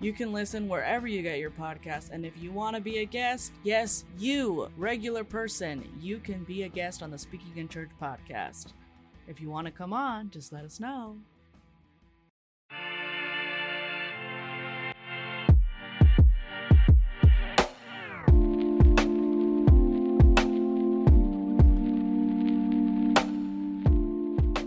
You 0.00 0.12
can 0.12 0.32
listen 0.32 0.68
wherever 0.68 1.06
you 1.06 1.22
get 1.22 1.38
your 1.38 1.50
podcast. 1.50 2.10
And 2.10 2.26
if 2.26 2.36
you 2.36 2.50
want 2.50 2.74
to 2.76 2.82
be 2.82 2.98
a 2.98 3.04
guest, 3.04 3.52
yes, 3.62 4.04
you, 4.18 4.68
regular 4.76 5.24
person, 5.24 5.88
you 6.00 6.18
can 6.18 6.44
be 6.44 6.64
a 6.64 6.68
guest 6.68 7.02
on 7.02 7.10
the 7.10 7.18
Speaking 7.18 7.56
in 7.56 7.68
Church 7.68 7.90
podcast. 8.02 8.72
If 9.28 9.40
you 9.40 9.48
want 9.48 9.66
to 9.66 9.70
come 9.70 9.92
on, 9.92 10.30
just 10.30 10.52
let 10.52 10.64
us 10.64 10.80
know. 10.80 11.16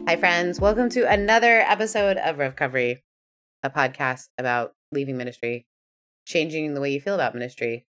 Hi, 0.07 0.15
friends. 0.15 0.61
Welcome 0.61 0.89
to 0.91 1.01
another 1.11 1.59
episode 1.67 2.15
of 2.15 2.37
REVcovery, 2.37 3.01
a 3.63 3.69
podcast 3.69 4.27
about 4.37 4.73
leaving 4.91 5.17
ministry, 5.17 5.65
changing 6.25 6.73
the 6.73 6.81
way 6.81 6.91
you 6.91 7.01
feel 7.01 7.15
about 7.15 7.33
ministry, 7.33 7.85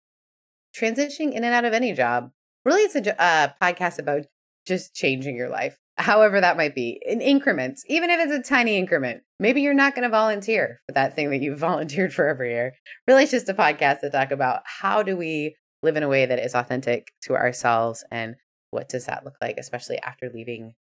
transitioning 0.76 1.34
in 1.34 1.44
and 1.44 1.54
out 1.54 1.66
of 1.66 1.74
any 1.74 1.94
job. 1.94 2.32
Really, 2.66 2.82
it's 2.82 2.96
a 2.96 3.22
uh, 3.22 3.50
podcast 3.62 4.00
about 4.00 4.26
just 4.66 4.96
changing 4.96 5.36
your 5.36 5.50
life, 5.50 5.78
however 5.98 6.40
that 6.40 6.58
might 6.58 6.76
be, 6.76 7.02
in 7.06 7.22
increments, 7.22 7.84
even 7.88 8.10
if 8.10 8.20
it's 8.20 8.34
a 8.34 8.50
tiny 8.50 8.78
increment. 8.78 9.24
Maybe 9.40 9.62
you're 9.62 9.74
not 9.74 9.96
going 9.96 10.04
to 10.04 10.10
volunteer 10.10 10.82
for 10.86 10.94
that 10.94 11.16
thing 11.16 11.30
that 11.32 11.42
you've 11.42 11.60
volunteered 11.72 12.14
for 12.14 12.28
every 12.28 12.52
year. 12.52 12.74
Really, 13.08 13.24
it's 13.24 13.32
just 13.32 13.50
a 13.50 13.54
podcast 13.54 14.00
to 14.02 14.10
talk 14.10 14.32
about 14.32 14.62
how 14.66 15.04
do 15.04 15.18
we 15.18 15.56
live 15.82 15.98
in 15.98 16.04
a 16.04 16.08
way 16.08 16.26
that 16.26 16.40
is 16.40 16.56
authentic 16.56 17.12
to 17.24 17.36
ourselves 17.36 18.06
and 18.10 18.36
what 18.72 18.88
does 18.90 19.06
that 19.06 19.26
look 19.26 19.36
like, 19.42 19.58
especially 19.58 20.00
after 20.00 20.32
leaving 20.34 20.74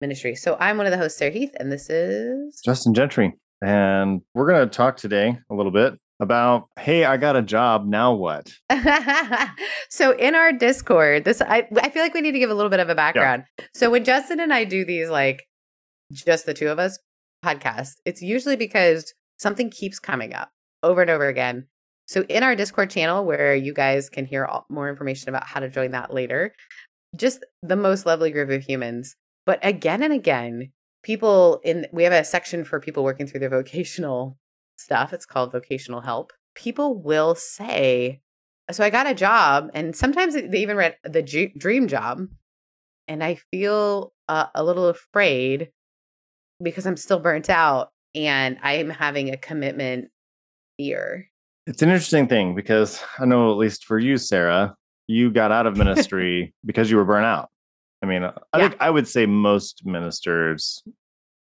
ministry. 0.00 0.34
So 0.34 0.56
I'm 0.60 0.76
one 0.76 0.86
of 0.86 0.92
the 0.92 0.98
hosts, 0.98 1.18
Sarah 1.18 1.30
Heath, 1.30 1.54
and 1.58 1.72
this 1.72 1.88
is 1.88 2.60
Justin 2.64 2.94
Gentry. 2.94 3.34
And 3.62 4.22
we're 4.34 4.48
going 4.48 4.68
to 4.68 4.74
talk 4.74 4.96
today 4.96 5.38
a 5.50 5.54
little 5.54 5.72
bit 5.72 5.98
about 6.20 6.68
hey, 6.78 7.04
I 7.04 7.16
got 7.16 7.36
a 7.36 7.42
job. 7.42 7.86
Now 7.86 8.12
what? 8.12 8.52
so 9.90 10.12
in 10.12 10.34
our 10.34 10.52
Discord, 10.52 11.24
this 11.24 11.40
I, 11.40 11.68
I 11.80 11.90
feel 11.90 12.02
like 12.02 12.14
we 12.14 12.20
need 12.20 12.32
to 12.32 12.38
give 12.38 12.50
a 12.50 12.54
little 12.54 12.70
bit 12.70 12.80
of 12.80 12.88
a 12.88 12.94
background. 12.94 13.44
Yeah. 13.58 13.64
So 13.74 13.90
when 13.90 14.04
Justin 14.04 14.40
and 14.40 14.52
I 14.52 14.64
do 14.64 14.84
these 14.84 15.08
like 15.08 15.44
just 16.12 16.46
the 16.46 16.54
two 16.54 16.68
of 16.68 16.78
us 16.78 16.98
podcasts, 17.44 17.94
it's 18.04 18.22
usually 18.22 18.56
because 18.56 19.12
something 19.38 19.70
keeps 19.70 19.98
coming 19.98 20.34
up 20.34 20.50
over 20.82 21.00
and 21.00 21.10
over 21.10 21.26
again. 21.26 21.66
So 22.06 22.22
in 22.22 22.42
our 22.42 22.56
Discord 22.56 22.90
channel, 22.90 23.24
where 23.24 23.54
you 23.54 23.74
guys 23.74 24.08
can 24.08 24.24
hear 24.24 24.44
all, 24.44 24.66
more 24.70 24.88
information 24.88 25.28
about 25.28 25.46
how 25.46 25.60
to 25.60 25.68
join 25.68 25.90
that 25.92 26.12
later, 26.12 26.54
just 27.16 27.44
the 27.62 27.76
most 27.76 28.06
lovely 28.06 28.30
group 28.30 28.50
of 28.50 28.62
humans. 28.62 29.14
But 29.46 29.58
again 29.62 30.02
and 30.02 30.12
again, 30.12 30.72
people 31.02 31.60
in 31.64 31.86
we 31.92 32.04
have 32.04 32.12
a 32.12 32.24
section 32.24 32.64
for 32.64 32.80
people 32.80 33.04
working 33.04 33.26
through 33.26 33.40
their 33.40 33.50
vocational 33.50 34.36
stuff. 34.76 35.12
It's 35.12 35.26
called 35.26 35.52
vocational 35.52 36.00
help. 36.00 36.32
People 36.54 37.00
will 37.00 37.34
say, 37.34 38.20
"So 38.70 38.84
I 38.84 38.90
got 38.90 39.10
a 39.10 39.14
job," 39.14 39.70
and 39.74 39.94
sometimes 39.94 40.34
they 40.34 40.58
even 40.58 40.76
read 40.76 40.96
the 41.04 41.22
G- 41.22 41.52
dream 41.56 41.88
job, 41.88 42.26
and 43.06 43.22
I 43.22 43.38
feel 43.50 44.12
uh, 44.28 44.46
a 44.54 44.64
little 44.64 44.88
afraid 44.88 45.70
because 46.62 46.86
I'm 46.86 46.96
still 46.96 47.20
burnt 47.20 47.50
out 47.50 47.90
and 48.14 48.58
I'm 48.62 48.90
having 48.90 49.30
a 49.30 49.36
commitment 49.36 50.10
fear. 50.76 51.28
It's 51.66 51.82
an 51.82 51.90
interesting 51.90 52.28
thing 52.28 52.54
because 52.54 53.02
I 53.18 53.26
know, 53.26 53.50
at 53.50 53.58
least 53.58 53.84
for 53.84 53.98
you, 53.98 54.16
Sarah, 54.16 54.74
you 55.06 55.30
got 55.30 55.52
out 55.52 55.66
of 55.66 55.76
ministry 55.76 56.54
because 56.64 56.90
you 56.90 56.96
were 56.96 57.04
burnt 57.04 57.26
out. 57.26 57.50
I 58.02 58.06
mean, 58.06 58.22
I 58.24 58.32
yeah. 58.54 58.68
think 58.68 58.80
I 58.80 58.90
would 58.90 59.08
say 59.08 59.26
most 59.26 59.84
ministers 59.84 60.82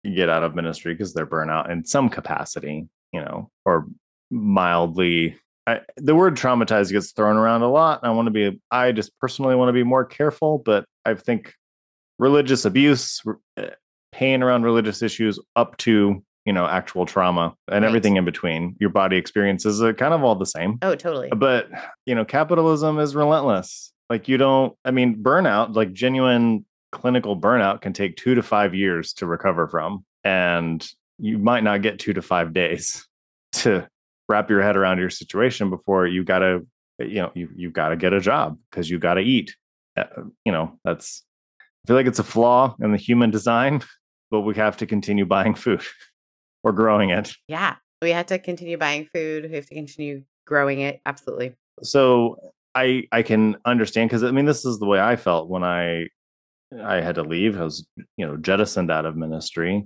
get 0.04 0.30
out 0.30 0.44
of 0.44 0.56
ministry 0.56 0.94
because 0.94 1.14
they're 1.14 1.28
burnout 1.28 1.70
in 1.70 1.86
some 1.86 2.10
capacity, 2.10 2.88
you 3.12 3.22
know, 3.22 3.50
or 3.66 3.88
mildly. 4.32 5.38
I, 5.68 5.82
the 5.98 6.16
word 6.16 6.36
traumatized 6.36 6.92
gets 6.92 7.12
thrown 7.12 7.36
around 7.36 7.62
a 7.62 7.70
lot. 7.70 8.00
I 8.04 8.10
want 8.12 8.28
to 8.28 8.32
be, 8.32 8.60
I 8.72 8.92
just 8.92 9.12
personally 9.20 9.56
want 9.56 9.70
to 9.70 9.74
be 9.74 9.84
more 9.84 10.06
careful, 10.06 10.60
but 10.60 10.86
I 11.06 11.14
think 11.14 11.54
religious 12.20 12.64
abuse, 12.64 13.22
eh, 13.58 13.70
pain 14.14 14.42
around 14.42 14.64
religious 14.64 15.02
issues, 15.02 15.40
up 15.56 15.76
to 15.78 16.24
you 16.46 16.54
know 16.54 16.66
actual 16.66 17.06
trauma 17.06 17.54
and 17.68 17.84
right. 17.84 17.88
everything 17.90 18.16
in 18.16 18.24
between 18.24 18.76
your 18.80 18.90
body 18.90 19.18
experiences 19.18 19.82
are 19.82 19.94
kind 19.94 20.14
of 20.14 20.24
all 20.24 20.34
the 20.34 20.46
same 20.46 20.80
oh 20.82 20.96
totally 20.96 21.30
but 21.36 21.68
you 22.06 22.16
know 22.16 22.24
capitalism 22.24 23.00
is 23.00 23.16
relentless 23.16 23.92
like 24.10 24.28
you 24.28 24.38
don't, 24.38 24.76
I 24.86 24.92
mean, 24.92 25.22
burnout, 25.22 25.76
like 25.76 25.94
genuine 25.94 26.66
clinical 26.92 27.40
burnout 27.40 27.82
can 27.82 27.94
take 27.94 28.16
two 28.16 28.36
to 28.36 28.44
five 28.44 28.74
years 28.74 29.14
to 29.14 29.26
recover 29.26 29.68
from. 29.68 30.06
And 30.24 30.86
you 31.20 31.38
might 31.38 31.64
not 31.64 31.82
get 31.82 32.00
two 32.00 32.14
to 32.14 32.22
five 32.22 32.54
days 32.54 33.06
to 33.54 33.88
wrap 34.30 34.50
your 34.50 34.62
head 34.62 34.76
around 34.76 35.00
your 35.00 35.10
situation 35.10 35.70
before 35.70 36.08
you 36.08 36.24
got 36.24 36.40
to, 36.40 36.66
you 37.00 37.22
know, 37.22 37.32
you, 37.36 37.50
you've 37.56 37.74
got 37.74 37.90
to 37.90 37.96
get 37.96 38.14
a 38.14 38.20
job 38.20 38.58
because 38.70 38.90
you 38.90 39.00
got 39.00 39.16
to 39.16 39.22
eat. 39.22 39.56
Uh, 39.96 40.06
you 40.46 40.52
know, 40.52 40.80
that's, 40.84 41.24
I 41.60 41.88
feel 41.88 41.96
like 41.96 42.08
it's 42.08 42.20
a 42.20 42.24
flaw 42.24 42.76
in 42.82 42.92
the 42.92 42.98
human 42.98 43.32
design, 43.32 43.82
but 44.32 44.42
we 44.42 44.56
have 44.56 44.78
to 44.78 44.86
continue 44.86 45.26
buying 45.26 45.56
food 45.56 45.82
or 46.64 46.72
growing 46.72 47.10
it. 47.10 47.34
Yeah. 47.48 47.76
We 48.02 48.12
have 48.12 48.28
to 48.28 48.38
continue 48.38 48.78
buying 48.78 49.08
food. 49.12 49.50
We 49.50 49.56
have 49.56 49.66
to 49.68 49.74
continue 49.74 50.24
growing 50.46 50.82
it. 50.82 51.02
Absolutely. 51.06 51.56
So 51.82 52.38
I 52.78 53.08
I 53.12 53.24
can 53.24 53.58
understand 53.66 54.10
because 54.10 54.24
I 54.24 54.32
mean 54.32 54.46
this 54.46 54.64
is 54.64 54.78
the 54.78 54.86
way 54.86 55.00
I 55.00 55.16
felt 55.16 55.50
when 55.50 55.64
I 55.64 56.08
I 56.84 57.02
had 57.02 57.16
to 57.16 57.24
leave. 57.24 57.60
I 57.60 57.64
was 57.64 57.88
you 58.18 58.26
know 58.26 58.38
jettisoned 58.38 58.92
out 58.92 59.06
of 59.06 59.16
ministry. 59.16 59.86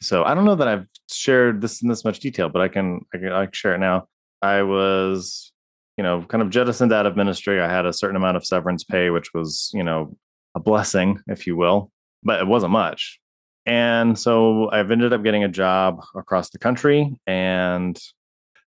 So 0.00 0.24
I 0.24 0.34
don't 0.34 0.46
know 0.46 0.54
that 0.54 0.68
I've 0.68 0.86
shared 1.10 1.60
this 1.60 1.82
in 1.82 1.88
this 1.88 2.04
much 2.04 2.20
detail, 2.20 2.48
but 2.48 2.62
I 2.62 2.68
can 2.68 3.00
I 3.14 3.18
can, 3.18 3.32
I 3.32 3.44
can 3.44 3.52
share 3.52 3.74
it 3.74 3.78
now. 3.78 4.08
I 4.40 4.62
was 4.62 5.52
you 5.98 6.04
know 6.04 6.22
kind 6.22 6.42
of 6.42 6.48
jettisoned 6.50 6.92
out 6.92 7.06
of 7.06 7.16
ministry. 7.16 7.60
I 7.60 7.68
had 7.68 7.84
a 7.84 7.92
certain 7.92 8.16
amount 8.16 8.38
of 8.38 8.46
severance 8.46 8.84
pay, 8.84 9.10
which 9.10 9.34
was 9.34 9.70
you 9.74 9.84
know 9.84 10.16
a 10.54 10.60
blessing, 10.60 11.20
if 11.26 11.46
you 11.46 11.56
will, 11.56 11.92
but 12.22 12.40
it 12.40 12.46
wasn't 12.46 12.72
much. 12.72 13.20
And 13.66 14.18
so 14.18 14.70
I've 14.70 14.90
ended 14.90 15.12
up 15.12 15.22
getting 15.22 15.44
a 15.44 15.48
job 15.48 16.00
across 16.16 16.48
the 16.50 16.58
country 16.58 17.20
and 17.26 18.00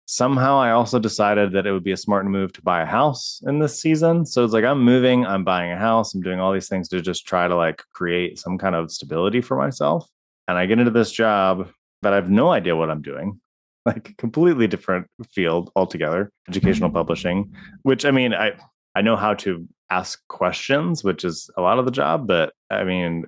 somehow 0.05 0.57
I 0.57 0.71
also 0.71 0.99
decided 0.99 1.53
that 1.53 1.65
it 1.65 1.71
would 1.71 1.83
be 1.83 1.91
a 1.91 1.97
smart 1.97 2.25
move 2.25 2.53
to 2.53 2.61
buy 2.61 2.81
a 2.81 2.85
house 2.85 3.41
in 3.45 3.59
this 3.59 3.79
season. 3.79 4.25
So 4.25 4.43
it's 4.43 4.53
like 4.53 4.65
I'm 4.65 4.83
moving, 4.83 5.25
I'm 5.25 5.43
buying 5.43 5.71
a 5.71 5.77
house, 5.77 6.13
I'm 6.13 6.21
doing 6.21 6.39
all 6.39 6.53
these 6.53 6.67
things 6.67 6.89
to 6.89 7.01
just 7.01 7.25
try 7.25 7.47
to 7.47 7.55
like 7.55 7.83
create 7.93 8.39
some 8.39 8.57
kind 8.57 8.75
of 8.75 8.91
stability 8.91 9.41
for 9.41 9.57
myself. 9.57 10.07
And 10.47 10.57
I 10.57 10.65
get 10.65 10.79
into 10.79 10.91
this 10.91 11.11
job 11.11 11.69
that 12.01 12.13
I 12.13 12.17
have 12.17 12.29
no 12.29 12.51
idea 12.51 12.75
what 12.75 12.89
I'm 12.89 13.01
doing. 13.01 13.39
Like 13.85 14.15
completely 14.15 14.65
different 14.65 15.07
field 15.29 15.69
altogether, 15.75 16.31
educational 16.47 16.87
mm-hmm. 16.87 16.99
publishing, 16.99 17.53
which 17.81 18.05
I 18.05 18.11
mean, 18.11 18.33
I 18.33 18.53
I 18.95 19.01
know 19.01 19.17
how 19.17 19.33
to 19.33 19.67
ask 19.89 20.25
questions, 20.29 21.03
which 21.03 21.25
is 21.25 21.49
a 21.57 21.61
lot 21.61 21.79
of 21.79 21.83
the 21.83 21.91
job, 21.91 22.25
but 22.25 22.53
I 22.69 22.85
mean, 22.85 23.25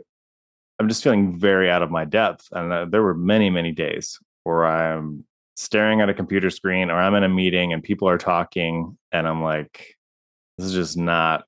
I'm 0.80 0.88
just 0.88 1.04
feeling 1.04 1.38
very 1.38 1.70
out 1.70 1.82
of 1.82 1.92
my 1.92 2.06
depth. 2.06 2.48
And 2.54 2.72
uh, 2.72 2.86
there 2.86 3.04
were 3.04 3.14
many, 3.14 3.50
many 3.50 3.74
days 3.74 4.18
where 4.44 4.66
I'm 4.66 5.26
staring 5.56 6.02
at 6.02 6.10
a 6.10 6.14
computer 6.14 6.50
screen 6.50 6.90
or 6.90 7.00
I'm 7.00 7.16
in 7.16 7.24
a 7.24 7.30
meeting 7.30 7.74
and 7.74 7.82
people 7.82 8.08
are 8.10 8.18
talking 8.18 8.98
and 9.12 9.28
I'm 9.28 9.42
like, 9.42 9.96
this 10.58 10.68
is 10.68 10.74
just 10.74 10.98
not, 10.98 11.46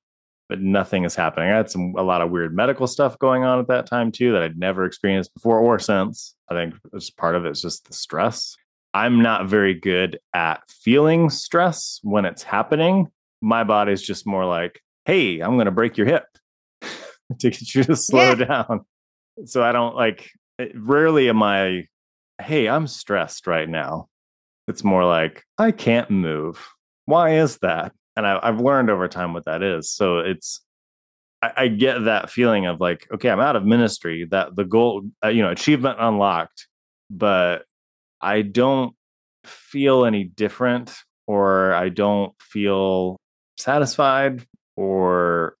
but 0.48 0.60
nothing 0.60 1.04
is 1.04 1.14
happening. 1.14 1.50
I 1.50 1.56
had 1.56 1.70
some, 1.70 1.94
a 1.96 2.02
lot 2.02 2.22
of 2.22 2.30
weird 2.30 2.54
medical 2.54 2.86
stuff 2.86 3.18
going 3.18 3.44
on 3.44 3.58
at 3.58 3.68
that 3.68 3.86
time 3.86 4.10
too 4.10 4.32
that 4.32 4.42
I'd 4.42 4.58
never 4.58 4.84
experienced 4.84 5.34
before 5.34 5.58
or 5.58 5.78
since. 5.78 6.34
I 6.50 6.54
think 6.54 6.74
it's 6.92 7.10
part 7.10 7.34
of 7.34 7.44
it 7.44 7.50
is 7.50 7.62
just 7.62 7.86
the 7.86 7.94
stress. 7.94 8.56
I'm 8.94 9.22
not 9.22 9.48
very 9.48 9.74
good 9.74 10.18
at 10.32 10.62
feeling 10.68 11.28
stress 11.28 12.00
when 12.02 12.24
it's 12.24 12.42
happening. 12.42 13.08
My 13.42 13.62
body's 13.62 14.02
just 14.02 14.26
more 14.26 14.46
like, 14.46 14.80
hey, 15.04 15.40
I'm 15.40 15.54
going 15.56 15.66
to 15.66 15.70
break 15.70 15.98
your 15.98 16.06
hip 16.06 16.24
to 16.82 17.50
get 17.50 17.74
you 17.74 17.84
to 17.84 17.94
slow 17.94 18.30
yeah. 18.30 18.34
down. 18.34 18.86
So 19.44 19.62
I 19.62 19.72
don't 19.72 19.94
like, 19.94 20.30
rarely 20.74 21.28
am 21.28 21.42
I 21.42 21.86
hey, 22.40 22.68
I'm 22.68 22.86
stressed 22.86 23.46
right 23.46 23.68
now. 23.68 24.08
It's 24.66 24.84
more 24.84 25.04
like, 25.04 25.44
I 25.58 25.72
can't 25.72 26.10
move. 26.10 26.66
Why 27.06 27.36
is 27.38 27.58
that? 27.58 27.92
And 28.16 28.26
I, 28.26 28.44
have 28.44 28.60
learned 28.60 28.90
over 28.90 29.08
time 29.08 29.32
what 29.32 29.46
that 29.46 29.62
is. 29.62 29.90
So 29.90 30.18
it's, 30.18 30.60
I, 31.42 31.52
I, 31.56 31.68
get 31.68 32.04
that 32.04 32.30
feeling 32.30 32.66
of 32.66 32.80
like, 32.80 33.06
okay, 33.12 33.30
I'm 33.30 33.40
out 33.40 33.56
of 33.56 33.64
ministry, 33.64 34.26
that 34.30 34.56
the 34.56 34.64
goal, 34.64 35.02
uh, 35.24 35.28
you 35.28 35.42
know, 35.42 35.50
achievement 35.50 35.98
unlocked, 36.00 36.66
but 37.10 37.64
I 38.20 38.42
don't 38.42 38.94
feel 39.44 40.04
any 40.04 40.24
different 40.24 40.94
or 41.26 41.72
I 41.72 41.88
don't 41.88 42.34
feel 42.40 43.16
satisfied 43.56 44.46
or 44.76 45.56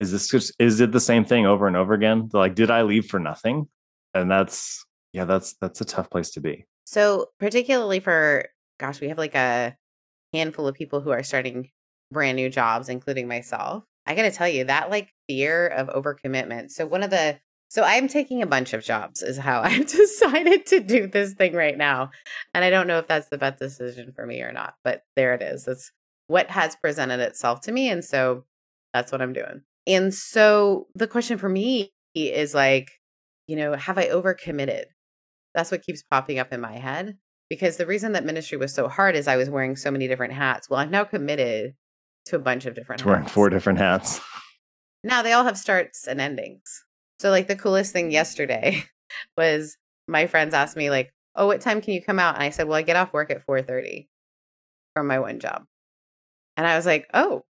is 0.00 0.12
this 0.12 0.28
just 0.28 0.52
is 0.58 0.80
it 0.80 0.92
the 0.92 1.00
same 1.00 1.24
thing 1.24 1.46
over 1.46 1.66
and 1.66 1.76
over 1.76 1.94
again? 1.94 2.28
Like, 2.32 2.54
did 2.54 2.70
I 2.70 2.82
leave 2.82 3.06
for 3.06 3.18
nothing? 3.18 3.68
And 4.14 4.30
that's 4.30 4.85
yeah, 5.16 5.24
that's 5.24 5.54
that's 5.62 5.80
a 5.80 5.84
tough 5.86 6.10
place 6.10 6.30
to 6.32 6.40
be. 6.40 6.66
So 6.84 7.28
particularly 7.40 8.00
for 8.00 8.44
gosh, 8.78 9.00
we 9.00 9.08
have 9.08 9.16
like 9.16 9.34
a 9.34 9.74
handful 10.34 10.68
of 10.68 10.74
people 10.74 11.00
who 11.00 11.08
are 11.08 11.22
starting 11.22 11.70
brand 12.12 12.36
new 12.36 12.50
jobs, 12.50 12.90
including 12.90 13.26
myself. 13.26 13.84
I 14.06 14.14
got 14.14 14.22
to 14.22 14.30
tell 14.30 14.46
you 14.46 14.64
that 14.64 14.90
like 14.90 15.14
fear 15.26 15.68
of 15.68 15.88
overcommitment. 15.88 16.70
So 16.70 16.86
one 16.86 17.02
of 17.02 17.08
the 17.08 17.38
so 17.68 17.82
I'm 17.82 18.08
taking 18.08 18.42
a 18.42 18.46
bunch 18.46 18.74
of 18.74 18.84
jobs 18.84 19.22
is 19.22 19.38
how 19.38 19.62
I've 19.64 19.86
decided 19.86 20.66
to 20.66 20.80
do 20.80 21.06
this 21.06 21.32
thing 21.32 21.54
right 21.54 21.78
now. 21.78 22.10
And 22.52 22.62
I 22.62 22.68
don't 22.68 22.86
know 22.86 22.98
if 22.98 23.08
that's 23.08 23.30
the 23.30 23.38
best 23.38 23.58
decision 23.58 24.12
for 24.14 24.26
me 24.26 24.42
or 24.42 24.52
not, 24.52 24.74
but 24.84 25.00
there 25.16 25.32
it 25.32 25.40
is. 25.40 25.64
that's 25.64 25.92
what 26.26 26.50
has 26.50 26.76
presented 26.76 27.20
itself 27.20 27.62
to 27.62 27.72
me 27.72 27.88
and 27.88 28.04
so 28.04 28.44
that's 28.92 29.12
what 29.12 29.22
I'm 29.22 29.32
doing. 29.32 29.62
And 29.86 30.12
so 30.12 30.88
the 30.94 31.06
question 31.06 31.38
for 31.38 31.48
me 31.48 31.90
is 32.14 32.52
like, 32.52 32.90
you 33.46 33.56
know, 33.56 33.74
have 33.76 33.96
I 33.96 34.08
overcommitted? 34.08 34.86
That's 35.56 35.70
what 35.70 35.82
keeps 35.82 36.02
popping 36.02 36.38
up 36.38 36.52
in 36.52 36.60
my 36.60 36.74
head 36.74 37.16
because 37.48 37.78
the 37.78 37.86
reason 37.86 38.12
that 38.12 38.26
ministry 38.26 38.58
was 38.58 38.74
so 38.74 38.88
hard 38.88 39.16
is 39.16 39.26
I 39.26 39.36
was 39.36 39.48
wearing 39.48 39.74
so 39.74 39.90
many 39.90 40.06
different 40.06 40.34
hats. 40.34 40.68
Well, 40.68 40.78
I've 40.78 40.90
now 40.90 41.04
committed 41.04 41.74
to 42.26 42.36
a 42.36 42.38
bunch 42.38 42.66
of 42.66 42.74
different 42.74 43.00
hats. 43.00 43.06
Wearing 43.06 43.26
four 43.26 43.48
different 43.48 43.78
hats. 43.78 44.20
Now 45.02 45.22
they 45.22 45.32
all 45.32 45.44
have 45.44 45.56
starts 45.56 46.06
and 46.06 46.20
endings. 46.20 46.84
So 47.20 47.30
like 47.30 47.48
the 47.48 47.56
coolest 47.56 47.94
thing 47.94 48.10
yesterday 48.10 48.84
was 49.38 49.78
my 50.06 50.26
friends 50.26 50.52
asked 50.52 50.76
me 50.76 50.90
like, 50.90 51.14
"Oh, 51.34 51.46
what 51.46 51.62
time 51.62 51.80
can 51.80 51.94
you 51.94 52.02
come 52.02 52.18
out?" 52.18 52.34
And 52.34 52.44
I 52.44 52.50
said, 52.50 52.68
"Well, 52.68 52.76
I 52.76 52.82
get 52.82 52.96
off 52.96 53.14
work 53.14 53.30
at 53.30 53.46
4:30 53.46 54.08
from 54.94 55.06
my 55.06 55.18
one 55.20 55.40
job." 55.40 55.64
And 56.58 56.66
I 56.66 56.76
was 56.76 56.84
like, 56.84 57.06
"Oh, 57.14 57.44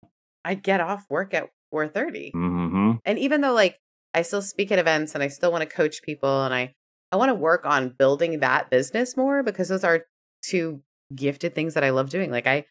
I 0.44 0.54
get 0.54 0.80
off 0.80 1.06
work 1.10 1.34
at 1.34 1.50
4:30." 1.74 2.34
Mm-hmm. 2.34 2.92
And 3.04 3.18
even 3.18 3.42
though 3.42 3.54
like 3.54 3.80
I 4.14 4.22
still 4.22 4.44
speak 4.44 4.72
at 4.72 4.78
events 4.78 5.16
and 5.16 5.24
I 5.24 5.28
still 5.30 5.52
want 5.52 5.68
to 5.68 5.76
coach 5.76 6.04
people 6.04 6.44
and 6.44 6.54
I 6.54 6.76
I 7.12 7.18
want 7.18 7.30
to 7.30 7.36
work 7.36 7.66
on 7.66 7.90
building 7.90 8.40
that 8.40 8.70
business 8.70 9.16
more 9.16 9.44
because 9.44 9.68
those 9.68 9.84
are 9.84 10.06
two 10.42 10.82
gifted 11.14 11.56
things 11.56 11.74
that 11.76 11.84
I 11.84 11.92
love 11.92 12.10
doing. 12.10 12.32
Like 12.32 12.48
I 12.48 12.66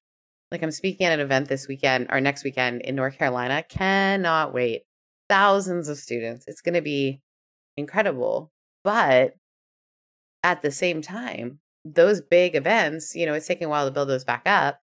like 0.51 0.63
I'm 0.63 0.71
speaking 0.71 1.07
at 1.07 1.13
an 1.13 1.21
event 1.21 1.49
this 1.49 1.67
weekend 1.67 2.09
or 2.11 2.21
next 2.21 2.45
weekend 2.45 2.83
in 2.83 2.95
North 2.95 3.19
Carolina. 3.19 3.65
Cannot 3.69 4.55
wait. 4.55 4.83
Thousands 5.29 5.89
of 5.89 5.99
students. 5.99 6.45
It's 6.47 6.61
going 6.61 6.75
to 6.75 6.83
be 6.83 7.21
incredible. 7.77 8.53
But 8.85 9.35
at 10.43 10.63
the 10.63 10.71
same 10.71 11.03
time, 11.03 11.61
those 11.85 12.21
big 12.21 12.55
events, 12.55 13.15
you 13.15 13.27
know, 13.27 13.35
it's 13.35 13.47
taking 13.47 13.67
a 13.67 13.71
while 13.71 13.87
to 13.87 13.91
build 13.91 14.09
those 14.09 14.25
back 14.25 14.43
up. 14.47 14.79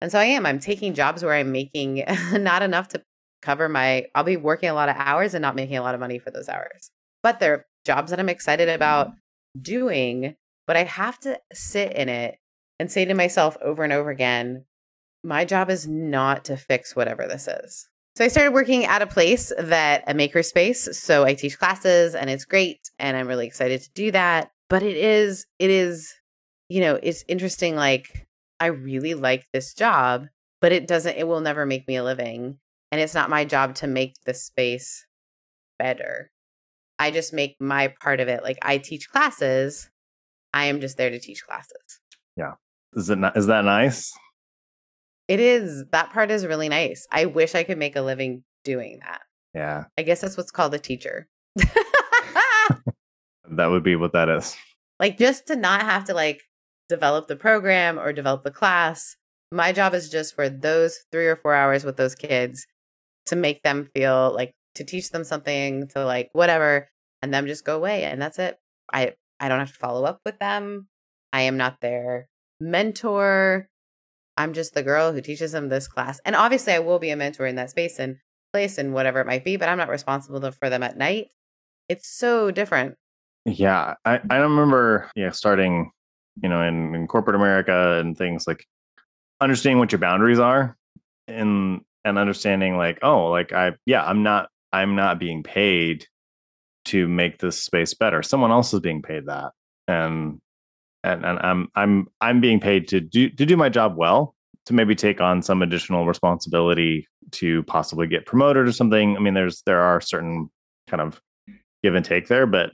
And 0.00 0.12
so 0.12 0.18
I 0.18 0.26
am. 0.26 0.44
I'm 0.46 0.58
taking 0.58 0.94
jobs 0.94 1.24
where 1.24 1.34
I'm 1.34 1.52
making 1.52 2.04
not 2.32 2.62
enough 2.62 2.88
to 2.88 3.02
cover 3.42 3.68
my, 3.68 4.06
I'll 4.14 4.24
be 4.24 4.36
working 4.36 4.68
a 4.68 4.74
lot 4.74 4.88
of 4.88 4.96
hours 4.96 5.34
and 5.34 5.42
not 5.42 5.56
making 5.56 5.76
a 5.76 5.82
lot 5.82 5.94
of 5.94 6.00
money 6.00 6.18
for 6.18 6.30
those 6.30 6.48
hours. 6.48 6.90
But 7.22 7.40
they're 7.40 7.66
jobs 7.86 8.10
that 8.10 8.20
I'm 8.20 8.28
excited 8.28 8.68
about 8.68 9.08
mm-hmm. 9.08 9.62
doing. 9.62 10.36
But 10.66 10.76
I 10.76 10.84
have 10.84 11.18
to 11.20 11.38
sit 11.52 11.92
in 11.92 12.08
it 12.08 12.38
and 12.78 12.90
say 12.90 13.04
to 13.04 13.14
myself 13.14 13.56
over 13.62 13.84
and 13.84 13.92
over 13.92 14.10
again, 14.10 14.64
my 15.24 15.44
job 15.44 15.70
is 15.70 15.88
not 15.88 16.44
to 16.46 16.56
fix 16.56 16.94
whatever 16.94 17.26
this 17.26 17.48
is. 17.48 17.88
So 18.16 18.24
I 18.24 18.28
started 18.28 18.52
working 18.52 18.84
at 18.84 19.02
a 19.02 19.06
place 19.06 19.52
that 19.58 20.04
a 20.06 20.14
makerspace. 20.14 20.94
So 20.94 21.24
I 21.24 21.34
teach 21.34 21.58
classes 21.58 22.14
and 22.14 22.30
it's 22.30 22.44
great. 22.44 22.90
And 22.98 23.16
I'm 23.16 23.28
really 23.28 23.46
excited 23.46 23.82
to 23.82 23.90
do 23.94 24.10
that. 24.12 24.50
But 24.68 24.82
it 24.82 24.96
is, 24.96 25.46
it 25.58 25.70
is, 25.70 26.14
you 26.68 26.80
know, 26.80 26.98
it's 27.02 27.24
interesting. 27.28 27.76
Like, 27.76 28.26
I 28.58 28.66
really 28.66 29.14
like 29.14 29.46
this 29.52 29.74
job, 29.74 30.26
but 30.60 30.72
it 30.72 30.88
doesn't, 30.88 31.16
it 31.16 31.28
will 31.28 31.40
never 31.40 31.66
make 31.66 31.86
me 31.86 31.96
a 31.96 32.04
living. 32.04 32.58
And 32.90 33.00
it's 33.00 33.14
not 33.14 33.30
my 33.30 33.44
job 33.44 33.74
to 33.76 33.86
make 33.86 34.14
the 34.24 34.34
space 34.34 35.06
better. 35.78 36.30
I 36.98 37.10
just 37.10 37.32
make 37.32 37.56
my 37.60 37.92
part 38.00 38.20
of 38.20 38.28
it. 38.28 38.42
Like, 38.42 38.58
I 38.62 38.78
teach 38.78 39.10
classes. 39.10 39.90
I 40.54 40.66
am 40.66 40.80
just 40.80 40.96
there 40.96 41.10
to 41.10 41.18
teach 41.18 41.44
classes. 41.44 42.00
Yeah. 42.36 42.52
Is 42.94 43.10
it 43.10 43.18
not, 43.18 43.36
is 43.36 43.46
that 43.46 43.64
nice? 43.64 44.12
It 45.28 45.40
is. 45.40 45.84
That 45.92 46.12
part 46.12 46.30
is 46.30 46.46
really 46.46 46.68
nice. 46.68 47.06
I 47.10 47.26
wish 47.26 47.54
I 47.54 47.64
could 47.64 47.78
make 47.78 47.96
a 47.96 48.02
living 48.02 48.44
doing 48.64 49.00
that. 49.00 49.22
Yeah. 49.54 49.84
I 49.98 50.02
guess 50.02 50.20
that's 50.20 50.36
what's 50.36 50.50
called 50.50 50.74
a 50.74 50.78
teacher. 50.78 51.26
that 51.56 52.78
would 53.50 53.82
be 53.82 53.96
what 53.96 54.12
that 54.12 54.28
is. 54.28 54.56
Like 55.00 55.18
just 55.18 55.48
to 55.48 55.56
not 55.56 55.82
have 55.82 56.04
to 56.04 56.14
like 56.14 56.42
develop 56.88 57.28
the 57.28 57.36
program 57.36 57.98
or 57.98 58.12
develop 58.12 58.44
the 58.44 58.50
class. 58.50 59.16
My 59.52 59.72
job 59.72 59.94
is 59.94 60.10
just 60.10 60.34
for 60.34 60.48
those 60.48 60.98
3 61.12 61.26
or 61.26 61.36
4 61.36 61.54
hours 61.54 61.84
with 61.84 61.96
those 61.96 62.14
kids 62.14 62.66
to 63.26 63.36
make 63.36 63.62
them 63.62 63.88
feel 63.94 64.32
like 64.34 64.54
to 64.76 64.84
teach 64.84 65.10
them 65.10 65.24
something 65.24 65.88
to 65.88 66.04
like 66.04 66.30
whatever 66.32 66.88
and 67.22 67.32
them 67.32 67.46
just 67.46 67.64
go 67.64 67.76
away 67.76 68.04
and 68.04 68.20
that's 68.20 68.38
it. 68.38 68.58
I 68.92 69.14
I 69.40 69.48
don't 69.48 69.58
have 69.58 69.72
to 69.72 69.78
follow 69.78 70.04
up 70.04 70.20
with 70.24 70.38
them. 70.38 70.88
I 71.32 71.42
am 71.42 71.56
not 71.56 71.80
their 71.80 72.28
mentor. 72.60 73.68
I'm 74.36 74.52
just 74.52 74.74
the 74.74 74.82
girl 74.82 75.12
who 75.12 75.20
teaches 75.20 75.52
them 75.52 75.68
this 75.68 75.88
class. 75.88 76.20
And 76.24 76.36
obviously, 76.36 76.72
I 76.72 76.78
will 76.78 76.98
be 76.98 77.10
a 77.10 77.16
mentor 77.16 77.46
in 77.46 77.56
that 77.56 77.70
space 77.70 77.98
and 77.98 78.16
place 78.52 78.78
and 78.78 78.94
whatever 78.94 79.20
it 79.20 79.26
might 79.26 79.44
be, 79.44 79.56
but 79.56 79.68
I'm 79.68 79.78
not 79.78 79.88
responsible 79.88 80.50
for 80.52 80.70
them 80.70 80.82
at 80.82 80.96
night. 80.96 81.28
It's 81.88 82.08
so 82.08 82.50
different. 82.50 82.96
Yeah. 83.44 83.94
I, 84.04 84.20
I 84.30 84.36
remember, 84.36 85.10
yeah, 85.14 85.30
starting, 85.30 85.90
you 86.42 86.48
know, 86.48 86.62
in, 86.62 86.94
in 86.94 87.06
corporate 87.06 87.36
America 87.36 87.98
and 88.00 88.16
things 88.16 88.46
like 88.46 88.66
understanding 89.40 89.78
what 89.78 89.92
your 89.92 89.98
boundaries 89.98 90.38
are 90.38 90.76
and, 91.28 91.82
and 92.04 92.18
understanding 92.18 92.76
like, 92.76 92.98
oh, 93.02 93.26
like 93.28 93.52
I, 93.52 93.72
yeah, 93.84 94.04
I'm 94.04 94.22
not, 94.22 94.48
I'm 94.76 94.94
not 94.94 95.18
being 95.18 95.42
paid 95.42 96.06
to 96.86 97.08
make 97.08 97.38
this 97.38 97.62
space 97.62 97.94
better. 97.94 98.22
Someone 98.22 98.50
else 98.50 98.74
is 98.74 98.80
being 98.80 99.00
paid 99.00 99.24
that. 99.26 99.52
And 99.88 100.38
and, 101.02 101.24
and 101.24 101.38
I'm 101.38 101.68
I'm 101.74 102.06
I'm 102.20 102.40
being 102.42 102.60
paid 102.60 102.88
to 102.88 103.00
do 103.00 103.30
to 103.30 103.46
do 103.46 103.56
my 103.56 103.70
job 103.70 103.96
well, 103.96 104.34
to 104.66 104.74
maybe 104.74 104.94
take 104.94 105.22
on 105.22 105.40
some 105.40 105.62
additional 105.62 106.04
responsibility 106.04 107.08
to 107.32 107.62
possibly 107.62 108.06
get 108.06 108.26
promoted 108.26 108.68
or 108.68 108.72
something. 108.72 109.16
I 109.16 109.20
mean, 109.20 109.32
there's 109.32 109.62
there 109.64 109.80
are 109.80 110.00
certain 110.02 110.50
kind 110.88 111.00
of 111.00 111.22
give 111.82 111.94
and 111.94 112.04
take 112.04 112.28
there, 112.28 112.46
but 112.46 112.72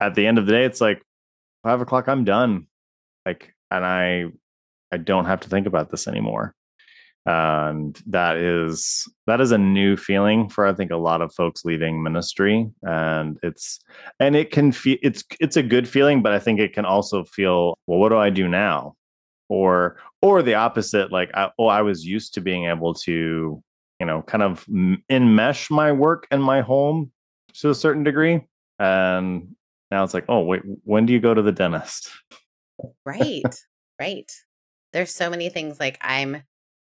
at 0.00 0.16
the 0.16 0.26
end 0.26 0.38
of 0.38 0.46
the 0.46 0.52
day, 0.52 0.64
it's 0.64 0.80
like 0.80 1.02
five 1.62 1.80
o'clock, 1.80 2.08
I'm 2.08 2.24
done. 2.24 2.66
Like, 3.24 3.54
and 3.70 3.84
I 3.84 4.24
I 4.90 4.96
don't 4.96 5.26
have 5.26 5.40
to 5.40 5.48
think 5.48 5.68
about 5.68 5.90
this 5.92 6.08
anymore 6.08 6.52
and 7.26 8.02
that 8.06 8.36
is 8.36 9.08
that 9.26 9.40
is 9.40 9.50
a 9.50 9.58
new 9.58 9.96
feeling 9.96 10.48
for 10.48 10.66
i 10.66 10.74
think 10.74 10.90
a 10.90 10.96
lot 10.96 11.22
of 11.22 11.32
folks 11.34 11.64
leaving 11.64 12.02
ministry 12.02 12.68
and 12.82 13.38
it's 13.42 13.80
and 14.20 14.36
it 14.36 14.50
can 14.50 14.70
feel 14.70 14.98
it's 15.02 15.24
it's 15.40 15.56
a 15.56 15.62
good 15.62 15.88
feeling 15.88 16.22
but 16.22 16.32
i 16.32 16.38
think 16.38 16.60
it 16.60 16.74
can 16.74 16.84
also 16.84 17.24
feel 17.24 17.78
well 17.86 17.98
what 17.98 18.10
do 18.10 18.18
i 18.18 18.30
do 18.30 18.48
now? 18.48 18.94
Or 19.50 19.98
or 20.22 20.42
the 20.42 20.54
opposite 20.54 21.12
like 21.12 21.30
I, 21.34 21.50
oh 21.58 21.66
i 21.66 21.82
was 21.82 22.04
used 22.04 22.34
to 22.34 22.40
being 22.40 22.64
able 22.66 22.94
to 22.94 23.62
you 24.00 24.06
know 24.06 24.22
kind 24.22 24.42
of 24.42 24.64
enmesh 24.66 25.70
my 25.70 25.92
work 25.92 26.26
and 26.30 26.42
my 26.42 26.62
home 26.62 27.12
to 27.54 27.70
a 27.70 27.74
certain 27.74 28.04
degree 28.04 28.40
and 28.78 29.54
now 29.90 30.02
it's 30.02 30.14
like 30.14 30.24
oh 30.28 30.40
wait 30.40 30.62
when 30.84 31.06
do 31.06 31.12
you 31.12 31.20
go 31.20 31.32
to 31.32 31.42
the 31.42 31.52
dentist? 31.52 32.10
Right 33.06 33.42
right. 34.00 34.30
There's 34.92 35.14
so 35.14 35.30
many 35.30 35.48
things 35.50 35.78
like 35.78 35.98
i'm 36.00 36.42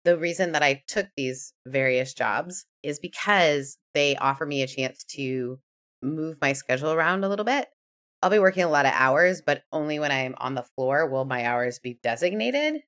the 0.05 0.17
reason 0.17 0.53
that 0.53 0.63
I 0.63 0.83
took 0.87 1.07
these 1.17 1.51
various 1.65 2.13
jobs 2.13 2.65
is 2.83 2.99
because 2.99 3.77
they 3.93 4.15
offer 4.15 4.45
me 4.45 4.61
a 4.61 4.67
chance 4.67 5.03
to 5.15 5.59
move 6.01 6.37
my 6.39 6.53
schedule 6.53 6.91
around 6.91 7.23
a 7.23 7.29
little 7.29 7.43
bit. 7.43 7.67
I'll 8.21 8.29
be 8.29 8.39
working 8.39 8.63
a 8.63 8.69
lot 8.69 8.85
of 8.85 8.93
hours, 8.95 9.41
but 9.45 9.63
only 9.71 9.99
when 9.99 10.11
I'm 10.11 10.35
on 10.37 10.53
the 10.53 10.63
floor 10.75 11.09
will 11.09 11.25
my 11.25 11.45
hours 11.45 11.79
be 11.79 11.99
designated. 12.01 12.81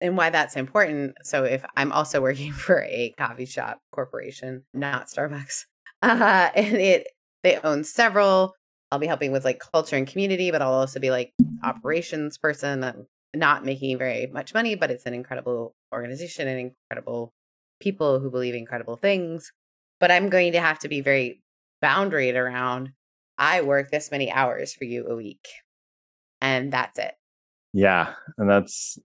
And 0.00 0.16
why 0.16 0.28
that's 0.28 0.56
important. 0.56 1.14
So, 1.22 1.44
if 1.44 1.64
I'm 1.76 1.92
also 1.92 2.20
working 2.22 2.52
for 2.52 2.82
a 2.82 3.14
coffee 3.16 3.46
shop 3.46 3.80
corporation, 3.92 4.64
not 4.74 5.06
Starbucks, 5.06 5.64
uh, 6.02 6.50
and 6.54 6.76
it 6.76 7.08
they 7.42 7.58
own 7.60 7.84
several, 7.84 8.54
I'll 8.90 8.98
be 8.98 9.06
helping 9.06 9.32
with 9.32 9.44
like 9.44 9.62
culture 9.72 9.96
and 9.96 10.06
community, 10.06 10.50
but 10.50 10.60
I'll 10.60 10.72
also 10.72 11.00
be 11.00 11.10
like 11.10 11.32
operations 11.62 12.36
person. 12.38 12.84
I'm 12.84 13.06
not 13.34 13.64
making 13.64 13.98
very 13.98 14.26
much 14.26 14.54
money, 14.54 14.74
but 14.74 14.90
it's 14.90 15.06
an 15.06 15.14
incredible 15.14 15.74
organization 15.92 16.48
and 16.48 16.72
incredible 16.90 17.32
people 17.80 18.20
who 18.20 18.30
believe 18.30 18.54
incredible 18.54 18.96
things. 18.96 19.52
But 20.00 20.10
I'm 20.10 20.28
going 20.28 20.52
to 20.52 20.60
have 20.60 20.78
to 20.80 20.88
be 20.88 21.00
very 21.00 21.42
boundaried 21.82 22.34
around 22.34 22.92
I 23.38 23.62
work 23.62 23.90
this 23.90 24.10
many 24.10 24.30
hours 24.30 24.72
for 24.72 24.84
you 24.84 25.06
a 25.08 25.14
week. 25.14 25.46
And 26.40 26.72
that's 26.72 26.98
it. 26.98 27.14
Yeah. 27.72 28.14
And 28.38 28.48
that's, 28.48 28.98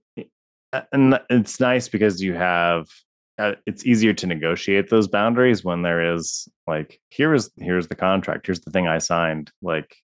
and 0.92 1.20
it's 1.28 1.60
nice 1.60 1.88
because 1.88 2.22
you 2.22 2.34
have, 2.34 2.88
uh, 3.38 3.52
it's 3.66 3.84
easier 3.84 4.12
to 4.14 4.26
negotiate 4.26 4.90
those 4.90 5.08
boundaries 5.08 5.64
when 5.64 5.82
there 5.82 6.14
is 6.14 6.48
like, 6.66 7.00
here 7.08 7.34
is, 7.34 7.50
here's 7.58 7.88
the 7.88 7.94
contract, 7.94 8.46
here's 8.46 8.60
the 8.60 8.70
thing 8.70 8.86
I 8.86 8.98
signed. 8.98 9.50
Like, 9.60 9.96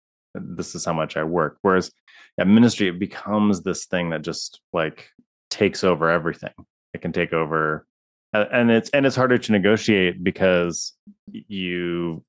this 0.43 0.75
is 0.75 0.85
how 0.85 0.93
much 0.93 1.17
I 1.17 1.25
work. 1.25 1.59
Whereas 1.63 1.91
at 2.39 2.47
ministry, 2.47 2.89
it 2.89 2.99
becomes 2.99 3.63
this 3.63 3.87
thing 3.87 4.11
that 4.11 4.23
just 4.23 4.61
like 4.73 5.09
takes 5.51 5.85
over 5.85 6.11
everything. 6.11 6.53
It 6.95 7.03
can 7.03 7.13
take 7.13 7.33
over 7.33 7.87
and 8.35 8.71
it's 8.71 8.91
and 8.91 9.07
it's 9.07 9.17
harder 9.17 9.39
to 9.39 9.53
negotiate 9.53 10.23
because 10.23 10.93
you 11.33 12.23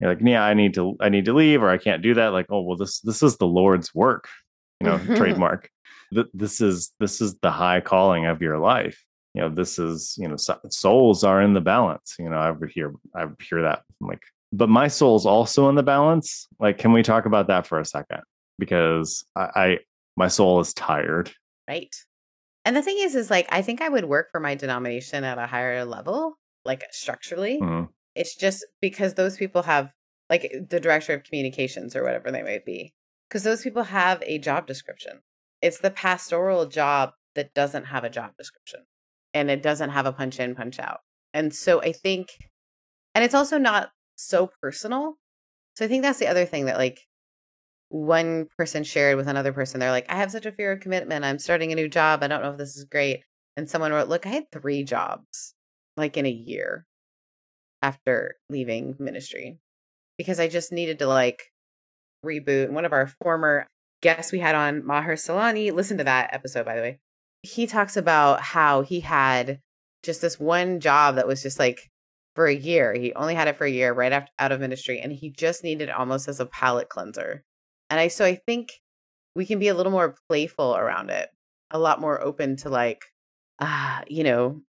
you're 0.00 0.10
like 0.10 0.18
yeah 0.20 0.44
i 0.44 0.52
need 0.52 0.74
to 0.74 0.96
i 1.00 1.08
need 1.08 1.24
to 1.24 1.32
leave 1.32 1.62
or 1.62 1.70
i 1.70 1.78
can't 1.78 2.02
do 2.02 2.14
that 2.14 2.28
like 2.28 2.46
oh 2.50 2.60
well 2.60 2.76
this 2.76 3.00
this 3.00 3.22
is 3.22 3.36
the 3.38 3.46
lord's 3.46 3.94
work 3.94 4.28
you 4.80 4.86
know 4.86 4.98
mm-hmm. 4.98 5.16
trademark 5.16 5.70
this 6.34 6.60
is 6.60 6.92
this 7.00 7.20
is 7.20 7.36
the 7.40 7.50
high 7.50 7.80
calling 7.80 8.26
of 8.26 8.42
your 8.42 8.58
life 8.58 9.02
you 9.34 9.40
know 9.40 9.48
this 9.48 9.78
is 9.78 10.14
you 10.18 10.28
know 10.28 10.36
souls 10.36 11.24
are 11.24 11.40
in 11.40 11.54
the 11.54 11.60
balance 11.60 12.16
you 12.18 12.28
know 12.28 12.36
i 12.36 12.50
would 12.50 12.70
hear 12.70 12.92
i 13.14 13.24
would 13.24 13.40
hear 13.40 13.62
that 13.62 13.82
I'm 14.00 14.08
like 14.08 14.22
but 14.52 14.68
my 14.68 14.88
soul's 14.88 15.26
also 15.26 15.68
in 15.68 15.74
the 15.74 15.82
balance 15.82 16.46
like 16.60 16.78
can 16.78 16.92
we 16.92 17.02
talk 17.02 17.26
about 17.26 17.48
that 17.48 17.66
for 17.66 17.78
a 17.78 17.84
second? 17.84 18.20
Because 18.58 19.24
i, 19.36 19.48
I 19.54 19.78
my 20.16 20.28
soul 20.28 20.60
is 20.60 20.72
tired. 20.74 21.32
Right. 21.68 21.94
And 22.64 22.74
the 22.74 22.82
thing 22.82 22.96
is 22.98 23.14
is 23.14 23.30
like 23.30 23.46
i 23.50 23.62
think 23.62 23.80
i 23.80 23.88
would 23.88 24.06
work 24.06 24.28
for 24.30 24.40
my 24.40 24.54
denomination 24.54 25.24
at 25.24 25.38
a 25.38 25.46
higher 25.46 25.84
level 25.84 26.38
like 26.64 26.84
structurally. 26.90 27.60
Mm-hmm. 27.60 27.84
it's 28.14 28.34
just 28.34 28.64
because 28.80 29.14
those 29.14 29.36
people 29.36 29.62
have 29.62 29.92
like 30.28 30.52
the 30.68 30.80
director 30.80 31.14
of 31.14 31.22
communications 31.22 31.94
or 31.94 32.02
whatever 32.02 32.32
they 32.32 32.42
might 32.42 32.64
be 32.64 32.92
because 33.28 33.42
those 33.42 33.62
people 33.62 33.84
have 33.84 34.22
a 34.24 34.38
job 34.38 34.66
description. 34.66 35.20
It's 35.62 35.78
the 35.78 35.90
pastoral 35.90 36.66
job 36.66 37.10
that 37.34 37.54
doesn't 37.54 37.84
have 37.84 38.04
a 38.04 38.10
job 38.10 38.32
description 38.38 38.80
and 39.34 39.50
it 39.50 39.62
doesn't 39.62 39.90
have 39.90 40.06
a 40.06 40.12
punch 40.12 40.40
in, 40.40 40.54
punch 40.54 40.78
out. 40.78 41.00
And 41.34 41.54
so 41.54 41.80
I 41.82 41.92
think, 41.92 42.30
and 43.14 43.24
it's 43.24 43.34
also 43.34 43.58
not 43.58 43.90
so 44.16 44.50
personal. 44.60 45.14
So 45.76 45.84
I 45.84 45.88
think 45.88 46.02
that's 46.02 46.18
the 46.18 46.28
other 46.28 46.44
thing 46.44 46.66
that 46.66 46.78
like 46.78 47.00
one 47.88 48.48
person 48.58 48.82
shared 48.82 49.16
with 49.16 49.28
another 49.28 49.52
person. 49.52 49.78
They're 49.78 49.90
like, 49.90 50.10
I 50.10 50.16
have 50.16 50.30
such 50.30 50.46
a 50.46 50.52
fear 50.52 50.72
of 50.72 50.80
commitment. 50.80 51.24
I'm 51.24 51.38
starting 51.38 51.72
a 51.72 51.76
new 51.76 51.88
job. 51.88 52.22
I 52.22 52.28
don't 52.28 52.42
know 52.42 52.50
if 52.50 52.58
this 52.58 52.76
is 52.76 52.84
great. 52.84 53.22
And 53.56 53.68
someone 53.70 53.92
wrote, 53.92 54.08
Look, 54.08 54.26
I 54.26 54.30
had 54.30 54.50
three 54.50 54.82
jobs 54.84 55.54
like 55.96 56.16
in 56.16 56.26
a 56.26 56.30
year 56.30 56.86
after 57.82 58.36
leaving 58.50 58.96
ministry 58.98 59.58
because 60.18 60.40
I 60.40 60.48
just 60.48 60.72
needed 60.72 60.98
to 60.98 61.06
like 61.06 61.44
reboot. 62.24 62.70
One 62.70 62.84
of 62.84 62.92
our 62.92 63.06
former 63.22 63.66
guests 64.02 64.32
we 64.32 64.40
had 64.40 64.54
on, 64.54 64.84
Maher 64.84 65.16
Salani, 65.16 65.70
listen 65.70 65.98
to 65.98 66.04
that 66.04 66.34
episode, 66.34 66.66
by 66.66 66.74
the 66.74 66.82
way 66.82 66.98
he 67.46 67.66
talks 67.66 67.96
about 67.96 68.40
how 68.40 68.82
he 68.82 69.00
had 69.00 69.60
just 70.02 70.20
this 70.20 70.38
one 70.38 70.80
job 70.80 71.16
that 71.16 71.26
was 71.26 71.42
just 71.42 71.58
like 71.58 71.90
for 72.36 72.46
a 72.46 72.54
year. 72.54 72.94
He 72.94 73.12
only 73.14 73.34
had 73.34 73.48
it 73.48 73.56
for 73.56 73.64
a 73.64 73.70
year 73.70 73.92
right 73.92 74.12
after 74.12 74.30
out 74.38 74.52
of 74.52 74.60
ministry, 74.60 75.00
and 75.00 75.10
he 75.10 75.30
just 75.30 75.64
needed 75.64 75.90
almost 75.90 76.28
as 76.28 76.38
a 76.38 76.46
palate 76.46 76.88
cleanser. 76.88 77.42
And 77.90 77.98
I 77.98 78.08
so 78.08 78.24
I 78.24 78.36
think 78.46 78.70
we 79.34 79.46
can 79.46 79.58
be 79.58 79.68
a 79.68 79.74
little 79.74 79.92
more 79.92 80.14
playful 80.28 80.76
around 80.76 81.10
it, 81.10 81.28
a 81.70 81.78
lot 81.78 82.00
more 82.00 82.20
open 82.20 82.56
to 82.58 82.68
like, 82.68 83.02
ah, 83.60 84.00
uh, 84.00 84.04
you 84.06 84.22
know, 84.22 84.62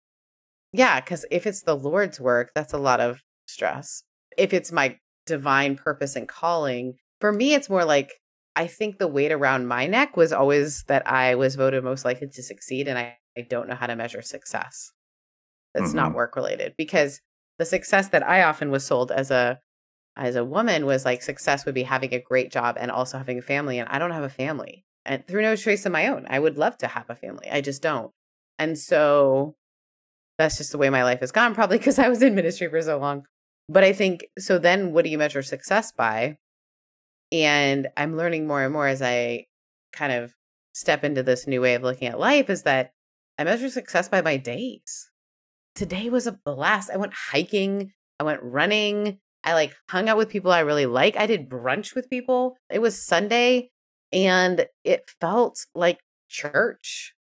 yeah, 0.72 1.00
because 1.00 1.26
if 1.30 1.46
it's 1.46 1.62
the 1.62 1.76
Lord's 1.76 2.20
work, 2.20 2.52
that's 2.54 2.72
a 2.72 2.78
lot 2.78 3.00
of 3.00 3.22
stress. 3.46 4.02
If 4.38 4.54
it's 4.54 4.72
my 4.72 4.98
divine 5.26 5.76
purpose 5.76 6.16
and 6.16 6.28
calling, 6.28 6.94
for 7.20 7.32
me, 7.32 7.54
it's 7.54 7.70
more 7.70 7.84
like 7.84 8.12
I 8.54 8.66
think 8.66 8.98
the 8.98 9.08
weight 9.08 9.32
around 9.32 9.66
my 9.66 9.86
neck 9.86 10.16
was 10.16 10.32
always 10.32 10.84
that 10.84 11.06
I 11.06 11.34
was 11.34 11.56
voted 11.56 11.84
most 11.84 12.04
likely 12.04 12.28
to 12.28 12.42
succeed, 12.42 12.88
and 12.88 12.98
I, 12.98 13.18
I 13.36 13.42
don't 13.42 13.68
know 13.68 13.74
how 13.74 13.86
to 13.86 13.96
measure 13.96 14.22
success. 14.22 14.92
That's 15.74 15.88
mm-hmm. 15.88 15.96
not 15.96 16.14
work 16.14 16.36
related 16.36 16.74
because 16.78 17.20
the 17.58 17.64
success 17.64 18.08
that 18.08 18.26
I 18.26 18.42
often 18.42 18.70
was 18.70 18.84
sold 18.84 19.10
as 19.10 19.30
a 19.30 19.60
as 20.16 20.34
a 20.34 20.44
woman 20.44 20.86
was 20.86 21.04
like 21.04 21.22
success 21.22 21.66
would 21.66 21.74
be 21.74 21.82
having 21.82 22.14
a 22.14 22.20
great 22.20 22.50
job 22.50 22.76
and 22.80 22.90
also 22.90 23.18
having 23.18 23.38
a 23.38 23.42
family, 23.42 23.78
and 23.78 23.88
I 23.88 23.98
don't 23.98 24.12
have 24.12 24.22
a 24.22 24.30
family, 24.30 24.84
and 25.04 25.26
through 25.26 25.42
no 25.42 25.56
choice 25.56 25.84
of 25.84 25.92
my 25.92 26.08
own, 26.08 26.26
I 26.28 26.38
would 26.38 26.56
love 26.56 26.78
to 26.78 26.86
have 26.86 27.10
a 27.10 27.14
family, 27.14 27.48
I 27.50 27.60
just 27.60 27.82
don't, 27.82 28.12
and 28.58 28.78
so 28.78 29.56
that's 30.38 30.58
just 30.58 30.72
the 30.72 30.78
way 30.78 30.90
my 30.90 31.04
life 31.04 31.20
has 31.20 31.32
gone, 31.32 31.54
probably 31.54 31.78
because 31.78 31.98
I 31.98 32.08
was 32.08 32.22
in 32.22 32.34
ministry 32.34 32.68
for 32.68 32.80
so 32.82 32.98
long. 32.98 33.24
But 33.68 33.84
I 33.84 33.92
think 33.92 34.26
so. 34.38 34.58
Then, 34.58 34.92
what 34.92 35.04
do 35.04 35.10
you 35.10 35.18
measure 35.18 35.42
success 35.42 35.92
by? 35.92 36.36
And 37.32 37.88
I'm 37.96 38.16
learning 38.16 38.46
more 38.46 38.62
and 38.62 38.72
more 38.72 38.86
as 38.86 39.02
I 39.02 39.46
kind 39.92 40.12
of 40.12 40.34
step 40.74 41.02
into 41.02 41.22
this 41.22 41.46
new 41.46 41.60
way 41.60 41.74
of 41.74 41.82
looking 41.82 42.08
at 42.08 42.18
life 42.18 42.50
is 42.50 42.62
that 42.62 42.92
I 43.38 43.44
measure 43.44 43.70
success 43.70 44.08
by 44.08 44.22
my 44.22 44.36
days. 44.36 45.10
Today 45.76 46.10
was 46.10 46.26
a 46.26 46.38
blast. 46.44 46.90
I 46.90 46.96
went 46.96 47.12
hiking, 47.14 47.92
I 48.18 48.24
went 48.24 48.42
running, 48.42 49.18
I 49.44 49.52
like 49.52 49.74
hung 49.88 50.08
out 50.08 50.16
with 50.16 50.28
people 50.28 50.50
I 50.50 50.60
really 50.60 50.86
like. 50.86 51.16
I 51.16 51.26
did 51.26 51.48
brunch 51.48 51.94
with 51.94 52.10
people. 52.10 52.56
It 52.68 52.80
was 52.80 53.00
Sunday 53.00 53.70
and 54.12 54.66
it 54.82 55.08
felt 55.20 55.66
like 55.74 56.00
church. 56.28 57.14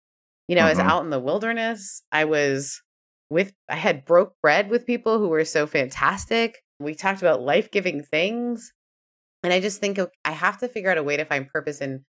You 0.47 0.55
know, 0.55 0.61
mm-hmm. 0.61 0.67
I 0.67 0.69
was 0.71 0.79
mm-hmm. 0.79 0.89
out 0.89 1.03
in 1.03 1.09
the 1.11 1.19
wilderness. 1.19 2.01
I 2.11 2.25
was 2.25 2.81
with 3.29 3.53
I 3.69 3.75
had 3.75 4.05
broke 4.05 4.33
bread 4.41 4.69
with 4.69 4.87
people 4.87 5.19
who 5.19 5.29
were 5.29 5.45
so 5.45 5.67
fantastic. 5.67 6.61
We 6.79 6.95
talked 6.95 7.21
about 7.21 7.41
life-giving 7.41 8.03
things. 8.03 8.71
And 9.43 9.53
I 9.53 9.59
just 9.59 9.79
think 9.79 9.99
I 10.23 10.31
have 10.31 10.59
to 10.59 10.67
figure 10.67 10.89
out 10.89 10.97
a 10.97 11.03
way 11.03 11.17
to 11.17 11.25
find 11.25 11.47
purpose 11.47 11.81
and 11.81 12.01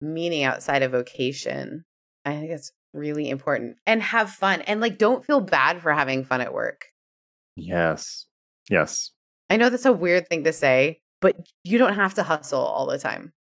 meaning 0.00 0.44
outside 0.44 0.82
of 0.82 0.92
vocation. 0.92 1.84
I 2.24 2.36
think 2.36 2.52
it's 2.52 2.72
really 2.92 3.28
important 3.28 3.76
and 3.86 4.02
have 4.02 4.30
fun 4.30 4.62
and 4.62 4.80
like 4.80 4.98
don't 4.98 5.24
feel 5.24 5.40
bad 5.40 5.80
for 5.82 5.92
having 5.92 6.24
fun 6.24 6.40
at 6.40 6.52
work. 6.52 6.86
Yes. 7.56 8.26
Yes. 8.70 9.10
I 9.50 9.56
know 9.56 9.70
that's 9.70 9.86
a 9.86 9.92
weird 9.92 10.28
thing 10.28 10.44
to 10.44 10.52
say, 10.52 11.00
but 11.20 11.36
you 11.64 11.78
don't 11.78 11.94
have 11.94 12.14
to 12.14 12.22
hustle 12.22 12.60
all 12.60 12.86
the 12.86 12.98
time. 12.98 13.32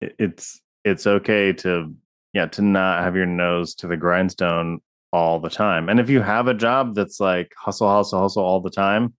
It's 0.00 0.60
it's 0.84 1.06
okay 1.06 1.52
to 1.54 1.94
yeah, 2.32 2.46
to 2.46 2.62
not 2.62 3.02
have 3.02 3.16
your 3.16 3.26
nose 3.26 3.74
to 3.76 3.86
the 3.86 3.96
grindstone 3.96 4.80
all 5.12 5.40
the 5.40 5.50
time. 5.50 5.88
And 5.88 5.98
if 5.98 6.08
you 6.08 6.20
have 6.22 6.46
a 6.46 6.54
job 6.54 6.94
that's 6.94 7.20
like 7.20 7.52
hustle 7.56 7.88
hustle 7.88 8.20
hustle 8.20 8.44
all 8.44 8.60
the 8.60 8.70
time, 8.70 9.14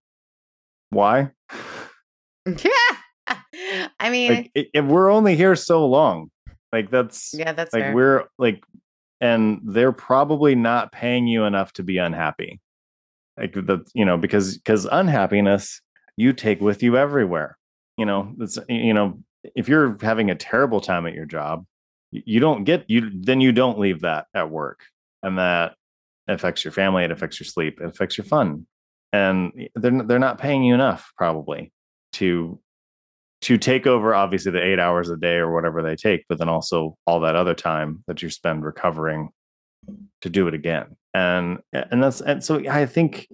why? 0.90 1.32
Yeah. 2.48 3.38
I 4.00 4.10
mean, 4.10 4.32
like, 4.32 4.52
if 4.74 4.84
we're 4.84 5.12
only 5.12 5.36
here 5.36 5.56
so 5.56 5.86
long, 5.86 6.32
like 6.74 6.90
that's 6.90 7.34
yeah, 7.34 7.54
that's 7.54 7.72
like 7.72 7.84
fair. 7.84 7.96
we're 7.96 8.24
like, 8.40 8.64
and 9.22 9.62
they're 9.64 9.92
probably 9.92 10.56
not 10.56 10.92
paying 10.92 11.28
you 11.28 11.46
enough 11.46 11.72
to 11.74 11.84
be 11.84 12.00
unhappy. 12.00 12.60
Like 13.38 13.54
the 13.54 13.86
you 13.94 14.04
know 14.04 14.18
because 14.18 14.58
because 14.58 14.86
unhappiness 14.92 15.80
you 16.18 16.34
take 16.34 16.60
with 16.60 16.84
you 16.84 16.98
everywhere. 16.98 17.58
You 17.98 18.06
know 18.06 18.34
it's 18.40 18.58
you 18.68 18.94
know 18.94 19.20
if 19.56 19.70
you're 19.70 19.98
having 20.02 20.30
a 20.30 20.36
terrible 20.36 20.82
time 20.82 21.06
at 21.06 21.14
your 21.14 21.26
job, 21.26 21.66
you 22.12 22.40
don't 22.40 22.66
get 22.66 22.84
you 22.90 23.10
then 23.14 23.40
you 23.40 23.52
don't 23.52 23.80
leave 23.80 24.02
that 24.02 24.26
at 24.34 24.50
work, 24.50 24.82
and 25.24 25.38
that 25.38 25.76
affects 26.28 26.66
your 26.66 26.72
family. 26.74 27.04
It 27.04 27.12
affects 27.12 27.40
your 27.40 27.48
sleep. 27.48 27.80
It 27.80 27.88
affects 27.88 28.18
your 28.18 28.26
fun, 28.26 28.66
and 29.14 29.70
they're 29.76 30.04
they're 30.04 30.20
not 30.20 30.40
paying 30.40 30.64
you 30.64 30.74
enough 30.74 31.14
probably 31.16 31.72
to 32.14 32.60
to 33.42 33.58
take 33.58 33.88
over 33.88 34.14
obviously 34.14 34.52
the 34.52 34.64
eight 34.64 34.80
hours 34.80 35.10
a 35.10 35.18
day 35.18 35.36
or 35.36 35.54
whatever 35.54 35.82
they 35.82 35.96
take, 35.96 36.26
but 36.30 36.38
then 36.38 36.50
also 36.50 36.98
all 37.06 37.20
that 37.22 37.36
other 37.36 37.56
time 37.56 38.04
that 38.08 38.22
you 38.22 38.30
spend 38.30 38.64
recovering 38.64 39.30
to 40.22 40.30
do 40.30 40.48
it 40.48 40.54
again. 40.54 40.96
And 41.14 41.60
and 41.74 42.02
that's 42.02 42.22
and 42.22 42.44
so 42.44 42.62
I 42.70 42.86
think 42.86 43.28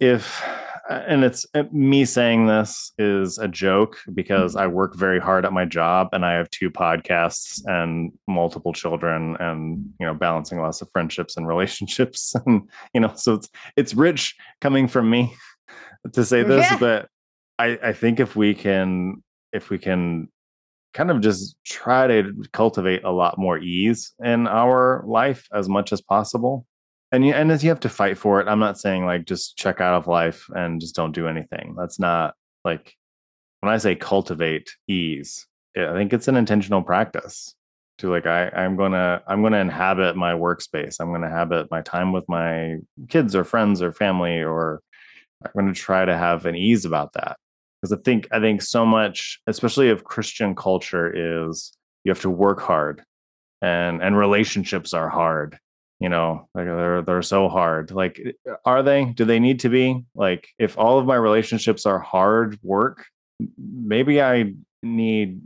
if 0.00 0.42
and 0.88 1.22
it's 1.22 1.46
uh, 1.54 1.64
me 1.70 2.04
saying 2.04 2.46
this 2.46 2.92
is 2.98 3.38
a 3.38 3.46
joke 3.46 3.98
because 4.14 4.56
I 4.56 4.66
work 4.66 4.96
very 4.96 5.20
hard 5.20 5.44
at 5.44 5.52
my 5.52 5.64
job 5.64 6.08
and 6.12 6.24
I 6.24 6.32
have 6.34 6.50
two 6.50 6.70
podcasts 6.70 7.62
and 7.66 8.12
multiple 8.26 8.72
children 8.72 9.36
and 9.38 9.84
you 10.00 10.06
know 10.06 10.14
balancing 10.14 10.60
lots 10.60 10.80
of 10.80 10.90
friendships 10.92 11.36
and 11.36 11.46
relationships 11.46 12.34
and 12.46 12.68
you 12.94 13.00
know 13.00 13.12
so 13.14 13.34
it's 13.34 13.48
it's 13.76 13.94
rich 13.94 14.34
coming 14.60 14.88
from 14.88 15.10
me 15.10 15.34
to 16.12 16.24
say 16.24 16.42
this 16.42 16.66
yeah. 16.70 16.78
but 16.78 17.08
I, 17.58 17.78
I 17.82 17.92
think 17.92 18.20
if 18.20 18.36
we 18.36 18.54
can 18.54 19.22
if 19.52 19.70
we 19.70 19.78
can 19.78 20.28
kind 20.94 21.10
of 21.10 21.20
just 21.20 21.56
try 21.64 22.06
to 22.06 22.32
cultivate 22.52 23.04
a 23.04 23.10
lot 23.10 23.38
more 23.38 23.58
ease 23.58 24.14
in 24.24 24.46
our 24.46 25.04
life 25.06 25.46
as 25.52 25.68
much 25.68 25.92
as 25.92 26.00
possible. 26.00 26.66
And 27.12 27.24
you, 27.24 27.32
and 27.32 27.50
as 27.50 27.62
you 27.62 27.70
have 27.70 27.80
to 27.80 27.88
fight 27.88 28.18
for 28.18 28.40
it, 28.40 28.48
I'm 28.48 28.58
not 28.58 28.78
saying 28.78 29.06
like 29.06 29.24
just 29.24 29.56
check 29.56 29.80
out 29.80 29.94
of 29.94 30.06
life 30.06 30.46
and 30.54 30.80
just 30.80 30.94
don't 30.94 31.12
do 31.12 31.26
anything. 31.26 31.74
That's 31.78 31.98
not 31.98 32.34
like 32.64 32.94
when 33.60 33.72
I 33.72 33.78
say 33.78 33.94
cultivate 33.94 34.70
ease, 34.88 35.46
eh, 35.76 35.88
I 35.88 35.92
think 35.94 36.12
it's 36.12 36.28
an 36.28 36.36
intentional 36.36 36.82
practice 36.82 37.54
to 37.98 38.10
like 38.10 38.26
I 38.26 38.48
I'm 38.50 38.76
gonna 38.76 39.22
I'm 39.26 39.42
gonna 39.42 39.58
inhabit 39.58 40.16
my 40.16 40.32
workspace. 40.32 40.96
I'm 41.00 41.12
gonna 41.12 41.26
inhabit 41.26 41.70
my 41.70 41.82
time 41.82 42.12
with 42.12 42.28
my 42.28 42.76
kids 43.08 43.34
or 43.34 43.44
friends 43.44 43.82
or 43.82 43.92
family, 43.92 44.42
or 44.42 44.82
I'm 45.44 45.50
gonna 45.56 45.74
try 45.74 46.04
to 46.04 46.16
have 46.16 46.46
an 46.46 46.56
ease 46.56 46.84
about 46.84 47.14
that 47.14 47.38
because 47.80 47.92
I 47.92 48.00
think 48.02 48.28
I 48.32 48.40
think 48.40 48.62
so 48.62 48.84
much, 48.84 49.40
especially 49.46 49.90
of 49.90 50.04
Christian 50.04 50.54
culture, 50.54 51.12
is 51.14 51.72
you 52.04 52.10
have 52.10 52.20
to 52.22 52.30
work 52.30 52.60
hard, 52.60 53.02
and 53.62 54.02
and 54.02 54.16
relationships 54.16 54.92
are 54.92 55.08
hard. 55.08 55.58
You 56.00 56.08
know, 56.08 56.48
like 56.54 56.66
they're 56.66 57.02
they're 57.02 57.22
so 57.22 57.48
hard. 57.48 57.90
Like, 57.90 58.20
eh, 58.24 58.32
eh, 58.46 58.54
are 58.64 58.82
they? 58.82 59.06
Do 59.06 59.24
they 59.24 59.40
need 59.40 59.60
to 59.60 59.68
be? 59.68 60.04
Like, 60.14 60.48
if 60.58 60.78
all 60.78 60.98
of 60.98 61.06
my 61.06 61.16
relationships 61.16 61.86
are 61.86 61.98
hard 61.98 62.58
work, 62.62 63.06
maybe 63.58 64.22
I 64.22 64.54
need 64.82 65.42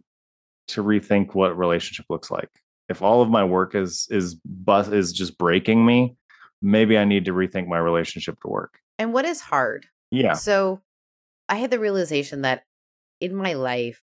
to 0.68 0.82
rethink 0.82 1.34
what 1.34 1.56
relationship 1.56 2.06
looks 2.08 2.30
like. 2.30 2.48
If 2.88 3.02
all 3.02 3.22
of 3.22 3.30
my 3.30 3.44
work 3.44 3.74
is 3.74 4.06
is 4.10 4.34
bus 4.44 4.88
is 4.88 5.12
just 5.12 5.38
breaking 5.38 5.84
me, 5.84 6.16
maybe 6.60 6.98
I 6.98 7.04
need 7.04 7.24
to 7.26 7.32
rethink 7.32 7.66
my 7.66 7.78
relationship 7.78 8.40
to 8.42 8.48
work. 8.48 8.78
And 8.98 9.12
what 9.12 9.24
is 9.24 9.40
hard? 9.40 9.86
Yeah. 10.10 10.34
So 10.34 10.80
I 11.52 11.56
had 11.56 11.70
the 11.70 11.78
realization 11.78 12.40
that 12.42 12.62
in 13.20 13.34
my 13.34 13.52
life, 13.52 14.00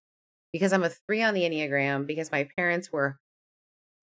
because 0.52 0.72
I'm 0.72 0.84
a 0.84 0.88
three 0.88 1.20
on 1.20 1.34
the 1.34 1.42
Enneagram, 1.42 2.06
because 2.06 2.30
my 2.30 2.48
parents 2.56 2.92
were 2.92 3.18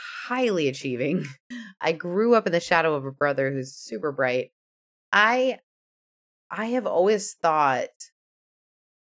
highly 0.01 0.67
achieving, 0.67 1.25
I 1.81 1.93
grew 1.93 2.35
up 2.35 2.45
in 2.45 2.51
the 2.51 2.59
shadow 2.59 2.93
of 2.93 3.05
a 3.05 3.11
brother 3.13 3.49
who's 3.49 3.73
super 3.73 4.11
bright. 4.11 4.51
I 5.13 5.59
I 6.51 6.65
have 6.65 6.85
always 6.85 7.35
thought 7.41 7.87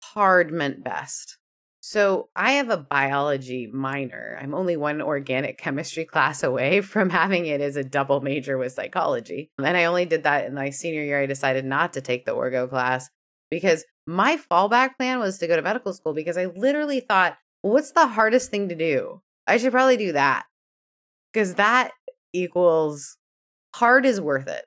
hard 0.02 0.50
meant 0.50 0.82
best. 0.82 1.38
So 1.78 2.28
I 2.34 2.54
have 2.54 2.70
a 2.70 2.76
biology 2.76 3.68
minor. 3.72 4.40
I'm 4.42 4.54
only 4.54 4.76
one 4.76 5.00
organic 5.00 5.56
chemistry 5.56 6.04
class 6.04 6.42
away 6.42 6.80
from 6.80 7.10
having 7.20 7.46
it 7.46 7.60
as 7.60 7.76
a 7.76 7.84
double 7.84 8.20
major 8.20 8.58
with 8.58 8.72
psychology. 8.72 9.52
And 9.58 9.76
I 9.76 9.84
only 9.84 10.04
did 10.04 10.24
that 10.24 10.46
in 10.46 10.54
my 10.54 10.70
senior 10.70 11.04
year. 11.04 11.20
I 11.20 11.26
decided 11.26 11.64
not 11.64 11.92
to 11.92 12.00
take 12.00 12.24
the 12.24 12.34
orgo 12.34 12.68
class 12.68 13.08
because 13.52 13.84
my 14.06 14.38
fallback 14.50 14.96
plan 14.96 15.18
was 15.18 15.36
to 15.36 15.46
go 15.46 15.56
to 15.56 15.62
medical 15.62 15.92
school 15.92 16.14
because 16.14 16.38
I 16.38 16.46
literally 16.46 17.00
thought, 17.00 17.36
well, 17.62 17.74
what's 17.74 17.92
the 17.92 18.06
hardest 18.06 18.50
thing 18.50 18.70
to 18.70 18.74
do? 18.74 19.20
I 19.46 19.58
should 19.58 19.72
probably 19.72 19.98
do 19.98 20.12
that 20.12 20.46
because 21.30 21.56
that 21.56 21.90
equals 22.32 23.18
hard 23.74 24.06
is 24.06 24.22
worth 24.22 24.48
it. 24.48 24.64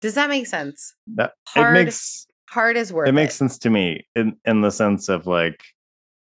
Does 0.00 0.14
that 0.14 0.30
make 0.30 0.46
sense? 0.46 0.94
That 1.16 1.34
hard, 1.46 1.76
it 1.76 1.84
makes 1.84 2.26
hard 2.48 2.78
is 2.78 2.94
worth 2.94 3.08
it. 3.08 3.10
It 3.10 3.12
makes 3.12 3.34
sense 3.34 3.58
to 3.58 3.68
me 3.68 4.06
in 4.16 4.36
in 4.46 4.62
the 4.62 4.70
sense 4.70 5.10
of 5.10 5.26
like 5.26 5.60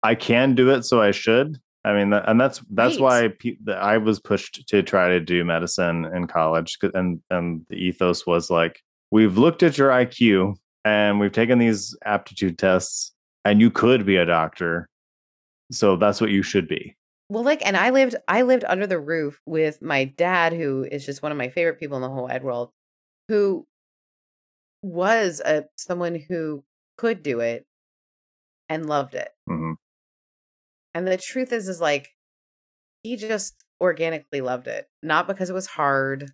I 0.03 0.15
can 0.15 0.55
do 0.55 0.69
it, 0.69 0.83
so 0.83 1.00
I 1.00 1.12
should. 1.12 1.57
I 1.83 1.95
mean, 1.95 2.12
and 2.12 2.38
that's 2.38 2.62
that's 2.71 3.00
right. 3.00 3.00
why 3.00 3.29
pe- 3.38 3.73
I 3.73 3.97
was 3.97 4.21
pushed 4.21 4.69
to 4.69 4.83
try 4.83 5.09
to 5.09 5.21
do 5.21 5.47
medicine 5.47 6.05
in 6.15 6.26
college, 6.26 6.76
and 6.93 7.23
and 7.31 7.65
the 7.71 7.76
ethos 7.76 8.26
was 8.26 8.50
like, 8.50 8.81
we've 9.11 9.38
looked 9.38 9.62
at 9.62 9.79
your 9.79 9.88
IQ 9.88 10.57
and 10.87 11.19
we've 11.19 11.33
taken 11.33 11.59
these 11.59 11.97
aptitude 12.05 12.59
tests, 12.59 13.12
and 13.45 13.61
you 13.61 13.73
could 13.73 14.07
be 14.07 14.16
a 14.16 14.25
doctor, 14.25 14.88
so 15.73 15.97
that's 15.97 16.21
what 16.21 16.31
you 16.31 16.45
should 16.45 16.69
be. 16.69 16.97
Well, 17.28 17.43
like, 17.43 17.66
and 17.66 17.76
I 17.76 17.90
lived 17.90 18.14
I 18.28 18.43
lived 18.43 18.64
under 18.69 18.87
the 18.87 19.00
roof 19.00 19.40
with 19.47 19.83
my 19.83 20.05
dad, 20.05 20.52
who 20.52 20.85
is 20.85 21.05
just 21.05 21.23
one 21.23 21.33
of 21.33 21.38
my 21.38 21.49
favorite 21.49 21.81
people 21.81 21.97
in 21.97 22.02
the 22.02 22.09
whole 22.09 22.28
wide 22.28 22.45
world, 22.45 22.71
who 23.26 23.66
was 24.83 25.43
a 25.45 25.64
someone 25.76 26.14
who 26.28 26.62
could 26.97 27.25
do 27.25 27.40
it 27.40 27.66
and 28.69 28.87
loved 28.87 29.16
it. 29.16 29.31
Mm-hmm. 29.50 29.73
And 30.95 31.09
the 31.09 31.16
truth 31.16 31.52
is, 31.52 31.69
is 31.69 31.81
like, 31.81 32.11
he 33.02 33.16
just 33.16 33.57
organically 33.81 34.40
loved 34.40 34.69
it. 34.69 34.87
Not 35.02 35.26
because 35.26 35.50
it 35.50 35.52
was 35.52 35.66
hard, 35.66 36.31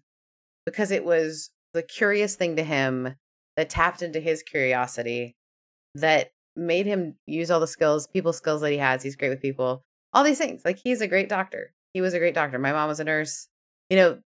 because 0.67 0.91
it 0.91 1.07
was 1.07 1.51
the 1.73 1.83
curious 1.83 2.37
thing 2.37 2.57
to 2.57 2.63
him 2.63 3.15
that 3.57 3.71
tapped 3.71 4.03
into 4.03 4.21
his 4.21 4.43
curiosity, 4.43 5.37
that 5.95 6.31
made 6.57 6.87
him 6.87 7.17
use 7.27 7.51
all 7.51 7.61
the 7.61 7.67
skills, 7.67 8.07
people 8.07 8.33
skills 8.33 8.61
that 8.61 8.73
he 8.73 8.79
has. 8.79 9.03
He's 9.03 9.17
great 9.17 9.31
with 9.31 9.43
people, 9.43 9.85
all 10.13 10.25
these 10.25 10.39
things. 10.39 10.63
Like, 10.65 10.79
he's 10.83 11.01
a 11.01 11.09
great 11.09 11.29
doctor. 11.29 11.73
He 11.95 12.01
was 12.01 12.15
a 12.15 12.19
great 12.19 12.35
doctor. 12.35 12.59
My 12.59 12.73
mom 12.73 12.89
was 12.89 13.01
a 13.01 13.05
nurse. 13.05 13.49
You 13.91 13.97
know, 13.97 14.19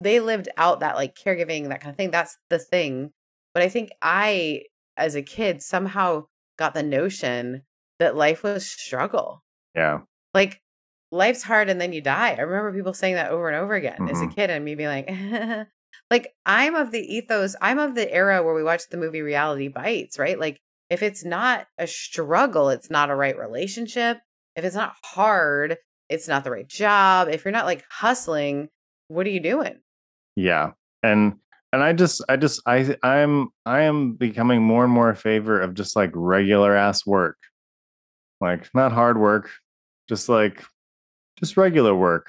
they 0.00 0.20
lived 0.20 0.48
out 0.56 0.80
that 0.80 0.96
like 0.96 1.14
caregiving, 1.14 1.68
that 1.68 1.80
kind 1.80 1.90
of 1.90 1.96
thing. 1.96 2.10
That's 2.10 2.36
the 2.50 2.58
thing. 2.58 3.12
But 3.54 3.62
I 3.62 3.68
think 3.68 3.90
I, 4.02 4.64
as 4.96 5.14
a 5.14 5.22
kid, 5.22 5.62
somehow 5.62 6.26
got 6.58 6.74
the 6.74 6.82
notion 6.82 7.62
that 7.98 8.16
life 8.16 8.42
was 8.42 8.66
struggle 8.66 9.42
yeah. 9.74 10.00
Like 10.34 10.60
life's 11.10 11.42
hard 11.42 11.68
and 11.68 11.80
then 11.80 11.92
you 11.92 12.00
die. 12.00 12.34
I 12.36 12.40
remember 12.40 12.72
people 12.72 12.94
saying 12.94 13.14
that 13.14 13.30
over 13.30 13.48
and 13.48 13.56
over 13.56 13.74
again 13.74 13.94
mm-hmm. 13.94 14.08
as 14.08 14.20
a 14.20 14.24
Mm-hmm. 14.24 14.34
kid 14.34 14.50
and 14.50 14.64
me 14.64 14.74
being 14.74 14.88
like, 14.88 15.08
like 16.12 16.34
I'm 16.44 16.74
of 16.74 16.90
the 16.90 17.00
ethos, 17.00 17.56
I'm 17.62 17.78
of 17.78 17.94
the 17.94 18.12
era 18.12 18.42
where 18.42 18.52
we 18.52 18.62
watch 18.62 18.82
the 18.90 18.98
movie 18.98 19.22
Reality 19.22 19.68
Bites, 19.68 20.18
right? 20.18 20.38
Like 20.38 20.60
if 20.90 21.02
it's 21.02 21.24
not 21.24 21.66
a 21.78 21.86
struggle, 21.86 22.68
it's 22.68 22.90
not 22.90 23.08
a 23.08 23.14
right 23.14 23.38
relationship. 23.38 24.18
If 24.54 24.62
it's 24.66 24.76
not 24.76 24.94
hard, 25.02 25.78
it's 26.10 26.28
not 26.28 26.44
the 26.44 26.50
right 26.50 26.68
job. 26.68 27.28
If 27.28 27.46
you're 27.46 27.52
not 27.52 27.64
like 27.64 27.82
hustling, 27.88 28.68
what 29.08 29.26
are 29.26 29.30
you 29.30 29.40
doing? 29.40 29.78
Yeah. 30.36 30.72
And 31.02 31.36
and 31.72 31.82
I 31.82 31.94
just 31.94 32.22
I 32.28 32.36
just 32.36 32.60
I 32.66 32.94
I'm 33.02 33.48
I 33.64 33.80
am 33.84 34.12
becoming 34.12 34.62
more 34.62 34.84
and 34.84 34.92
more 34.92 35.08
in 35.08 35.16
favor 35.16 35.58
of 35.58 35.72
just 35.72 35.96
like 35.96 36.10
regular 36.12 36.76
ass 36.76 37.06
work. 37.06 37.38
Like 38.38 38.68
not 38.74 38.92
hard 38.92 39.18
work, 39.18 39.48
just 40.10 40.28
like 40.28 40.62
just 41.38 41.56
regular 41.56 41.94
work 41.94 42.26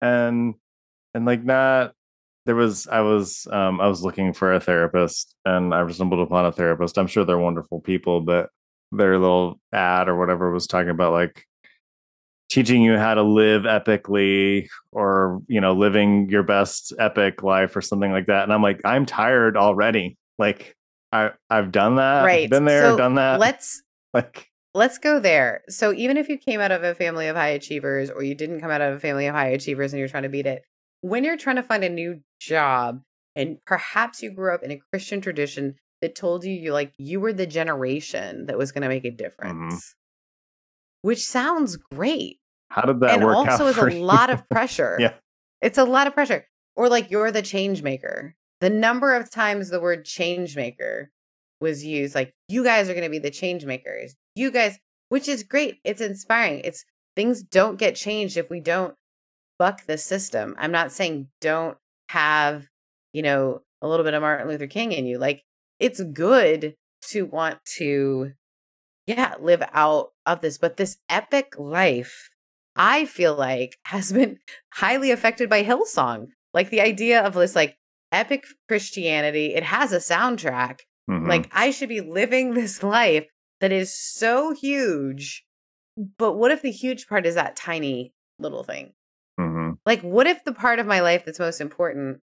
and 0.00 0.54
and 1.14 1.26
like 1.26 1.42
not 1.42 1.94
there 2.48 2.56
was 2.56 2.86
i 2.88 3.00
was 3.00 3.46
um 3.52 3.78
i 3.78 3.86
was 3.86 4.02
looking 4.02 4.32
for 4.32 4.54
a 4.54 4.58
therapist 4.58 5.36
and 5.44 5.74
i 5.74 5.86
stumbled 5.90 6.26
upon 6.26 6.46
a 6.46 6.50
therapist. 6.50 6.96
I'm 6.96 7.06
sure 7.06 7.22
they're 7.26 7.36
wonderful 7.36 7.78
people 7.80 8.22
but 8.22 8.48
their 8.90 9.18
little 9.18 9.60
ad 9.70 10.08
or 10.08 10.16
whatever 10.16 10.50
was 10.50 10.66
talking 10.66 10.88
about 10.88 11.12
like 11.12 11.44
teaching 12.48 12.80
you 12.80 12.96
how 12.96 13.12
to 13.12 13.22
live 13.22 13.64
epically 13.64 14.66
or 14.92 15.42
you 15.46 15.60
know 15.60 15.74
living 15.74 16.30
your 16.30 16.42
best 16.42 16.94
epic 16.98 17.42
life 17.42 17.76
or 17.76 17.82
something 17.82 18.12
like 18.12 18.24
that 18.26 18.44
and 18.44 18.52
i'm 18.52 18.62
like 18.62 18.80
i'm 18.86 19.04
tired 19.04 19.54
already. 19.58 20.16
Like 20.38 20.74
i 21.12 21.32
i've 21.50 21.70
done 21.70 21.96
that 21.96 22.24
right. 22.24 22.48
been 22.48 22.64
there 22.64 22.92
so 22.92 22.96
done 22.96 23.16
that. 23.16 23.40
let's 23.40 23.82
like 24.14 24.48
Let's 24.74 24.98
go 24.98 25.18
there. 25.18 25.62
So 25.68 25.92
even 25.94 26.18
if 26.18 26.28
you 26.28 26.36
came 26.36 26.60
out 26.60 26.70
of 26.70 26.84
a 26.84 26.94
family 26.94 27.26
of 27.26 27.34
high 27.34 27.48
achievers 27.48 28.10
or 28.10 28.22
you 28.22 28.34
didn't 28.34 28.60
come 28.60 28.70
out 28.70 28.82
of 28.82 28.94
a 28.94 29.00
family 29.00 29.26
of 29.26 29.34
high 29.34 29.48
achievers 29.48 29.92
and 29.92 29.98
you're 29.98 30.10
trying 30.10 30.22
to 30.24 30.28
beat 30.28 30.46
it, 30.46 30.62
when 31.00 31.24
you're 31.24 31.36
trying 31.36 31.56
to 31.56 31.62
find 31.62 31.84
a 31.84 31.88
new 31.88 32.20
job 32.40 33.02
and 33.36 33.58
perhaps 33.66 34.22
you 34.22 34.30
grew 34.30 34.54
up 34.54 34.62
in 34.62 34.70
a 34.70 34.80
Christian 34.92 35.20
tradition 35.20 35.76
that 36.02 36.14
told 36.14 36.44
you 36.44 36.52
you 36.52 36.72
like 36.72 36.92
you 36.98 37.20
were 37.20 37.32
the 37.32 37.46
generation 37.46 38.46
that 38.46 38.58
was 38.58 38.72
going 38.72 38.82
to 38.82 38.88
make 38.88 39.04
a 39.04 39.08
Mm-hmm. 39.08 39.16
difference. 39.16 39.74
Mm-hmm. 39.74 39.78
Which 41.02 41.24
sounds 41.24 41.76
great. 41.76 42.38
How 42.70 42.82
did 42.82 43.00
that 43.00 43.10
and 43.16 43.24
work 43.24 43.36
also 43.36 43.66
out? 43.66 43.70
is 43.70 43.78
a 43.78 43.98
lot 44.02 44.30
of 44.30 44.48
pressure. 44.48 44.96
yeah. 45.00 45.14
It's 45.62 45.78
a 45.78 45.84
lot 45.84 46.06
of 46.06 46.14
pressure. 46.14 46.46
Or 46.76 46.88
like 46.88 47.10
you're 47.10 47.30
the 47.32 47.42
change 47.42 47.82
maker. 47.82 48.34
The 48.60 48.70
number 48.70 49.14
of 49.14 49.30
times 49.30 49.70
the 49.70 49.80
word 49.80 50.04
change 50.04 50.56
maker 50.56 51.10
was 51.60 51.84
used 51.84 52.14
like 52.14 52.32
you 52.48 52.62
guys 52.62 52.88
are 52.88 52.92
going 52.94 53.04
to 53.04 53.10
be 53.10 53.18
the 53.18 53.32
change 53.32 53.64
makers 53.64 54.14
you 54.36 54.48
guys 54.52 54.78
which 55.08 55.26
is 55.26 55.42
great 55.42 55.78
it's 55.82 56.00
inspiring 56.00 56.60
it's 56.62 56.84
things 57.16 57.42
don't 57.42 57.80
get 57.80 57.96
changed 57.96 58.36
if 58.36 58.48
we 58.48 58.60
don't 58.60 58.94
buck 59.58 59.84
the 59.86 59.98
system 59.98 60.54
i'm 60.58 60.72
not 60.72 60.92
saying 60.92 61.28
don't 61.40 61.76
have 62.08 62.66
you 63.12 63.22
know 63.22 63.60
a 63.82 63.88
little 63.88 64.04
bit 64.04 64.14
of 64.14 64.22
martin 64.22 64.48
luther 64.48 64.66
king 64.66 64.92
in 64.92 65.06
you 65.06 65.18
like 65.18 65.42
it's 65.78 66.00
good 66.02 66.74
to 67.02 67.24
want 67.26 67.58
to 67.64 68.32
yeah 69.06 69.34
live 69.40 69.62
out 69.72 70.08
of 70.26 70.40
this 70.40 70.58
but 70.58 70.76
this 70.76 70.98
epic 71.08 71.54
life 71.58 72.28
i 72.76 73.04
feel 73.04 73.34
like 73.34 73.76
has 73.84 74.12
been 74.12 74.38
highly 74.74 75.10
affected 75.10 75.48
by 75.48 75.62
hillsong 75.64 76.26
like 76.54 76.70
the 76.70 76.80
idea 76.80 77.22
of 77.22 77.34
this 77.34 77.54
like 77.54 77.76
epic 78.12 78.44
christianity 78.68 79.54
it 79.54 79.62
has 79.62 79.92
a 79.92 79.98
soundtrack 79.98 80.80
Mhm. 81.08 81.26
like 81.26 81.48
I 81.52 81.70
should 81.70 81.88
be 81.88 82.02
living 82.02 82.52
this 82.54 82.82
life 82.82 83.26
that 83.60 83.72
is 83.72 83.94
so 83.98 84.52
huge. 84.52 85.44
But 85.96 86.34
what 86.34 86.50
if 86.50 86.60
the 86.62 86.70
huge 86.70 87.08
part 87.08 87.24
is 87.26 87.34
that 87.34 87.56
tiny 87.56 88.12
little 88.38 88.62
thing? 88.62 88.92
Like 89.88 90.02
what 90.02 90.26
if 90.26 90.44
the 90.44 90.52
part 90.52 90.80
of 90.80 90.86
my 90.86 91.00
life 91.00 91.24
that's 91.24 91.38
most 91.38 91.62
important 91.62 92.20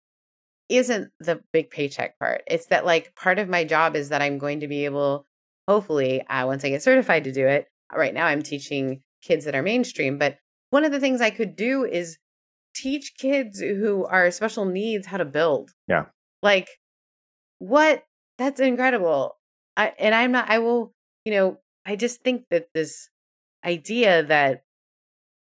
isn't 0.67 1.11
the 1.19 1.43
big 1.53 1.69
paycheck 1.69 2.17
part? 2.17 2.41
It's 2.47 2.65
that 2.67 2.87
like 2.87 3.13
part 3.13 3.37
of 3.37 3.49
my 3.49 3.65
job 3.65 3.95
is 3.95 4.09
that 4.09 4.19
I'm 4.19 4.39
going 4.39 4.61
to 4.61 4.67
be 4.67 4.85
able 4.85 5.27
hopefully 5.67 6.25
uh, 6.25 6.47
once 6.47 6.65
I 6.65 6.69
get 6.69 6.81
certified 6.81 7.25
to 7.25 7.31
do 7.31 7.45
it. 7.45 7.67
Right 7.95 8.15
now 8.15 8.25
I'm 8.25 8.41
teaching 8.41 9.03
kids 9.21 9.45
that 9.45 9.53
are 9.53 9.61
mainstream, 9.61 10.17
but 10.17 10.39
one 10.71 10.85
of 10.85 10.91
the 10.91 10.99
things 10.99 11.21
I 11.21 11.29
could 11.29 11.55
do 11.55 11.85
is 11.85 12.17
teach 12.73 13.13
kids 13.15 13.59
who 13.59 14.05
are 14.05 14.31
special 14.31 14.65
needs 14.65 15.05
how 15.05 15.17
to 15.17 15.25
build. 15.25 15.69
Yeah. 15.87 16.05
Like 16.41 16.67
what 17.59 18.03
that's 18.39 18.59
incredible. 18.59 19.37
I, 19.77 19.93
and 19.99 20.15
I'm 20.15 20.31
not, 20.31 20.49
I 20.49 20.57
will, 20.57 20.95
you 21.25 21.33
know, 21.33 21.59
I 21.85 21.95
just 21.95 22.23
think 22.23 22.45
that 22.49 22.69
this 22.73 23.07
idea 23.63 24.23
that 24.23 24.63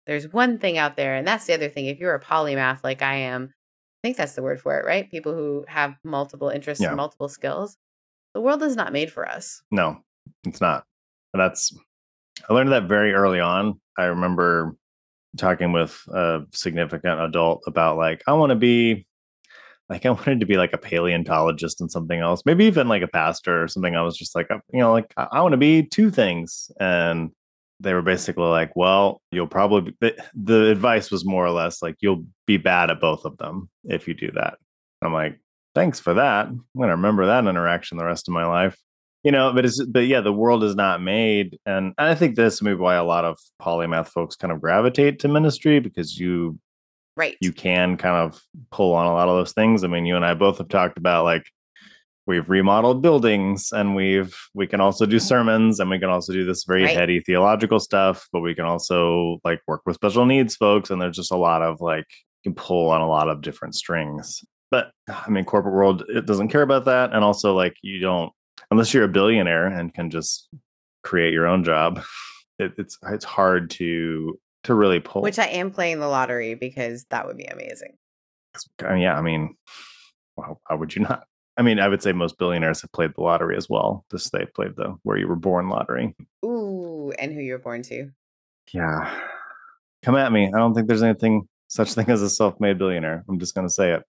there's 0.10 0.28
one 0.34 0.58
thing 0.58 0.80
out 0.80 0.96
there, 0.98 1.14
and 1.16 1.28
that's 1.28 1.46
the 1.46 1.54
other 1.54 1.70
thing. 1.70 1.86
If 1.86 2.00
you're 2.00 2.16
a 2.16 2.20
polymath 2.20 2.84
like 2.84 3.04
I 3.04 3.14
am, 3.16 3.54
I 3.54 4.08
think 4.08 4.18
that's 4.18 4.34
the 4.34 4.42
word 4.42 4.60
for 4.60 4.80
it, 4.80 4.84
right? 4.84 5.10
People 5.12 5.36
who 5.36 5.66
have 5.68 5.96
multiple 6.04 6.50
interests 6.50 6.82
Yeah. 6.82 6.88
and 6.90 6.98
multiple 6.98 7.30
skills. 7.30 7.78
The 8.34 8.42
world 8.42 8.64
is 8.64 8.76
not 8.76 8.92
made 8.92 9.12
for 9.12 9.28
us. 9.30 9.62
No, 9.70 9.98
it's 10.46 10.62
not. 10.62 10.84
And 11.34 11.40
that's 11.40 11.72
I 12.50 12.54
learned 12.54 12.72
that 12.72 12.86
very 12.88 13.14
early 13.14 13.40
on. 13.40 13.80
I 14.00 14.06
remember 14.06 14.76
talking 15.38 15.74
with 15.74 15.96
a 16.12 16.42
significant 16.54 17.20
adult 17.22 17.62
about 17.68 17.98
like 17.98 18.24
I 18.26 18.34
want 18.34 18.50
to 18.50 18.56
be 18.56 19.06
like 19.90 20.08
I 20.08 20.10
wanted 20.10 20.40
to 20.40 20.48
be 20.48 20.58
like 20.58 20.74
a 20.74 20.78
paleontologist 20.80 21.82
and 21.82 21.92
something 21.92 22.20
else, 22.20 22.42
maybe 22.48 22.66
even 22.66 22.88
like 22.88 23.04
a 23.04 23.08
pastor 23.08 23.62
or 23.62 23.68
something. 23.68 23.96
I 23.96 24.02
was 24.02 24.18
just 24.18 24.34
like, 24.36 24.50
uh, 24.50 24.58
you 24.74 24.80
know, 24.80 24.92
like 24.92 25.14
I, 25.18 25.28
I 25.34 25.42
want 25.42 25.54
to 25.54 25.58
be 25.58 25.84
two 25.84 26.10
things, 26.10 26.72
and 26.80 27.30
they 27.80 27.94
were 27.94 28.02
basically 28.02 28.46
like, 28.46 28.76
well, 28.76 29.22
you'll 29.32 29.48
probably 29.48 29.96
be, 30.00 30.14
the, 30.36 30.70
advice 30.70 31.12
was 31.12 31.26
more 31.26 31.46
or 31.46 31.52
less 31.52 31.82
like 31.82 31.96
you'll 32.00 32.26
be 32.46 32.58
bad 32.58 32.92
at 32.92 33.00
both 33.00 33.26
of 33.26 33.38
them 33.38 33.70
if 33.86 34.08
you 34.08 34.14
do 34.14 34.32
that. 34.32 34.58
I'm 35.02 35.14
like, 35.14 35.40
thanks 35.76 36.00
for 36.00 36.14
that. 36.16 36.48
I'm 36.48 36.66
gonna 36.78 36.92
remember 36.92 37.26
that 37.26 37.46
interaction 37.46 37.98
the 37.98 38.06
rest 38.06 38.28
of 38.28 38.34
my 38.34 38.46
life. 38.46 38.78
You 39.24 39.32
know, 39.32 39.52
but 39.54 39.66
it's 39.66 39.84
but 39.84 40.08
yeah, 40.08 40.22
the 40.22 40.32
world 40.32 40.64
is 40.64 40.76
not 40.76 41.02
made, 41.02 41.60
and 41.66 41.94
I 41.98 42.16
think 42.16 42.36
this 42.36 42.62
may 42.62 42.72
be 42.72 42.78
why 42.78 42.96
a 42.96 43.04
lot 43.04 43.26
of 43.26 43.38
polymath 43.62 44.08
folks 44.08 44.38
kind 44.38 44.54
of 44.54 44.62
gravitate 44.62 45.20
to 45.20 45.28
ministry 45.28 45.82
because 45.82 46.18
you 46.18 46.58
right 47.18 47.36
you 47.42 47.52
can 47.52 47.98
kind 47.98 48.16
of 48.16 48.42
pull 48.72 48.94
on 48.94 49.08
a 49.08 49.12
lot 49.12 49.28
of 49.28 49.36
those 49.36 49.52
things. 49.52 49.84
I 49.84 49.88
mean, 49.88 50.06
you 50.06 50.16
and 50.16 50.24
I 50.24 50.36
both 50.36 50.60
have 50.60 50.70
talked 50.70 50.98
about 50.98 51.26
like 51.26 51.44
we've 52.30 52.48
remodeled 52.48 53.02
buildings 53.02 53.72
and 53.72 53.96
we've 53.96 54.38
we 54.54 54.68
can 54.68 54.80
also 54.80 55.06
do 55.06 55.18
mm-hmm. 55.18 55.26
sermons 55.26 55.80
and 55.80 55.90
we 55.90 55.98
can 55.98 56.10
also 56.10 56.32
do 56.32 56.46
this 56.46 56.64
very 56.64 56.84
Right. 56.84 56.96
heady 56.96 57.20
theological 57.20 57.80
stuff 57.80 58.28
but 58.32 58.42
we 58.42 58.54
can 58.54 58.66
also 58.66 59.40
like 59.44 59.62
work 59.68 59.82
with 59.86 59.96
special 59.96 60.26
needs 60.26 60.56
folks 60.56 60.92
and 60.92 61.02
there's 61.02 61.16
just 61.16 61.32
a 61.32 61.36
lot 61.36 61.64
of 61.64 61.82
like 61.82 62.06
you 62.44 62.52
can 62.52 62.56
pull 62.56 62.92
on 62.92 63.02
a 63.02 63.08
lot 63.08 63.30
of 63.30 63.42
different 63.42 63.74
strings 63.74 64.44
but 64.70 64.92
i 65.10 65.30
mean 65.30 65.44
corporate 65.44 65.74
world 65.74 66.04
it 66.08 66.28
doesn't 66.28 66.50
care 66.50 66.62
about 66.62 66.86
that 66.86 67.12
and 67.14 67.24
also 67.24 67.56
like 67.56 67.76
you 67.82 68.00
don't 68.00 68.32
unless 68.70 68.94
you're 68.94 69.04
a 69.06 69.10
billionaire 69.10 69.66
and 69.66 69.94
can 69.96 70.12
just 70.12 70.48
create 71.04 71.34
your 71.34 71.48
own 71.48 71.64
job 71.64 72.02
it, 72.60 72.72
it's 72.78 72.98
it's 73.10 73.26
hard 73.26 73.72
to 73.72 74.40
to 74.64 74.76
really 74.76 75.00
pull 75.00 75.24
which 75.24 75.40
i 75.40 75.48
am 75.48 75.72
playing 75.72 76.00
the 76.00 76.08
lottery 76.08 76.54
because 76.54 77.06
that 77.10 77.26
would 77.26 77.38
be 77.38 77.46
amazing 77.46 77.96
I 78.84 78.94
mean, 78.94 79.02
yeah, 79.02 79.16
I 79.16 79.22
mean, 79.22 79.56
well, 80.38 80.60
how 80.68 80.78
would 80.78 80.96
you 80.96 81.04
not? 81.04 81.24
I 81.60 81.62
mean, 81.62 81.78
I 81.78 81.90
would 81.90 82.02
say 82.02 82.14
most 82.14 82.38
billionaires 82.38 82.82
have 82.84 82.92
played 82.94 83.12
the 83.16 83.22
lottery 83.22 83.58
as 83.58 83.68
well. 83.70 84.06
Just 84.10 84.32
they 84.32 84.46
played 84.56 84.78
the 84.78 84.96
where 85.04 85.18
you 85.18 85.28
were 85.28 85.36
born 85.36 85.68
lottery. 85.68 86.16
ooh 86.46 87.12
and 87.20 87.34
who 87.34 87.42
you 87.42 87.52
were 87.52 87.60
born 87.60 87.82
to 87.84 88.12
Yeah, 88.72 89.22
come 90.04 90.16
at 90.16 90.32
me. 90.32 90.48
I 90.48 90.58
don't 90.58 90.74
think 90.74 90.88
there's 90.88 91.04
anything 91.04 91.50
such 91.68 91.94
thing 91.94 92.10
as 92.10 92.22
a 92.22 92.30
self-made 92.30 92.78
billionaire. 92.78 93.26
I'm 93.28 93.40
just 93.40 93.56
going 93.56 93.68
to 93.68 93.74
say 93.74 93.92
it. 93.94 94.04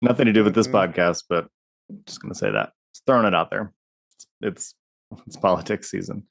Nothing 0.00 0.26
to 0.26 0.32
do 0.32 0.44
with 0.44 0.54
this 0.54 0.66
Mhm. 0.66 0.94
podcast, 0.94 1.24
but 1.28 1.46
I'm 1.90 2.02
just 2.06 2.22
going 2.22 2.32
to 2.32 2.38
say 2.38 2.50
that. 2.50 2.72
Just 2.94 3.04
throwing 3.06 3.26
it 3.26 3.34
out 3.34 3.50
there. 3.50 3.72
It's 4.14 4.26
it's, 4.40 4.74
it's 5.26 5.36
politics 5.36 5.90
season. 5.90 6.26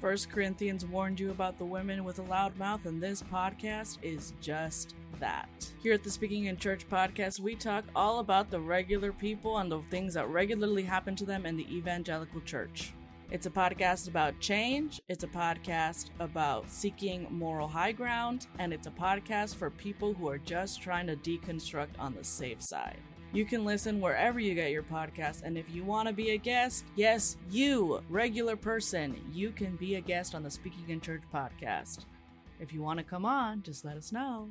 First 0.00 0.28
Corinthians 0.30 0.84
warned 0.84 1.20
you 1.20 1.30
about 1.30 1.56
the 1.58 1.64
women 1.64 2.04
with 2.04 2.18
a 2.18 2.22
loud 2.22 2.56
mouth, 2.58 2.84
and 2.86 3.02
this 3.02 3.22
podcast 3.22 3.98
is 4.02 4.32
just 4.40 4.94
that. 5.20 5.48
Here 5.82 5.92
at 5.92 6.02
the 6.02 6.10
Speaking 6.10 6.46
in 6.46 6.56
Church 6.56 6.88
podcast, 6.88 7.40
we 7.40 7.54
talk 7.54 7.84
all 7.94 8.18
about 8.18 8.50
the 8.50 8.60
regular 8.60 9.12
people 9.12 9.58
and 9.58 9.70
the 9.70 9.80
things 9.90 10.14
that 10.14 10.28
regularly 10.28 10.82
happen 10.82 11.14
to 11.16 11.24
them 11.24 11.46
in 11.46 11.56
the 11.56 11.74
evangelical 11.74 12.40
church. 12.40 12.92
It's 13.30 13.46
a 13.46 13.50
podcast 13.50 14.08
about 14.08 14.40
change, 14.40 15.00
it's 15.08 15.22
a 15.22 15.28
podcast 15.28 16.10
about 16.18 16.68
seeking 16.68 17.28
moral 17.30 17.68
high 17.68 17.92
ground, 17.92 18.48
and 18.58 18.72
it's 18.72 18.88
a 18.88 18.90
podcast 18.90 19.54
for 19.54 19.70
people 19.70 20.12
who 20.12 20.28
are 20.28 20.38
just 20.38 20.82
trying 20.82 21.06
to 21.06 21.14
deconstruct 21.14 21.98
on 21.98 22.12
the 22.14 22.24
safe 22.24 22.60
side. 22.60 22.98
You 23.32 23.44
can 23.44 23.64
listen 23.64 24.00
wherever 24.00 24.40
you 24.40 24.56
get 24.56 24.72
your 24.72 24.82
podcast, 24.82 25.44
and 25.44 25.56
if 25.56 25.72
you 25.72 25.84
want 25.84 26.08
to 26.08 26.14
be 26.14 26.30
a 26.30 26.36
guest, 26.36 26.86
yes, 26.96 27.36
you, 27.48 28.02
regular 28.08 28.56
person, 28.56 29.20
you 29.32 29.52
can 29.52 29.76
be 29.76 29.94
a 29.94 30.00
guest 30.00 30.34
on 30.34 30.42
the 30.42 30.50
Speaking 30.50 30.88
in 30.88 31.00
Church 31.00 31.22
podcast. 31.32 32.06
If 32.58 32.72
you 32.72 32.82
want 32.82 32.98
to 32.98 33.04
come 33.04 33.24
on, 33.24 33.62
just 33.62 33.84
let 33.84 33.96
us 33.96 34.10
know. 34.10 34.50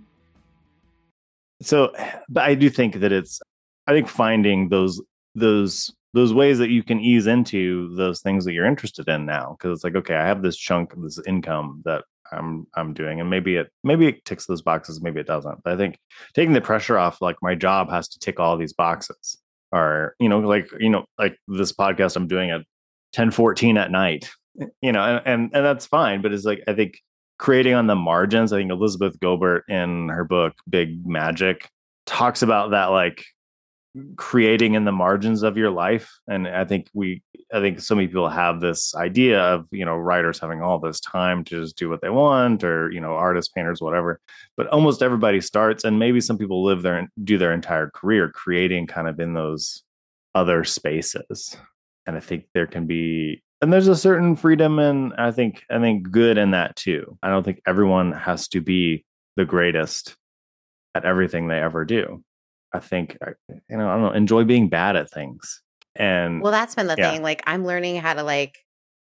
So 1.61 1.93
but 2.27 2.43
i 2.43 2.55
do 2.55 2.69
think 2.69 2.95
that 2.95 3.11
it's 3.11 3.39
i 3.87 3.91
think 3.91 4.07
finding 4.07 4.69
those 4.69 5.01
those 5.35 5.93
those 6.13 6.33
ways 6.33 6.57
that 6.57 6.69
you 6.69 6.83
can 6.83 6.99
ease 6.99 7.27
into 7.27 7.95
those 7.95 8.21
things 8.21 8.45
that 8.45 8.53
you're 8.53 8.65
interested 8.65 9.07
in 9.07 9.25
now 9.25 9.55
because 9.57 9.77
it's 9.77 9.83
like 9.83 9.95
okay 9.95 10.15
i 10.15 10.25
have 10.25 10.41
this 10.41 10.57
chunk 10.57 10.93
of 10.93 11.01
this 11.01 11.19
income 11.27 11.81
that 11.85 12.03
i'm 12.31 12.65
i'm 12.75 12.93
doing 12.93 13.19
and 13.19 13.29
maybe 13.29 13.55
it 13.55 13.69
maybe 13.83 14.07
it 14.07 14.23
ticks 14.25 14.45
those 14.45 14.61
boxes 14.61 15.01
maybe 15.01 15.19
it 15.19 15.27
doesn't 15.27 15.61
but 15.63 15.73
i 15.73 15.77
think 15.77 15.97
taking 16.33 16.53
the 16.53 16.61
pressure 16.61 16.97
off 16.97 17.21
like 17.21 17.37
my 17.41 17.55
job 17.55 17.89
has 17.89 18.07
to 18.07 18.19
tick 18.19 18.39
all 18.39 18.57
these 18.57 18.73
boxes 18.73 19.37
or 19.71 20.15
you 20.19 20.29
know 20.29 20.39
like 20.39 20.69
you 20.79 20.89
know 20.89 21.05
like 21.17 21.37
this 21.47 21.73
podcast 21.73 22.15
i'm 22.15 22.27
doing 22.27 22.51
at 22.51 22.61
10 23.13 23.31
14 23.31 23.77
at 23.77 23.91
night 23.91 24.29
eh, 24.61 24.65
you 24.81 24.91
know 24.91 25.01
and, 25.01 25.21
and 25.25 25.51
and 25.53 25.65
that's 25.65 25.85
fine 25.85 26.21
but 26.21 26.31
it's 26.31 26.45
like 26.45 26.63
i 26.67 26.73
think 26.73 26.99
creating 27.39 27.73
on 27.73 27.87
the 27.87 27.95
margins. 27.95 28.53
I 28.53 28.57
think 28.59 28.71
Elizabeth 28.71 29.19
Gilbert 29.19 29.65
in 29.67 30.09
her 30.09 30.23
book 30.23 30.53
Big 30.69 31.07
Magic 31.07 31.69
talks 32.05 32.41
about 32.41 32.71
that 32.71 32.85
like 32.85 33.25
creating 34.17 34.75
in 34.75 34.85
the 34.85 34.91
margins 34.91 35.41
of 35.41 35.57
your 35.57 35.71
life 35.71 36.19
and 36.27 36.47
i 36.47 36.63
think 36.63 36.87
we 36.93 37.23
i 37.51 37.59
think 37.59 37.79
so 37.79 37.95
many 37.95 38.07
people 38.07 38.29
have 38.29 38.61
this 38.61 38.93
idea 38.95 39.39
of 39.41 39.65
you 39.71 39.83
know 39.83 39.95
writers 39.95 40.39
having 40.39 40.61
all 40.61 40.79
this 40.79 40.99
time 40.99 41.43
to 41.43 41.61
just 41.61 41.75
do 41.75 41.89
what 41.89 41.99
they 41.99 42.09
want 42.09 42.63
or 42.63 42.91
you 42.91 42.99
know 42.99 43.13
artists 43.13 43.51
painters 43.51 43.81
whatever 43.81 44.19
but 44.55 44.67
almost 44.67 45.01
everybody 45.01 45.41
starts 45.41 45.83
and 45.83 45.97
maybe 45.97 46.21
some 46.21 46.37
people 46.37 46.63
live 46.63 46.83
there 46.83 46.99
and 46.99 47.07
do 47.23 47.39
their 47.39 47.51
entire 47.51 47.89
career 47.89 48.29
creating 48.29 48.85
kind 48.85 49.07
of 49.07 49.19
in 49.19 49.33
those 49.33 49.83
other 50.35 50.63
spaces 50.63 51.57
and 52.05 52.15
i 52.15 52.19
think 52.19 52.45
there 52.53 52.67
can 52.67 52.85
be 52.85 53.41
and 53.61 53.71
there's 53.73 53.87
a 53.87 53.95
certain 53.95 54.35
freedom 54.35 54.79
and 54.79 55.13
i 55.17 55.31
think 55.31 55.63
i 55.69 55.79
think 55.79 56.09
good 56.11 56.37
in 56.37 56.51
that 56.51 56.75
too 56.75 57.17
i 57.23 57.29
don't 57.29 57.43
think 57.43 57.61
everyone 57.67 58.11
has 58.11 58.47
to 58.47 58.61
be 58.61 59.03
the 59.35 59.45
greatest 59.45 60.15
at 60.95 61.05
everything 61.05 61.47
they 61.47 61.59
ever 61.59 61.85
do 61.85 62.23
i 62.73 62.79
think 62.79 63.17
you 63.49 63.77
know 63.77 63.89
i 63.89 63.93
don't 63.93 64.01
know 64.03 64.11
enjoy 64.11 64.43
being 64.43 64.69
bad 64.69 64.95
at 64.95 65.09
things 65.11 65.61
and 65.95 66.41
Well, 66.41 66.51
that's 66.51 66.75
been 66.75 66.87
the 66.87 66.95
Yeah. 66.97 67.11
thing. 67.11 67.23
Like, 67.23 67.41
I'm 67.45 67.65
learning 67.65 67.97
how 67.97 68.13
to 68.13 68.23
like, 68.23 68.57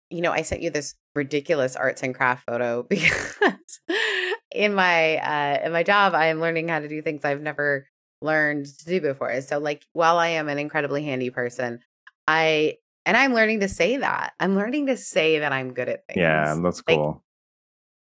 you 0.09 0.21
know, 0.21 0.31
I 0.31 0.41
sent 0.41 0.62
you 0.62 0.71
this 0.71 0.95
ridiculous 1.13 1.75
arts 1.75 2.01
and 2.01 2.15
craft 2.15 2.45
photo 2.47 2.83
because 2.89 3.79
in 4.55 4.73
my 4.73 5.17
uh 5.17 5.65
in 5.65 5.71
my 5.71 5.83
job, 5.83 6.15
I 6.15 6.27
am 6.27 6.39
learning 6.39 6.69
how 6.69 6.79
to 6.79 6.88
do 6.88 7.01
things 7.01 7.23
I've 7.25 7.41
never 7.41 7.88
learned 8.21 8.65
to 8.65 8.85
do 8.85 9.01
before. 9.01 9.39
So, 9.41 9.59
like, 9.59 9.85
while 9.93 10.17
I 10.17 10.29
am 10.29 10.49
an 10.49 10.57
incredibly 10.57 11.03
handy 11.03 11.29
person, 11.29 11.79
I 12.27 12.77
and 13.05 13.15
I'm 13.17 13.33
learning 13.33 13.62
to 13.62 13.67
say 13.67 13.97
that. 13.97 14.33
I'm 14.39 14.55
learning 14.55 14.88
to 14.88 14.97
say 14.97 15.39
that 15.39 15.51
I'm 15.51 15.73
good 15.73 15.89
at 15.89 16.05
things. 16.07 16.17
yeah 16.17 16.55
that's 16.62 16.83
Like, 16.88 16.97
cool 16.97 17.23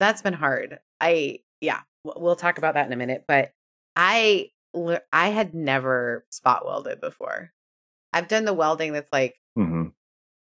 that's 0.01 0.23
been 0.23 0.35
hard. 0.35 0.81
I 1.01 1.41
yeah, 1.61 1.81
we'll 2.05 2.37
talk 2.37 2.59
about 2.59 2.75
that 2.75 2.87
in 2.87 2.93
a 2.93 2.97
minute, 2.97 3.25
but 3.29 3.53
I 3.95 4.51
I 5.13 5.29
had 5.29 5.55
never 5.55 6.25
spot 6.31 6.65
welded 6.67 7.01
before. 7.01 7.53
I've 8.13 8.29
done 8.29 8.45
the 8.45 8.53
welding 8.55 8.93
that's 8.93 9.13
like, 9.13 9.37
hmm 9.57 9.89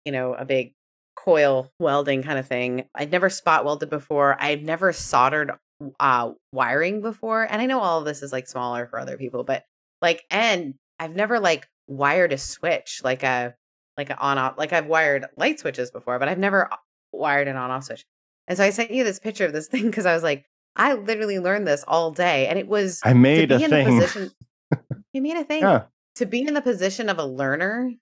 you 0.06 0.12
know, 0.14 0.34
a 0.34 0.46
big 0.46 0.74
coil 1.16 1.72
welding 1.80 2.24
kind 2.24 2.40
of 2.40 2.48
thing. 2.48 2.86
I'd 2.96 3.12
never 3.12 3.30
spot 3.30 3.66
welded 3.66 3.90
before. 3.90 4.38
I've 4.40 4.62
never 4.62 4.94
soldered 4.94 5.52
uh 6.00 6.32
wiring 6.54 7.02
before. 7.02 7.44
And 7.44 7.62
I 7.62 7.66
know 7.66 7.80
all 7.80 8.00
of 8.00 8.06
this 8.06 8.22
is 8.24 8.32
like 8.32 8.48
smaller 8.48 8.88
for 8.88 8.98
other 9.00 9.18
people, 9.18 9.44
but 9.44 9.66
like 10.02 10.24
and 10.32 10.76
I've 11.00 11.16
never 11.16 11.40
like 11.40 11.68
wired 11.88 12.32
a 12.32 12.38
switch 12.38 13.02
like 13.04 13.24
a 13.24 13.56
like 14.00 14.10
a 14.10 14.18
on 14.18 14.38
off 14.38 14.58
like 14.58 14.74
I've 14.74 14.88
wired 14.88 15.26
light 15.38 15.60
switches 15.60 15.92
before, 15.92 16.18
but 16.20 16.28
I've 16.28 16.40
never 16.40 16.70
wired 17.12 17.48
an 17.48 17.56
on 17.56 17.72
off 17.72 17.84
switch. 17.84 18.06
And 18.48 18.58
so 18.58 18.64
I 18.64 18.72
sent 18.72 18.92
you 18.92 19.04
this 19.04 19.20
picture 19.20 19.46
of 19.46 19.54
this 19.54 19.68
thing 19.68 19.86
because 19.86 20.06
I 20.06 20.14
was 20.14 20.24
like, 20.24 20.46
I 20.76 20.94
literally 20.94 21.40
learned 21.40 21.68
this 21.68 21.84
all 21.88 22.12
day. 22.12 22.48
And 22.48 22.58
it 22.58 22.68
was 22.68 23.00
i 23.04 23.14
made 23.14 23.52
a 23.52 23.62
in 23.62 23.70
thing 23.70 24.00
position 24.00 24.32
you 25.14 25.22
made 25.22 25.38
a 25.38 25.44
thing 25.44 25.62
yeah 25.62 25.84
to 26.20 26.26
be 26.26 26.46
in 26.46 26.54
the 26.54 26.62
position 26.62 27.08
of 27.08 27.18
a 27.18 27.26
learner 27.26 27.94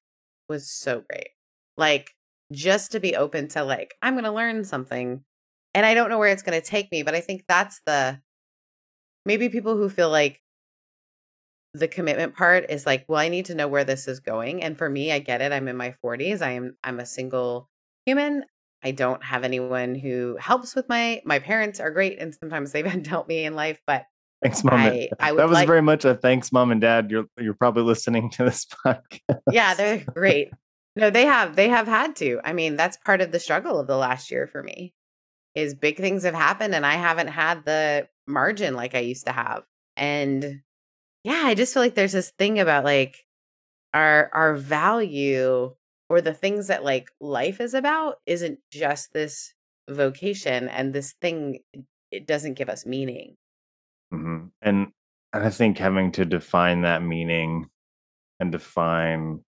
was 0.49 0.69
so 0.69 1.03
great. 1.07 1.29
Like 1.77 2.11
just 2.51 2.91
to 2.93 2.99
be 2.99 3.15
open 3.15 3.47
to 3.49 3.63
like 3.63 3.93
I'm 4.01 4.15
going 4.15 4.23
to 4.23 4.31
learn 4.31 4.63
something 4.63 5.23
and 5.75 5.85
I 5.85 5.93
don't 5.93 6.09
know 6.09 6.17
where 6.17 6.31
it's 6.31 6.41
going 6.41 6.59
to 6.59 6.65
take 6.65 6.91
me, 6.91 7.03
but 7.03 7.13
I 7.13 7.21
think 7.21 7.43
that's 7.47 7.79
the 7.85 8.19
maybe 9.23 9.49
people 9.49 9.77
who 9.77 9.87
feel 9.87 10.09
like 10.09 10.41
the 11.73 11.87
commitment 11.87 12.35
part 12.35 12.65
is 12.69 12.85
like, 12.85 13.05
well, 13.07 13.19
I 13.19 13.29
need 13.29 13.45
to 13.45 13.55
know 13.55 13.67
where 13.67 13.83
this 13.83 14.07
is 14.07 14.19
going. 14.19 14.63
And 14.63 14.77
for 14.77 14.89
me, 14.89 15.11
I 15.11 15.19
get 15.19 15.41
it. 15.41 15.51
I'm 15.51 15.67
in 15.67 15.77
my 15.77 15.95
40s. 16.03 16.41
I 16.41 16.51
am 16.51 16.75
I'm 16.83 16.99
a 16.99 17.05
single 17.05 17.69
human. 18.05 18.45
I 18.83 18.91
don't 18.91 19.23
have 19.23 19.43
anyone 19.43 19.95
who 19.95 20.37
helps 20.39 20.75
with 20.75 20.87
my 20.89 21.21
my 21.25 21.39
parents 21.39 21.79
are 21.79 21.91
great 21.91 22.19
and 22.19 22.33
sometimes 22.33 22.71
they've 22.71 22.85
had 22.85 23.03
to 23.05 23.09
help 23.09 23.27
me 23.27 23.45
in 23.45 23.53
life, 23.53 23.79
but 23.85 24.05
thanks 24.43 24.63
mom 24.63 24.75
I 24.75 25.09
I 25.19 25.33
that 25.33 25.47
was 25.47 25.53
like 25.53 25.67
very 25.67 25.81
much 25.81 26.05
a 26.05 26.15
thanks 26.15 26.51
mom 26.51 26.71
and 26.71 26.81
dad 26.81 27.09
you're 27.09 27.25
you're 27.39 27.53
probably 27.53 27.83
listening 27.83 28.29
to 28.31 28.43
this 28.43 28.65
podcast 28.85 29.39
yeah 29.51 29.73
they're 29.73 30.03
great 30.13 30.51
no 30.95 31.09
they 31.09 31.25
have 31.25 31.55
they 31.55 31.69
have 31.69 31.87
had 31.87 32.15
to 32.17 32.39
i 32.43 32.53
mean 32.53 32.75
that's 32.75 32.97
part 32.97 33.21
of 33.21 33.31
the 33.31 33.39
struggle 33.39 33.79
of 33.79 33.87
the 33.87 33.97
last 33.97 34.31
year 34.31 34.47
for 34.47 34.61
me 34.61 34.93
is 35.55 35.73
big 35.73 35.97
things 35.97 36.23
have 36.23 36.35
happened 36.35 36.75
and 36.75 36.85
i 36.85 36.93
haven't 36.93 37.27
had 37.27 37.65
the 37.65 38.07
margin 38.27 38.75
like 38.75 38.93
i 38.93 38.99
used 38.99 39.25
to 39.25 39.31
have 39.31 39.63
and 39.95 40.61
yeah 41.23 41.43
i 41.45 41.55
just 41.55 41.73
feel 41.73 41.83
like 41.83 41.95
there's 41.95 42.11
this 42.11 42.31
thing 42.37 42.59
about 42.59 42.83
like 42.83 43.25
our 43.93 44.29
our 44.33 44.55
value 44.55 45.73
or 46.09 46.21
the 46.21 46.33
things 46.33 46.67
that 46.67 46.83
like 46.83 47.09
life 47.19 47.59
is 47.61 47.73
about 47.73 48.15
isn't 48.25 48.59
just 48.71 49.13
this 49.13 49.53
vocation 49.89 50.67
and 50.69 50.93
this 50.93 51.13
thing 51.21 51.59
it 52.11 52.27
doesn't 52.27 52.53
give 52.55 52.69
us 52.69 52.85
meaning 52.85 53.35
hmm 54.11 54.45
And 54.61 54.87
and 55.33 55.43
I 55.43 55.49
think 55.49 55.77
having 55.77 56.11
to 56.13 56.25
define 56.25 56.81
that 56.81 57.03
meaning 57.03 57.67
and 58.39 58.51
define 58.51 59.43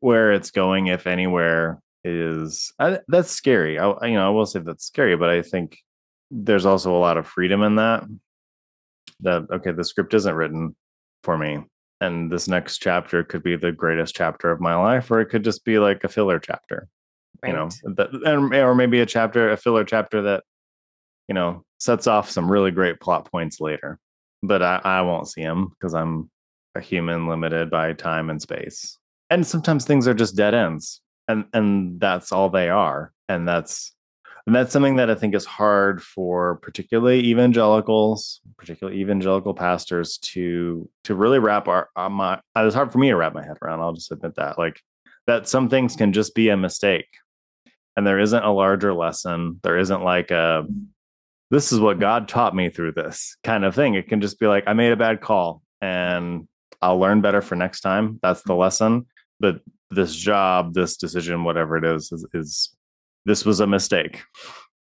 where 0.00 0.32
it's 0.32 0.50
going, 0.50 0.86
if 0.86 1.06
anywhere, 1.06 1.80
is 2.04 2.72
I, 2.78 3.00
that's 3.08 3.30
scary. 3.30 3.78
I- 3.78 4.06
you 4.06 4.14
know 4.14 4.26
I 4.26 4.30
will 4.30 4.46
say 4.46 4.60
that's 4.60 4.84
scary, 4.86 5.16
but 5.16 5.30
I 5.30 5.42
think 5.42 5.78
there's 6.30 6.66
also 6.66 6.94
a 6.94 6.98
lot 6.98 7.16
of 7.18 7.26
freedom 7.26 7.62
in 7.62 7.76
that. 7.76 8.04
That 9.24 9.46
okay, 9.52 9.72
the 9.72 9.84
script 9.84 10.14
isn't 10.14 10.34
written 10.34 10.76
for 11.24 11.36
me. 11.36 11.64
and 12.00 12.30
this 12.30 12.48
next 12.48 12.78
chapter 12.78 13.24
could 13.24 13.42
be 13.42 13.56
the 13.56 13.72
greatest 13.72 14.14
chapter 14.14 14.50
of 14.50 14.60
my 14.60 14.74
life 14.74 15.10
or 15.10 15.20
it 15.20 15.26
could 15.26 15.44
just 15.44 15.64
be 15.64 15.78
like 15.78 16.04
a 16.04 16.08
filler 16.08 16.38
chapter 16.38 16.88
right. 17.42 17.50
you 17.50 17.54
know 17.54 17.68
that, 17.96 18.62
or 18.62 18.74
maybe 18.74 19.00
a 19.00 19.06
chapter 19.06 19.50
a 19.50 19.56
filler 19.56 19.84
chapter 19.84 20.22
that 20.22 20.44
you 21.28 21.34
know 21.34 21.62
sets 21.78 22.06
off 22.06 22.30
some 22.30 22.50
really 22.50 22.70
great 22.70 23.00
plot 23.00 23.30
points 23.30 23.60
later 23.60 23.98
but 24.42 24.62
i, 24.62 24.80
I 24.84 25.02
won't 25.02 25.28
see 25.28 25.42
them 25.42 25.68
because 25.68 25.94
i'm 25.94 26.30
a 26.74 26.80
human 26.80 27.28
limited 27.28 27.70
by 27.70 27.92
time 27.92 28.30
and 28.30 28.40
space 28.42 28.98
and 29.30 29.46
sometimes 29.46 29.84
things 29.84 30.08
are 30.08 30.14
just 30.14 30.36
dead 30.36 30.54
ends 30.54 31.00
and 31.28 31.44
and 31.52 32.00
that's 32.00 32.32
all 32.32 32.50
they 32.50 32.68
are 32.68 33.12
and 33.28 33.48
that's 33.48 33.92
and 34.46 34.54
that's 34.54 34.72
something 34.72 34.96
that 34.96 35.10
i 35.10 35.14
think 35.14 35.34
is 35.34 35.44
hard 35.44 36.02
for 36.02 36.56
particularly 36.56 37.24
evangelicals 37.26 38.40
particularly 38.56 39.00
evangelical 39.00 39.54
pastors 39.54 40.18
to 40.18 40.88
to 41.02 41.14
really 41.14 41.38
wrap 41.38 41.68
our, 41.68 41.88
our 41.96 42.06
uh, 42.06 42.10
my 42.10 42.40
it's 42.56 42.74
hard 42.74 42.92
for 42.92 42.98
me 42.98 43.08
to 43.08 43.16
wrap 43.16 43.34
my 43.34 43.44
head 43.44 43.56
around 43.62 43.80
i'll 43.80 43.92
just 43.92 44.12
admit 44.12 44.34
that 44.36 44.58
like 44.58 44.80
that 45.26 45.48
some 45.48 45.68
things 45.68 45.96
can 45.96 46.12
just 46.12 46.34
be 46.34 46.48
a 46.48 46.56
mistake. 46.56 47.08
And 47.96 48.06
there 48.06 48.18
isn't 48.18 48.42
a 48.42 48.52
larger 48.52 48.92
lesson 48.92 49.60
there 49.62 49.78
isn't 49.78 50.02
like 50.02 50.30
a 50.30 50.66
this 51.50 51.70
is 51.70 51.78
what 51.78 52.00
god 52.00 52.26
taught 52.26 52.56
me 52.56 52.68
through 52.68 52.92
this 52.92 53.36
kind 53.44 53.64
of 53.64 53.74
thing. 53.74 53.94
It 53.94 54.08
can 54.08 54.20
just 54.20 54.40
be 54.40 54.46
like 54.46 54.64
i 54.66 54.72
made 54.72 54.92
a 54.92 54.96
bad 54.96 55.20
call 55.20 55.62
and 55.80 56.48
i'll 56.82 56.98
learn 56.98 57.20
better 57.20 57.40
for 57.40 57.54
next 57.54 57.82
time. 57.82 58.18
That's 58.22 58.42
the 58.42 58.54
lesson 58.54 59.06
but 59.40 59.60
this 59.90 60.14
job 60.14 60.74
this 60.74 60.96
decision 60.96 61.44
whatever 61.44 61.76
it 61.76 61.84
is 61.84 62.10
is, 62.10 62.26
is 62.34 62.76
this 63.24 63.44
was 63.44 63.60
a 63.60 63.66
mistake. 63.66 64.22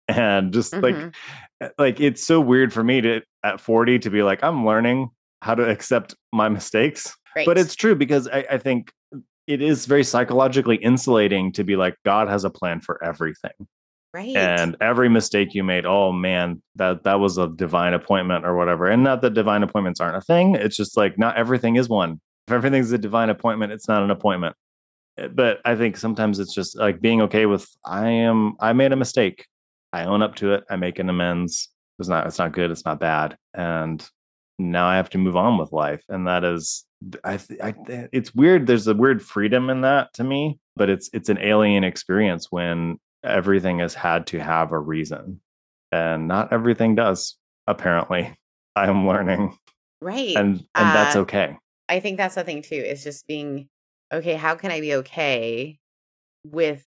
And 0.08 0.52
just 0.52 0.72
mm-hmm. 0.72 0.82
like 0.82 1.14
eh, 1.60 1.68
like 1.78 2.00
it's 2.00 2.24
so 2.24 2.40
weird 2.40 2.72
for 2.72 2.84
me 2.84 3.00
to 3.00 3.22
at 3.42 3.60
40 3.60 3.98
to 4.00 4.10
be 4.10 4.22
like 4.22 4.42
i'm 4.42 4.66
learning 4.66 5.10
how 5.42 5.54
to 5.54 5.68
accept 5.68 6.14
my 6.32 6.48
mistakes. 6.48 7.14
Right. 7.34 7.44
but 7.44 7.58
it's 7.58 7.74
true 7.74 7.94
because 7.94 8.28
I, 8.28 8.46
I 8.52 8.58
think 8.58 8.92
it 9.46 9.60
is 9.60 9.84
very 9.84 10.04
psychologically 10.04 10.76
insulating 10.76 11.52
to 11.52 11.64
be 11.64 11.76
like 11.76 11.96
god 12.04 12.28
has 12.28 12.44
a 12.44 12.50
plan 12.50 12.80
for 12.80 13.02
everything. 13.04 13.52
Right. 14.14 14.34
And 14.34 14.76
every 14.80 15.10
mistake 15.10 15.54
you 15.54 15.62
made 15.62 15.84
oh 15.84 16.12
man 16.12 16.62
that 16.76 17.04
that 17.04 17.20
was 17.20 17.36
a 17.36 17.48
divine 17.48 17.92
appointment 17.92 18.46
or 18.46 18.56
whatever. 18.56 18.88
And 18.88 19.04
not 19.04 19.20
that 19.22 19.34
divine 19.34 19.62
appointments 19.62 20.00
aren't 20.00 20.16
a 20.16 20.20
thing 20.20 20.54
it's 20.54 20.76
just 20.76 20.96
like 20.96 21.18
not 21.18 21.36
everything 21.36 21.76
is 21.76 21.88
one. 21.88 22.20
If 22.48 22.52
everything's 22.52 22.92
a 22.92 22.98
divine 22.98 23.28
appointment 23.28 23.72
it's 23.72 23.88
not 23.88 24.02
an 24.02 24.10
appointment 24.10 24.56
but 25.32 25.60
i 25.64 25.74
think 25.74 25.96
sometimes 25.96 26.38
it's 26.38 26.54
just 26.54 26.78
like 26.78 27.00
being 27.00 27.22
okay 27.22 27.46
with 27.46 27.66
i 27.84 28.08
am 28.08 28.54
i 28.60 28.72
made 28.72 28.92
a 28.92 28.96
mistake. 28.96 29.46
I 29.92 30.04
own 30.04 30.20
up 30.20 30.34
to 30.36 30.52
it. 30.52 30.64
I 30.68 30.76
make 30.76 30.98
an 30.98 31.08
amends. 31.08 31.70
It's 31.98 32.08
not 32.08 32.26
it's 32.26 32.38
not 32.38 32.52
good. 32.52 32.70
It's 32.70 32.84
not 32.84 33.00
bad. 33.00 33.36
And 33.54 34.06
now 34.58 34.86
i 34.86 34.96
have 34.96 35.10
to 35.10 35.18
move 35.18 35.36
on 35.36 35.58
with 35.58 35.72
life. 35.72 36.02
And 36.08 36.26
that 36.26 36.44
is 36.44 36.84
I, 37.24 37.38
I 37.62 37.74
it's 38.12 38.34
weird. 38.34 38.66
There's 38.66 38.86
a 38.88 38.94
weird 38.94 39.22
freedom 39.22 39.70
in 39.70 39.82
that 39.82 40.12
to 40.14 40.24
me 40.24 40.58
but 40.76 40.90
it's 40.90 41.10
it's 41.12 41.28
an 41.28 41.38
alien 41.38 41.82
experience 41.82 42.52
when 42.52 42.98
everything 43.24 43.80
has 43.80 43.94
had 43.94 44.26
to 44.28 44.38
have 44.38 44.72
a 44.72 44.78
reason. 44.78 45.40
And 45.90 46.28
not 46.28 46.52
everything 46.52 46.94
does 46.94 47.36
apparently. 47.66 48.34
I'm 48.76 49.08
learning. 49.08 49.56
Right. 50.02 50.36
And 50.36 50.56
and 50.74 50.88
uh, 50.88 50.92
that's 50.92 51.16
okay. 51.16 51.56
I 51.88 52.00
think 52.00 52.18
that's 52.18 52.34
the 52.34 52.44
thing 52.44 52.60
too 52.60 52.74
is 52.74 53.02
just 53.02 53.26
being 53.26 53.68
okay 54.12 54.34
how 54.34 54.54
can 54.54 54.70
i 54.70 54.80
be 54.80 54.94
okay 54.94 55.78
with 56.44 56.86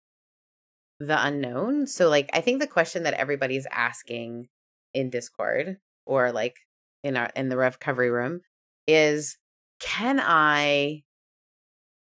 the 0.99 1.25
unknown 1.25 1.87
so 1.87 2.09
like 2.09 2.29
i 2.33 2.41
think 2.41 2.59
the 2.59 2.67
question 2.67 3.03
that 3.03 3.13
everybody's 3.13 3.67
asking 3.71 4.47
in 4.93 5.09
discord 5.09 5.77
or 6.05 6.31
like 6.31 6.55
in 7.03 7.15
our 7.15 7.29
in 7.35 7.49
the 7.49 7.55
REVcovery 7.55 8.11
Room 8.11 8.41
is 8.87 9.37
can 9.79 10.19
I 10.21 11.03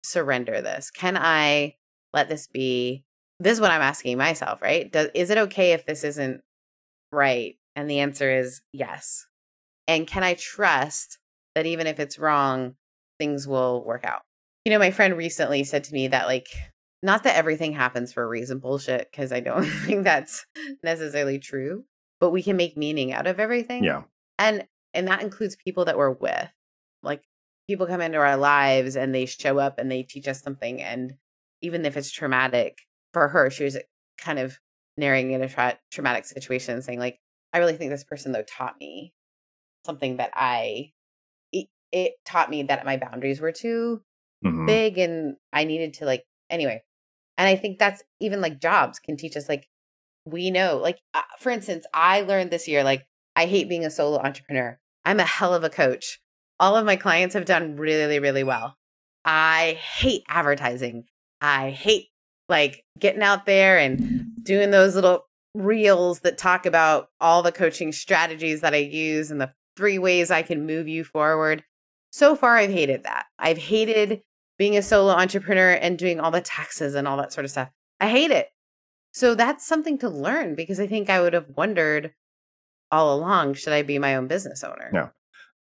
surrender 0.04 0.62
this? 0.62 0.92
Can 0.92 1.18
I 1.18 1.76
let 2.14 2.30
this 2.30 2.48
be? 2.48 3.04
This 3.40 3.54
is 3.54 3.62
what 3.62 3.72
I'm 3.72 3.82
asking 3.82 4.18
myself, 4.18 4.62
right? 4.62 4.90
Does, 4.92 5.10
is 5.14 5.30
it 5.30 5.38
okay 5.38 5.74
if 5.74 5.86
this 5.86 6.04
isn't 6.04 6.42
right? 7.12 7.56
And 7.76 7.90
the 7.90 8.00
answer 8.00 8.32
is 8.32 8.62
yes. 8.72 9.28
And 9.88 10.08
can 10.08 10.24
I 10.24 10.36
trust 10.36 11.20
that 11.54 11.66
even 11.66 11.86
if 11.86 12.00
it's 12.00 12.18
wrong, 12.18 12.76
things 13.20 13.48
will 13.48 13.84
work 13.84 14.06
out? 14.06 14.22
You 14.66 14.72
know, 14.72 14.80
my 14.80 14.92
friend 14.92 15.16
recently 15.16 15.64
said 15.64 15.84
to 15.86 15.94
me 15.94 16.08
that, 16.08 16.26
like, 16.26 16.48
not 17.04 17.24
that 17.24 17.36
everything 17.36 17.74
happens 17.74 18.12
for 18.12 18.24
a 18.24 18.28
reason 18.28 18.60
bullshit, 18.60 19.10
because 19.12 19.32
I 19.32 19.40
don't 19.40 19.64
think 19.86 20.04
that's 20.04 20.46
necessarily 20.84 21.40
true, 21.40 21.86
but 22.20 22.32
we 22.32 22.44
can 22.44 22.58
make 22.58 22.76
meaning 22.76 23.14
out 23.14 23.28
of 23.28 23.40
everything. 23.40 23.84
Yeah. 23.84 24.04
And 24.40 24.68
and 24.94 25.08
that 25.08 25.22
includes 25.22 25.56
people 25.56 25.86
that 25.86 25.98
we're 25.98 26.12
with. 26.12 26.50
Like 27.04 27.22
people 27.68 27.88
come 27.88 28.02
into 28.02 28.18
our 28.18 28.38
lives 28.38 28.96
and 28.96 29.14
they 29.14 29.26
show 29.26 29.60
up 29.60 29.80
and 29.80 29.92
they 29.92 30.04
teach 30.04 30.28
us 30.28 30.42
something 30.42 30.82
and 30.82 31.16
even 31.62 31.86
if 31.86 31.98
it's 31.98 32.12
traumatic 32.12 32.80
for 33.14 33.28
her 33.30 33.50
she 33.50 33.64
was 33.64 33.78
kind 34.18 34.40
of 34.40 34.60
narrating 34.98 35.32
in 35.32 35.42
a 35.42 35.50
tra- 35.50 35.80
traumatic 35.92 36.26
situation 36.26 36.82
saying 36.82 37.00
like 37.00 37.20
i 37.54 37.58
really 37.58 37.76
think 37.76 37.92
this 37.92 38.04
person 38.04 38.32
though 38.32 38.44
taught 38.44 38.76
me 38.80 39.14
something 39.86 40.18
that 40.18 40.32
i 40.34 40.92
it, 41.52 41.68
it 41.92 42.14
taught 42.26 42.50
me 42.50 42.64
that 42.64 42.86
my 42.86 42.98
boundaries 42.98 43.42
were 43.42 43.52
too 43.52 44.02
mm-hmm. 44.44 44.66
big 44.66 44.98
and 44.98 45.36
i 45.54 45.64
needed 45.64 45.94
to 45.94 46.06
like 46.06 46.24
anyway 46.50 46.82
and 47.38 47.48
i 47.48 47.56
think 47.56 47.78
that's 47.78 48.04
even 48.20 48.42
like 48.42 48.60
jobs 48.60 49.00
can 49.00 49.18
teach 49.18 49.36
us 49.36 49.48
like 49.48 49.68
we 50.26 50.50
know 50.50 50.78
like 50.78 51.00
uh, 51.14 51.22
for 51.40 51.52
instance 51.52 51.86
i 51.94 52.22
learned 52.22 52.50
this 52.50 52.68
year 52.68 52.84
like 52.84 53.06
i 53.36 53.46
hate 53.46 53.70
being 53.70 53.86
a 53.86 53.92
solo 53.92 54.18
entrepreneur 54.18 54.80
i'm 55.04 55.20
a 55.20 55.26
hell 55.26 55.54
of 55.54 55.64
a 55.64 55.70
coach 55.70 56.20
all 56.60 56.76
of 56.76 56.86
my 56.86 56.96
clients 56.96 57.34
have 57.34 57.46
done 57.46 57.76
really, 57.76 58.20
really 58.20 58.44
well. 58.44 58.78
I 59.24 59.80
hate 59.82 60.24
advertising. 60.30 61.06
I 61.42 61.72
hate 61.72 62.08
like 62.48 62.84
getting 63.00 63.24
out 63.24 63.46
there 63.46 63.78
and 63.78 64.32
doing 64.44 64.72
those 64.72 64.96
little 64.96 65.26
reels 65.54 66.20
that 66.20 66.38
talk 66.38 66.66
about 66.66 67.08
all 67.20 67.42
the 67.42 67.52
coaching 67.52 67.92
strategies 67.92 68.62
that 68.62 68.74
I 68.74 68.78
use 68.78 69.32
and 69.32 69.42
the 69.42 69.52
three 69.76 69.98
ways 69.98 70.32
I 70.32 70.44
can 70.44 70.66
move 70.66 70.88
you 70.88 71.04
forward. 71.04 71.64
So 72.16 72.36
far, 72.36 72.56
I've 72.58 72.72
hated 72.72 73.04
that. 73.04 73.26
I've 73.38 73.58
hated 73.58 74.22
being 74.58 74.78
a 74.78 74.82
solo 74.82 75.12
entrepreneur 75.12 75.72
and 75.72 75.98
doing 75.98 76.20
all 76.20 76.32
the 76.32 76.42
taxes 76.42 76.96
and 76.96 77.08
all 77.08 77.18
that 77.18 77.34
sort 77.34 77.46
of 77.46 77.52
stuff. 77.52 77.70
I 78.00 78.10
hate 78.10 78.32
it. 78.32 78.50
So 79.12 79.36
that's 79.36 79.66
something 79.66 79.98
to 80.00 80.10
learn 80.10 80.56
because 80.56 80.80
I 80.80 80.88
think 80.88 81.10
I 81.10 81.22
would 81.22 81.34
have 81.34 81.50
wondered 81.56 82.14
all 82.92 83.14
along 83.14 83.56
should 83.56 83.74
I 83.74 83.82
be 83.82 84.00
my 84.00 84.16
own 84.16 84.28
business 84.28 84.64
owner? 84.64 84.90
Yeah 84.94 85.10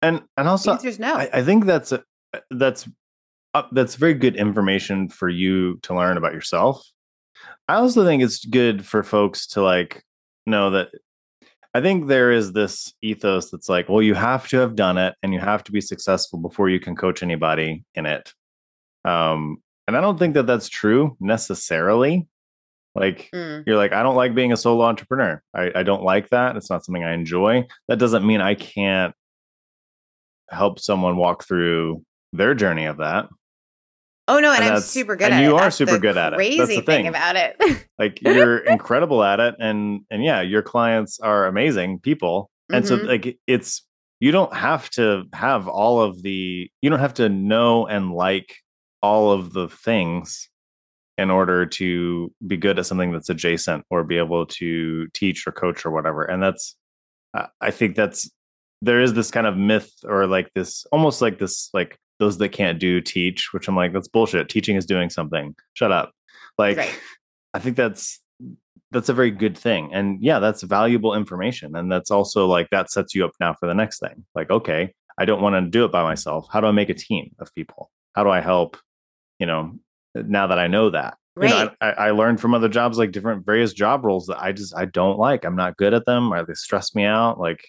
and 0.06 0.22
and 0.38 0.48
also 0.48 0.78
no. 1.00 1.16
I, 1.16 1.30
I, 1.34 1.44
think 1.44 1.66
that's 1.66 1.92
a, 1.92 2.04
that's 2.52 2.88
uh, 3.54 3.64
that's 3.72 3.96
very 3.96 4.14
good 4.14 4.36
information 4.36 5.10
for 5.10 5.30
you 5.30 5.80
to 5.84 5.96
learn 5.96 6.18
about 6.18 6.34
yourself. 6.34 6.86
I 7.68 7.76
also 7.76 8.06
think 8.06 8.22
it's 8.22 8.46
good 8.46 8.86
for 8.86 9.04
folks 9.04 9.48
to 9.48 9.62
like 9.62 10.04
know 10.46 10.70
that 10.72 10.90
I 11.76 11.82
think 11.82 12.08
there 12.08 12.32
is 12.32 12.54
this 12.54 12.94
ethos 13.02 13.52
that's 13.52 13.68
like, 13.68 13.90
well, 13.90 14.02
you 14.02 14.14
have 14.14 14.48
to 14.48 14.58
have 14.60 14.78
done 14.78 14.98
it 14.98 15.14
and 15.22 15.34
you 15.34 15.42
have 15.42 15.62
to 15.66 15.74
be 15.74 15.82
successful 15.82 16.40
before 16.40 16.70
you 16.70 16.80
can 16.80 16.96
coach 16.96 17.22
anybody 17.22 17.84
in 17.96 18.06
it. 18.06 18.34
Um, 19.04 19.62
and 19.86 19.98
I 19.98 20.00
don't 20.00 20.18
think 20.18 20.36
that 20.36 20.48
that's 20.48 20.70
true 20.70 21.18
necessarily. 21.20 22.30
Like 22.96 23.30
mm. 23.36 23.62
you're 23.68 23.76
like, 23.76 23.92
I 23.92 24.04
don't 24.04 24.16
like 24.16 24.34
being 24.34 24.54
a 24.54 24.58
solo 24.58 24.86
entrepreneur. 24.86 25.44
I, 25.54 25.70
I 25.76 25.84
don't 25.84 26.02
like 26.02 26.30
that. 26.30 26.56
It's 26.56 26.70
not 26.70 26.86
something 26.86 27.04
I 27.04 27.14
enjoy. 27.14 27.68
That 27.90 28.00
doesn't 28.00 28.26
mean 28.26 28.40
I 28.40 28.56
can't 28.56 29.14
help 30.50 30.80
someone 30.80 31.18
walk 31.18 31.44
through 31.44 32.06
their 32.32 32.56
journey 32.56 32.86
of 32.86 33.00
that. 33.00 33.28
Oh 34.28 34.40
no, 34.40 34.52
and, 34.52 34.64
and 34.64 34.76
I'm 34.76 34.82
super 34.82 35.16
good 35.16 35.26
and 35.26 35.36
at 35.36 35.42
you 35.42 35.50
it. 35.50 35.50
You 35.50 35.56
are 35.56 35.62
That's 35.62 35.76
super 35.76 36.00
good 36.00 36.18
at 36.18 36.34
it. 36.34 36.38
Crazy 36.38 36.58
That's 36.58 36.70
the 36.70 36.76
thing 36.78 36.84
thing 36.84 37.08
about 37.08 37.36
it. 37.36 37.88
like 38.00 38.22
you're 38.22 38.58
incredible 38.58 39.24
at 39.24 39.40
it, 39.40 39.56
and 39.60 40.02
and 40.10 40.24
yeah, 40.24 40.42
your 40.42 40.62
clients 40.62 41.20
are 41.20 41.46
amazing 41.46 42.00
people, 42.00 42.50
and 42.72 42.84
mm-hmm. 42.84 43.04
so 43.04 43.08
like 43.08 43.38
it's 43.46 43.84
you 44.20 44.32
don't 44.32 44.54
have 44.54 44.90
to 44.92 45.26
have 45.34 45.68
all 45.68 46.02
of 46.02 46.22
the 46.24 46.70
you 46.82 46.90
don't 46.90 47.00
have 47.00 47.14
to 47.16 47.30
know 47.30 47.86
and 47.86 48.14
like 48.14 48.56
all 49.02 49.32
of 49.32 49.54
the 49.54 49.68
things 49.68 50.50
in 51.18 51.30
order 51.30 51.66
to 51.66 52.32
be 52.46 52.58
good 52.58 52.80
at 52.80 52.86
something 52.86 53.12
that's 53.12 53.30
adjacent 53.30 53.86
or 53.90 54.04
be 54.04 54.18
able 54.18 54.46
to 54.48 55.08
teach 55.10 55.46
or 55.48 55.52
coach 55.52 55.86
or 55.86 55.92
whatever 55.92 56.24
and 56.24 56.42
that's 56.42 56.76
i 57.62 57.72
think 57.72 57.96
that's 57.96 58.30
there 58.82 59.02
is 59.02 59.14
this 59.14 59.32
kind 59.32 59.48
of 59.48 59.56
myth 59.56 59.92
or 60.04 60.28
like 60.28 60.52
this 60.56 60.86
almost 60.92 61.22
like 61.22 61.40
this 61.40 61.70
like 61.74 61.98
those 62.20 62.38
that 62.38 62.50
can't 62.50 62.80
do 62.80 63.02
teach 63.02 63.54
which 63.54 63.68
i'm 63.68 63.76
like 63.76 63.94
that's 63.94 64.08
bullshit. 64.08 64.50
Teaching 64.50 64.76
is 64.76 64.86
doing 64.86 65.10
something. 65.10 65.56
Shut 65.74 65.92
up. 65.92 66.12
Like 66.58 66.78
right. 66.78 67.00
i 67.54 67.60
think 67.60 67.78
that's 67.78 68.20
that's 68.92 69.10
a 69.10 69.14
very 69.14 69.32
good 69.32 69.58
thing. 69.58 69.94
And 69.94 70.22
yeah 70.22 70.40
that's 70.40 70.64
valuable 70.64 71.14
information. 71.14 71.76
And 71.76 71.92
that's 71.92 72.12
also 72.12 72.48
like 72.48 72.70
that 72.70 72.92
sets 72.92 73.14
you 73.14 73.26
up 73.26 73.32
now 73.40 73.54
for 73.54 73.68
the 73.68 73.74
next 73.74 74.00
thing. 74.00 74.26
Like 74.36 74.52
okay 74.52 74.94
i 75.18 75.26
don't 75.26 75.42
want 75.42 75.56
to 75.56 75.70
do 75.70 75.86
it 75.86 75.92
by 75.92 76.04
myself. 76.04 76.48
How 76.52 76.62
do 76.62 76.68
i 76.68 76.72
make 76.72 76.90
a 76.90 76.94
team 76.94 77.36
of 77.40 77.54
people? 77.56 77.92
How 78.14 78.24
do 78.24 78.30
i 78.30 78.42
help 78.42 78.78
you 79.40 79.46
know 79.46 79.78
now 80.16 80.48
that 80.48 80.60
i 80.60 80.68
know 80.68 80.90
that? 80.92 81.18
Right. 81.38 81.50
you 81.50 81.56
know 81.56 81.72
I, 81.82 81.90
I 81.90 82.12
learned 82.12 82.40
from 82.40 82.54
other 82.54 82.70
jobs 82.70 82.98
like 82.98 83.12
different 83.12 83.46
various 83.46 83.74
job 83.74 84.06
roles 84.06 84.28
that 84.28 84.42
i 84.42 84.54
just 84.54 84.74
i 84.76 84.86
don't 84.86 85.20
like. 85.20 85.44
I'm 85.44 85.58
not 85.58 85.76
good 85.76 85.94
at 85.94 86.06
them 86.06 86.34
or 86.34 86.46
they 86.46 86.54
stress 86.54 86.96
me 86.96 87.04
out. 87.04 87.40
Like 87.40 87.60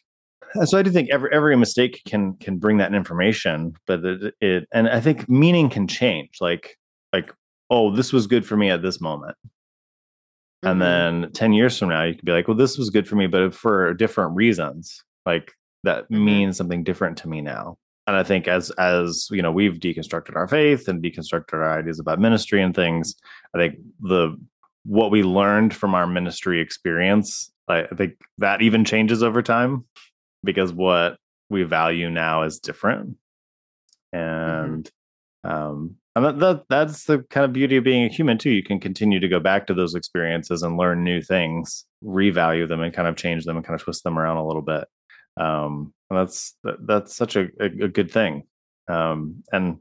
so 0.65 0.79
I 0.79 0.83
do 0.83 0.91
think 0.91 1.11
every 1.11 1.31
every 1.33 1.57
mistake 1.57 2.03
can 2.07 2.35
can 2.37 2.59
bring 2.59 2.79
that 2.79 2.95
information, 2.95 3.75
but 3.87 4.05
it, 4.05 4.35
it 4.41 4.69
and 4.73 4.89
I 4.89 5.01
think 5.01 5.29
meaning 5.29 5.69
can 5.69 5.87
change. 5.87 6.39
Like 6.41 6.77
like 7.13 7.33
oh, 7.71 7.95
this 7.95 8.13
was 8.13 8.27
good 8.27 8.47
for 8.47 8.57
me 8.57 8.71
at 8.71 8.83
this 8.83 9.01
moment, 9.01 9.37
mm-hmm. 10.65 10.69
and 10.69 10.83
then 10.83 11.33
ten 11.33 11.53
years 11.53 11.79
from 11.79 11.89
now, 11.89 12.05
you 12.05 12.15
could 12.15 12.25
be 12.25 12.33
like, 12.33 12.49
well, 12.49 12.57
this 12.57 12.79
was 12.79 12.91
good 12.91 13.09
for 13.09 13.17
me, 13.17 13.27
but 13.27 13.55
for 13.55 13.95
different 13.95 14.35
reasons. 14.35 15.03
Like 15.25 15.53
that 15.85 16.05
mm-hmm. 16.05 16.25
means 16.25 16.57
something 16.57 16.85
different 16.85 17.17
to 17.19 17.29
me 17.29 17.41
now. 17.41 17.77
And 18.07 18.17
I 18.17 18.23
think 18.23 18.47
as 18.47 18.71
as 18.73 19.29
you 19.31 19.43
know, 19.43 19.53
we've 19.53 19.75
deconstructed 19.75 20.37
our 20.37 20.47
faith 20.47 20.89
and 20.89 21.03
deconstructed 21.03 21.55
our 21.55 21.79
ideas 21.79 21.99
about 21.99 22.21
ministry 22.21 22.63
and 22.63 22.75
things. 22.75 23.15
I 23.55 23.59
think 23.59 23.77
the 24.01 24.37
what 24.85 25.11
we 25.11 25.25
learned 25.25 25.75
from 25.75 25.95
our 25.95 26.07
ministry 26.07 26.61
experience, 26.61 27.51
I, 27.67 27.83
I 27.83 27.95
think 27.97 28.13
that 28.39 28.63
even 28.63 28.85
changes 28.85 29.23
over 29.23 29.43
time 29.43 29.85
because 30.47 30.73
what 30.73 31.19
we 31.51 31.63
value 31.63 32.11
now 32.11 32.43
is 32.43 32.59
different. 32.59 33.17
Mm-hmm. 34.15 34.19
And 34.19 34.91
mm-hmm. 35.45 35.51
um 35.51 35.97
and 36.15 36.25
that, 36.25 36.39
that 36.39 36.63
that's 36.71 37.05
the 37.05 37.19
kind 37.29 37.45
of 37.45 37.53
beauty 37.53 37.77
of 37.77 37.85
being 37.85 38.05
a 38.05 38.09
human 38.09 38.39
too. 38.39 38.51
You 38.51 38.63
can 38.63 38.81
continue 38.81 39.21
to 39.21 39.29
go 39.29 39.39
back 39.39 39.67
to 39.67 39.75
those 39.75 39.95
experiences 39.95 40.63
and 40.63 40.79
learn 40.79 41.05
new 41.05 41.21
things, 41.21 41.85
revalue 42.03 42.67
them 42.67 42.81
and 42.81 42.95
kind 42.95 43.09
of 43.09 43.17
change 43.17 43.45
them 43.45 43.57
and 43.57 43.67
kind 43.67 43.79
of 43.79 43.85
twist 43.85 44.03
them 44.05 44.19
around 44.19 44.39
a 44.39 44.47
little 44.47 44.63
bit. 44.63 44.89
Um 45.39 45.93
and 46.09 46.19
that's 46.19 46.57
that, 46.65 46.87
that's 46.87 47.15
such 47.15 47.37
a, 47.37 47.49
a, 47.61 47.65
a 47.65 47.89
good 47.89 48.11
thing. 48.11 48.45
Um 48.89 49.43
and 49.53 49.79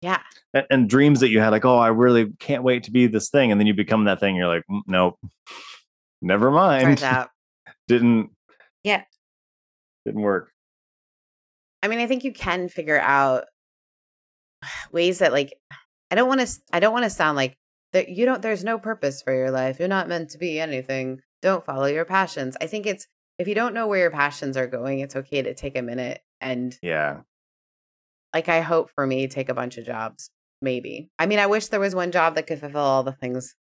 yeah. 0.00 0.20
And, 0.54 0.66
and, 0.70 0.90
dreams 0.90 1.20
that 1.20 1.28
you 1.28 1.40
had, 1.40 1.50
like, 1.50 1.66
oh, 1.66 1.76
I 1.76 1.88
really 1.88 2.32
can't 2.38 2.62
wait 2.62 2.84
to 2.84 2.90
be 2.90 3.06
this 3.06 3.28
thing. 3.28 3.52
And 3.52 3.60
then 3.60 3.66
you 3.66 3.74
become 3.74 4.04
that 4.04 4.18
thing. 4.18 4.34
You're 4.34 4.48
like, 4.48 4.64
nope, 4.86 5.18
never 6.22 6.50
mind. 6.50 6.84
Turns 6.84 7.02
out. 7.02 7.28
didn't. 7.88 8.30
Yeah. 8.82 9.02
Didn't 10.08 10.22
work. 10.22 10.50
I 11.82 11.88
mean, 11.88 11.98
I 11.98 12.06
think 12.06 12.24
you 12.24 12.32
can 12.32 12.68
figure 12.68 12.98
out 12.98 13.44
ways 14.90 15.18
that, 15.18 15.32
like, 15.32 15.54
I 16.10 16.14
don't 16.14 16.28
want 16.28 16.40
to, 16.40 16.48
I 16.72 16.80
don't 16.80 16.92
want 16.92 17.04
to 17.04 17.10
sound 17.10 17.36
like 17.36 17.56
that 17.92 18.08
you 18.08 18.24
don't, 18.24 18.42
there's 18.42 18.64
no 18.64 18.78
purpose 18.78 19.22
for 19.22 19.32
your 19.32 19.50
life. 19.50 19.78
You're 19.78 19.88
not 19.88 20.08
meant 20.08 20.30
to 20.30 20.38
be 20.38 20.58
anything. 20.58 21.20
Don't 21.42 21.64
follow 21.64 21.86
your 21.86 22.04
passions. 22.04 22.56
I 22.60 22.66
think 22.66 22.86
it's, 22.86 23.06
if 23.38 23.46
you 23.46 23.54
don't 23.54 23.74
know 23.74 23.86
where 23.86 24.00
your 24.00 24.10
passions 24.10 24.56
are 24.56 24.66
going, 24.66 24.98
it's 24.98 25.14
okay 25.14 25.42
to 25.42 25.54
take 25.54 25.76
a 25.76 25.82
minute 25.82 26.20
and 26.40 26.76
yeah 26.82 27.18
like 28.34 28.48
I 28.48 28.60
hope 28.60 28.90
for 28.94 29.06
me 29.06 29.26
take 29.26 29.48
a 29.48 29.54
bunch 29.54 29.78
of 29.78 29.86
jobs. 29.86 30.30
Maybe. 30.60 31.10
I 31.18 31.26
mean, 31.26 31.38
I 31.38 31.46
wish 31.46 31.68
there 31.68 31.80
was 31.80 31.94
one 31.94 32.10
job 32.10 32.34
that 32.34 32.46
could 32.46 32.58
fulfill 32.58 32.80
all 32.80 33.04
the 33.04 33.12
things 33.12 33.54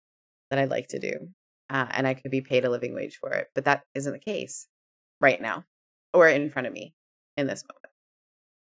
that 0.51 0.59
I'd 0.59 0.71
like 0.71 0.89
to 0.89 1.01
do, 1.01 1.13
uh, 1.69 1.87
and 1.91 2.07
I 2.07 2.15
could 2.15 2.31
be 2.31 2.41
paid 2.41 2.65
a 2.65 2.71
living 2.71 2.95
wage 2.95 3.17
for 3.17 3.31
it. 3.31 3.49
But 3.55 3.65
that 3.65 3.83
isn't 3.95 4.13
the 4.13 4.19
case 4.19 4.69
right 5.21 5.41
now, 5.41 5.65
or 6.15 6.29
in 6.29 6.49
front 6.49 6.67
of 6.67 6.73
me 6.73 6.95
in 7.37 7.47
this 7.47 7.65
moment. 7.65 7.93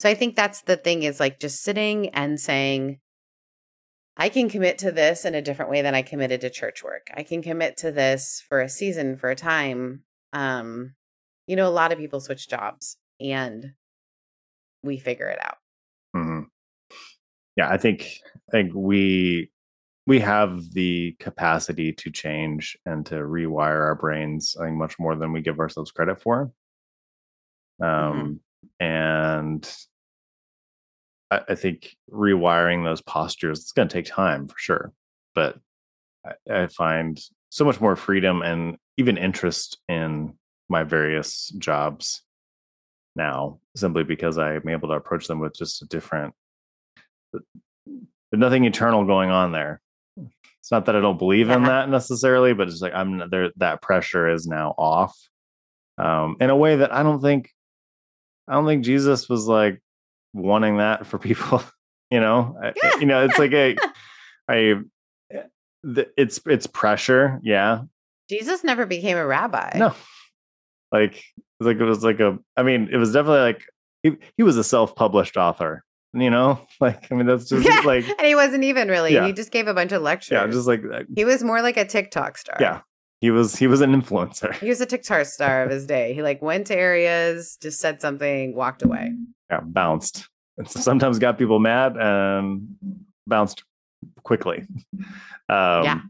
So 0.01 0.09
I 0.09 0.15
think 0.15 0.35
that's 0.35 0.63
the 0.63 0.77
thing 0.77 1.05
is 1.05 1.21
like 1.21 1.39
just 1.39 1.63
sitting 1.63 2.09
and 2.09 2.41
saying, 2.41 2.99
I 4.17 4.29
can 4.29 4.49
commit 4.49 4.79
to 4.79 4.91
this 4.91 5.25
in 5.25 5.35
a 5.35 5.43
different 5.43 5.71
way 5.71 5.83
than 5.83 5.95
I 5.95 6.03
committed 6.03 6.41
to 6.41 6.51
church 6.51 6.83
work. 6.83 7.07
I 7.15 7.23
can 7.23 7.41
commit 7.43 7.77
to 7.79 7.93
this 7.93 8.43
for 8.49 8.61
a 8.61 8.69
season, 8.69 9.17
for 9.17 9.31
a 9.31 9.37
time. 9.37 10.03
Um, 10.33 10.95
you 11.47 11.57
know, 11.57 11.69
a 11.69 11.71
lot 11.71 11.93
of 11.93 11.99
people 11.99 12.21
switch 12.21 12.49
jobs 12.49 12.97
and 13.21 13.73
we 14.83 14.99
figure 14.99 15.29
it 15.29 15.39
out. 15.41 15.59
Mm-hmm. 16.17 16.41
Yeah, 17.57 17.69
I 17.69 17.77
think 17.77 18.19
I 18.49 18.51
think 18.51 18.73
we 18.75 19.51
we 20.07 20.21
have 20.21 20.73
the 20.73 21.15
capacity 21.21 21.93
to 21.93 22.11
change 22.11 22.77
and 22.87 23.07
to 23.07 23.17
rewire 23.17 23.83
our 23.83 23.95
brains. 23.95 24.57
I 24.61 24.65
think 24.65 24.77
much 24.77 24.99
more 24.99 25.15
than 25.15 25.33
we 25.33 25.43
give 25.43 25.59
ourselves 25.59 25.93
credit 25.93 26.21
for. 26.21 26.51
Mm-hmm. 27.83 27.85
Um, 27.85 28.41
mm-hmm. 28.81 28.85
and 28.85 29.77
I, 31.31 31.41
I, 31.49 31.55
think 31.55 31.97
rewiring 32.11 32.85
those 32.85 33.01
postures 33.01 33.61
it's 33.61 33.73
going 33.73 33.89
to 33.89 33.93
take 33.93 34.07
time 34.07 34.47
for 34.47 34.55
sure, 34.59 34.93
but 35.35 35.59
I, 36.25 36.63
I 36.63 36.67
find 36.69 37.21
so 37.51 37.65
much 37.65 37.81
more 37.81 37.97
freedom 37.97 38.43
and 38.43 38.77
even 38.97 39.19
interest 39.19 39.79
in 39.89 40.35
my 40.69 40.85
various 40.85 41.49
jobs 41.59 42.23
now 43.15 43.59
simply 43.77 44.05
because 44.05 44.39
I'm 44.39 44.69
able 44.69 44.89
to 44.89 44.95
approach 44.95 45.27
them 45.27 45.41
with 45.41 45.55
just 45.55 45.83
a 45.83 45.87
different 45.87 46.35
there's 47.33 48.41
nothing 48.41 48.65
eternal 48.65 49.05
going 49.05 49.31
on 49.31 49.53
there. 49.53 49.81
It's 50.17 50.71
not 50.71 50.87
that 50.87 50.97
I 50.97 51.01
don't 51.01 51.19
believe 51.19 51.51
in 51.51 51.63
that 51.65 51.89
necessarily, 51.89 52.55
but 52.55 52.69
it's 52.69 52.81
like 52.81 52.95
I'm 52.95 53.29
there 53.31 53.51
that 53.57 53.83
pressure 53.83 54.29
is 54.29 54.47
now 54.47 54.75
off. 54.79 55.17
Um 55.99 56.37
in 56.41 56.49
a 56.49 56.57
way 56.57 56.77
that 56.77 56.93
I 56.93 57.03
don't 57.03 57.21
think 57.21 57.51
I 58.49 58.55
don't 58.55 58.67
think 58.67 58.85
Jesus 58.85 59.29
was 59.29 59.47
like 59.47 59.81
wanting 60.33 60.79
that 60.79 61.07
for 61.07 61.19
people, 61.19 61.63
you 62.11 62.21
know. 62.21 62.57
Yeah. 62.63 62.91
you 62.99 63.07
know, 63.07 63.25
it's 63.25 63.39
like 63.39 63.53
a 63.53 63.77
I 64.49 64.75
eh, 65.33 66.05
it's 66.17 66.41
it's 66.47 66.67
pressure, 66.67 67.41
yeah. 67.43 67.83
Jesus 68.29 68.65
never 68.65 68.87
became 68.87 69.17
a 69.17 69.27
rabbi. 69.27 69.73
No. 69.77 69.95
Like 70.91 71.23
like 71.65 71.79
it 71.79 71.85
was 71.85 72.05
like 72.05 72.21
a 72.21 72.39
i 72.57 72.63
mean 72.63 72.89
it 72.93 72.97
was 72.97 73.13
definitely 73.13 73.41
like 73.41 73.63
he, 74.03 74.13
he 74.37 74.43
was 74.43 74.57
a 74.57 74.65
self-published 74.65 75.37
author 75.37 75.85
you 76.15 76.31
know 76.31 76.61
like 76.81 77.11
i 77.11 77.15
mean 77.15 77.27
that's 77.27 77.49
just 77.49 77.67
yeah. 77.67 77.81
like 77.85 78.07
and 78.09 78.27
he 78.27 78.35
wasn't 78.35 78.63
even 78.65 78.89
really 78.89 79.15
yeah. 79.15 79.27
he 79.27 79.33
just 79.33 79.51
gave 79.51 79.67
a 79.67 79.75
bunch 79.75 79.93
of 79.93 80.03
lectures 80.03 80.33
yeah 80.33 80.47
just 80.47 80.67
like 80.67 80.83
uh, 80.93 81.01
he 81.15 81.25
was 81.25 81.43
more 81.43 81.63
like 81.63 81.77
a 81.77 81.85
tiktok 81.85 82.37
star 82.37 82.57
yeah 82.61 82.81
he 83.23 83.31
was 83.31 83.55
he 83.55 83.69
was 83.69 83.81
an 83.81 83.95
influencer. 83.95 84.53
He 84.57 84.69
was 84.69 84.81
a 84.81 84.87
tiktok 84.87 85.27
star 85.27 85.63
of 85.63 85.71
his 85.71 85.87
day. 85.87 86.13
He 86.13 86.23
like 86.23 86.43
went 86.43 86.67
to 86.67 86.77
areas 86.77 87.57
just 87.63 87.79
said 87.79 88.01
something 88.01 88.55
walked 88.55 88.83
away. 88.83 89.13
Yeah 89.49 89.61
bounced. 89.61 90.29
And 90.59 90.69
so 90.69 90.81
sometimes 90.81 91.21
got 91.21 91.39
people 91.39 91.61
mad 91.61 91.97
and 91.97 92.77
bounced 93.29 93.63
quickly. 94.25 94.67
Um 95.49 95.85
yeah. 95.85 96.01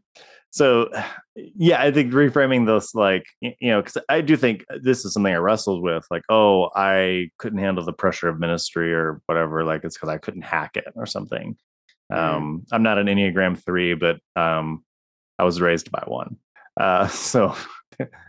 so 0.50 0.90
yeah 1.34 1.80
i 1.82 1.90
think 1.90 2.12
reframing 2.12 2.66
this 2.66 2.94
like 2.94 3.24
you 3.40 3.54
know 3.62 3.80
because 3.80 3.96
i 4.10 4.20
do 4.20 4.36
think 4.36 4.64
this 4.82 5.04
is 5.04 5.14
something 5.14 5.32
i 5.32 5.36
wrestled 5.36 5.82
with 5.82 6.06
like 6.10 6.22
oh 6.28 6.68
i 6.76 7.28
couldn't 7.38 7.58
handle 7.58 7.82
the 7.82 7.92
pressure 7.92 8.28
of 8.28 8.38
ministry 8.38 8.92
or 8.92 9.22
whatever 9.26 9.64
like 9.64 9.82
it's 9.82 9.96
because 9.96 10.10
i 10.10 10.18
couldn't 10.18 10.42
hack 10.42 10.76
it 10.76 10.92
or 10.94 11.06
something. 11.06 11.56
Mm. 12.12 12.16
um 12.18 12.66
i'm 12.70 12.82
not 12.82 12.98
an 12.98 13.06
enneagram 13.06 13.58
three 13.58 13.94
but 13.94 14.18
um 14.36 14.84
i 15.38 15.44
was 15.44 15.58
raised 15.58 15.90
by 15.90 16.04
one 16.06 16.36
uh 16.80 17.06
so 17.08 17.54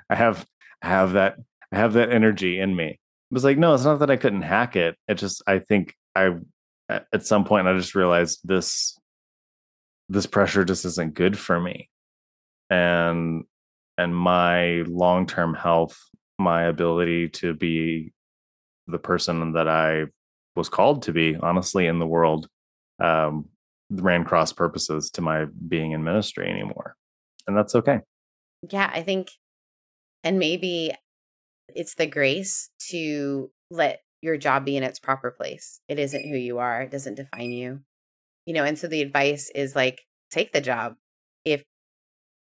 i 0.10 0.16
have 0.16 0.46
i 0.82 0.88
have 0.88 1.14
that 1.14 1.36
i 1.72 1.78
have 1.78 1.94
that 1.94 2.12
energy 2.12 2.60
in 2.60 2.76
me. 2.76 2.88
It 2.88 3.34
was 3.34 3.44
like 3.44 3.58
no 3.58 3.74
it's 3.74 3.84
not 3.84 4.00
that 4.00 4.12
i 4.12 4.18
couldn't 4.18 4.44
hack 4.44 4.76
it. 4.76 4.96
It 5.08 5.16
just 5.16 5.42
i 5.48 5.60
think 5.60 5.96
i 6.16 6.36
at 6.90 7.26
some 7.26 7.46
point 7.46 7.68
i 7.68 7.76
just 7.76 7.96
realized 7.96 8.42
this 8.44 8.98
this 10.10 10.26
pressure 10.26 10.66
just 10.66 10.86
isn't 10.86 11.14
good 11.14 11.38
for 11.38 11.60
me. 11.60 11.90
And 12.70 13.46
and 13.98 14.16
my 14.16 14.84
long-term 14.88 15.54
health 15.54 15.98
my 16.40 16.64
ability 16.64 17.30
to 17.30 17.54
be 17.54 18.12
the 18.88 18.98
person 18.98 19.54
that 19.54 19.68
i 19.68 20.04
was 20.56 20.68
called 20.68 21.04
to 21.04 21.12
be 21.12 21.36
honestly 21.36 21.88
in 21.88 22.00
the 22.00 22.08
world 22.08 22.48
um, 23.00 23.46
ran 23.90 24.24
cross 24.24 24.52
purposes 24.54 25.10
to 25.12 25.22
my 25.22 25.46
being 25.68 25.92
in 25.92 26.04
ministry 26.04 26.50
anymore. 26.50 26.96
And 27.48 27.58
that's 27.58 27.76
okay 27.76 28.02
yeah 28.70 28.90
i 28.94 29.02
think 29.02 29.30
and 30.24 30.40
maybe 30.40 30.94
it's 31.76 31.96
the 31.96 32.08
grace 32.08 32.70
to 32.90 33.52
let 33.70 34.02
your 34.22 34.38
job 34.38 34.66
be 34.66 34.78
in 34.78 34.84
its 34.84 35.00
proper 35.00 35.32
place. 35.32 35.82
It 35.88 36.00
isn't 36.00 36.28
who 36.28 36.38
you 36.38 36.60
are 36.60 36.82
it 36.82 36.92
doesn't 36.92 37.16
define 37.16 37.52
you. 37.52 37.82
You 38.46 38.54
know 38.54 38.64
and 38.64 38.78
so 38.78 38.88
the 38.88 39.02
advice 39.02 39.52
is 39.54 39.76
like 39.76 40.02
take 40.32 40.54
the 40.54 40.62
job. 40.62 40.96
If 41.46 41.64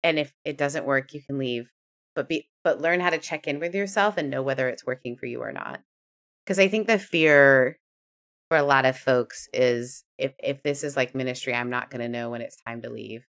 and 0.03 0.18
if 0.18 0.33
it 0.44 0.59
doesn't 0.59 0.87
work 0.87 1.14
you 1.14 1.22
can 1.22 1.38
leave. 1.38 1.70
But 2.14 2.29
be 2.29 2.48
but 2.64 2.81
learn 2.81 3.01
how 3.01 3.11
to 3.11 3.18
check 3.18 3.46
in 3.46 3.59
with 3.59 3.75
yourself 3.75 4.16
and 4.16 4.31
know 4.31 4.42
whether 4.42 4.68
it's 4.68 4.87
working 4.87 5.16
for 5.16 5.27
you 5.27 5.40
or 5.40 5.53
not. 5.53 5.81
Because 6.44 6.59
i 6.59 6.68
think 6.68 6.87
the 6.87 6.98
fear 6.98 7.79
for 8.48 8.59
a 8.59 8.62
lot 8.62 8.85
of 8.85 8.98
folks 8.98 9.48
is 9.53 10.05
if 10.18 10.35
if 10.38 10.62
this 10.62 10.85
is 10.85 10.96
like 10.96 11.14
ministry 11.14 11.55
i'm 11.55 11.70
not 11.70 11.91
going 11.91 12.03
to 12.03 12.09
know 12.09 12.30
when 12.30 12.43
it's 12.43 12.57
time 12.66 12.82
to 12.82 12.91
leave 12.91 13.24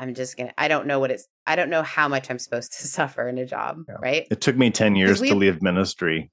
i'm 0.00 0.14
just 0.14 0.36
going 0.36 0.48
to 0.48 0.54
i 0.58 0.66
don't 0.66 0.86
know 0.86 0.98
what 0.98 1.12
it's 1.12 1.28
i 1.46 1.54
don't 1.54 1.70
know 1.70 1.82
how 1.82 2.08
much 2.08 2.28
i'm 2.30 2.38
supposed 2.38 2.72
to 2.72 2.86
suffer 2.88 3.28
in 3.28 3.38
a 3.38 3.46
job 3.46 3.84
yeah. 3.88 3.94
right 4.02 4.26
it 4.30 4.40
took 4.40 4.56
me 4.56 4.70
10 4.70 4.96
years 4.96 5.20
to 5.20 5.34
leave 5.34 5.62
ministry 5.62 6.30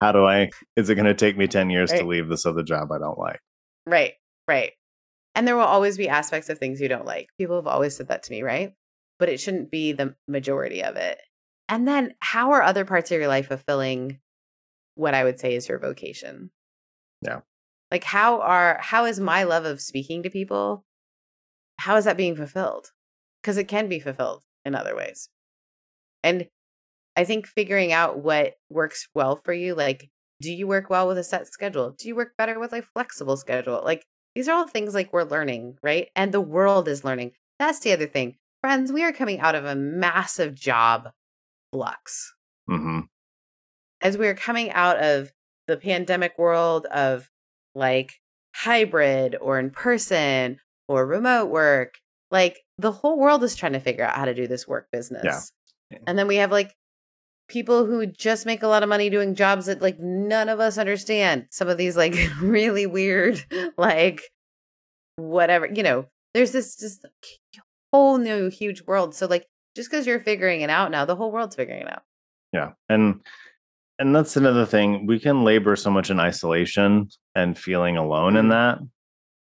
how 0.00 0.10
do 0.10 0.26
i 0.26 0.50
is 0.74 0.90
it 0.90 0.96
going 0.96 1.06
to 1.06 1.14
take 1.14 1.36
me 1.36 1.46
10 1.46 1.70
years 1.70 1.92
right. 1.92 2.00
to 2.00 2.06
leave 2.06 2.28
this 2.28 2.44
other 2.44 2.64
job 2.64 2.90
i 2.90 2.98
don't 2.98 3.18
like 3.18 3.40
right 3.86 4.14
right 4.48 4.72
and 5.34 5.46
there 5.46 5.56
will 5.56 5.62
always 5.62 5.96
be 5.96 6.08
aspects 6.08 6.48
of 6.48 6.58
things 6.58 6.80
you 6.80 6.88
don't 6.88 7.06
like. 7.06 7.28
People 7.38 7.56
have 7.56 7.66
always 7.66 7.96
said 7.96 8.08
that 8.08 8.24
to 8.24 8.32
me, 8.32 8.42
right? 8.42 8.72
But 9.18 9.28
it 9.28 9.40
shouldn't 9.40 9.70
be 9.70 9.92
the 9.92 10.14
majority 10.26 10.82
of 10.82 10.96
it. 10.96 11.18
And 11.68 11.86
then 11.86 12.14
how 12.18 12.52
are 12.52 12.62
other 12.62 12.84
parts 12.84 13.10
of 13.10 13.18
your 13.18 13.28
life 13.28 13.48
fulfilling 13.48 14.18
what 14.96 15.14
I 15.14 15.24
would 15.24 15.38
say 15.38 15.54
is 15.54 15.68
your 15.68 15.78
vocation? 15.78 16.50
Yeah. 17.22 17.40
Like 17.90 18.04
how 18.04 18.40
are 18.40 18.78
how 18.80 19.04
is 19.04 19.20
my 19.20 19.44
love 19.44 19.64
of 19.64 19.80
speaking 19.80 20.24
to 20.24 20.30
people 20.30 20.84
how 21.80 21.96
is 21.96 22.04
that 22.04 22.16
being 22.16 22.36
fulfilled? 22.36 22.90
Because 23.42 23.56
it 23.56 23.68
can 23.68 23.88
be 23.88 24.00
fulfilled 24.00 24.42
in 24.64 24.74
other 24.74 24.94
ways. 24.94 25.30
And 26.22 26.46
I 27.16 27.24
think 27.24 27.46
figuring 27.46 27.92
out 27.92 28.18
what 28.18 28.54
works 28.68 29.08
well 29.14 29.36
for 29.36 29.52
you, 29.52 29.74
like, 29.74 30.10
do 30.42 30.52
you 30.52 30.66
work 30.66 30.90
well 30.90 31.08
with 31.08 31.18
a 31.18 31.24
set 31.24 31.46
schedule? 31.46 31.90
Do 31.90 32.06
you 32.08 32.14
work 32.14 32.32
better 32.36 32.58
with 32.58 32.72
a 32.72 32.82
flexible 32.82 33.36
schedule? 33.36 33.82
Like, 33.84 34.04
these 34.34 34.48
are 34.48 34.56
all 34.56 34.66
things 34.68 34.94
like 34.94 35.12
we're 35.12 35.24
learning, 35.24 35.76
right? 35.82 36.08
And 36.14 36.32
the 36.32 36.40
world 36.40 36.86
is 36.86 37.04
learning. 37.04 37.32
That's 37.58 37.80
the 37.80 37.92
other 37.92 38.06
thing. 38.06 38.36
Friends, 38.60 38.92
we 38.92 39.02
are 39.02 39.12
coming 39.12 39.40
out 39.40 39.54
of 39.54 39.64
a 39.64 39.74
massive 39.74 40.54
job 40.54 41.10
flux. 41.72 42.34
hmm 42.68 43.00
As 44.02 44.18
we 44.18 44.28
are 44.28 44.34
coming 44.34 44.70
out 44.70 45.02
of 45.02 45.32
the 45.66 45.76
pandemic 45.76 46.38
world 46.38 46.86
of 46.86 47.30
like 47.74 48.20
hybrid 48.54 49.36
or 49.40 49.58
in 49.58 49.70
person 49.70 50.58
or 50.90 51.06
remote 51.06 51.46
work, 51.46 51.94
like 52.32 52.58
the 52.76 52.90
whole 52.90 53.16
world 53.16 53.44
is 53.44 53.54
trying 53.54 53.74
to 53.74 53.80
figure 53.80 54.04
out 54.04 54.16
how 54.16 54.24
to 54.24 54.34
do 54.34 54.48
this 54.48 54.66
work 54.66 54.88
business. 54.90 55.52
Yeah. 55.90 55.98
And 56.08 56.18
then 56.18 56.26
we 56.26 56.36
have 56.36 56.50
like 56.50 56.74
people 57.48 57.86
who 57.86 58.06
just 58.06 58.44
make 58.44 58.64
a 58.64 58.66
lot 58.66 58.82
of 58.82 58.88
money 58.88 59.08
doing 59.08 59.36
jobs 59.36 59.66
that 59.66 59.80
like 59.80 60.00
none 60.00 60.48
of 60.48 60.58
us 60.58 60.78
understand. 60.78 61.46
Some 61.50 61.68
of 61.68 61.78
these 61.78 61.96
like 61.96 62.16
really 62.42 62.86
weird, 62.86 63.40
like 63.78 64.22
whatever, 65.14 65.66
you 65.72 65.84
know, 65.84 66.06
there's 66.34 66.50
this 66.50 66.76
just 66.76 67.06
whole 67.92 68.18
new 68.18 68.50
huge 68.50 68.82
world. 68.82 69.14
So 69.14 69.26
like 69.26 69.46
just 69.76 69.90
because 69.90 70.08
you're 70.08 70.18
figuring 70.18 70.62
it 70.62 70.70
out 70.70 70.90
now, 70.90 71.04
the 71.04 71.14
whole 71.16 71.30
world's 71.30 71.54
figuring 71.54 71.82
it 71.82 71.92
out. 71.92 72.02
Yeah. 72.52 72.72
And 72.88 73.20
and 74.00 74.16
that's 74.16 74.36
another 74.36 74.66
thing. 74.66 75.06
We 75.06 75.20
can 75.20 75.44
labor 75.44 75.76
so 75.76 75.90
much 75.90 76.10
in 76.10 76.18
isolation 76.18 77.10
and 77.36 77.56
feeling 77.56 77.96
alone 77.96 78.36
in 78.36 78.46
Mhm. 78.46 78.50
that. 78.50 78.78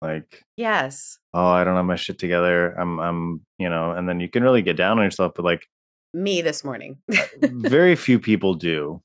Like, 0.01 0.43
Yes. 0.57 1.19
oh, 1.33 1.45
I 1.47 1.63
don't 1.63 1.75
have 1.75 1.85
my 1.85 1.95
shit 1.95 2.17
together. 2.19 2.71
I'm 2.79 2.99
I'm, 2.99 3.41
you 3.59 3.69
know, 3.69 3.91
and 3.91 4.07
then 4.09 4.19
you 4.19 4.29
can 4.29 4.43
really 4.43 4.61
get 4.61 4.77
down 4.77 4.97
on 4.97 5.05
yourself, 5.05 5.33
but 5.35 5.45
like 5.45 5.67
Me 6.13 6.41
this 6.41 6.63
morning. 6.63 6.97
very 7.41 7.95
few 8.07 8.19
people 8.19 8.55
do. 8.55 9.01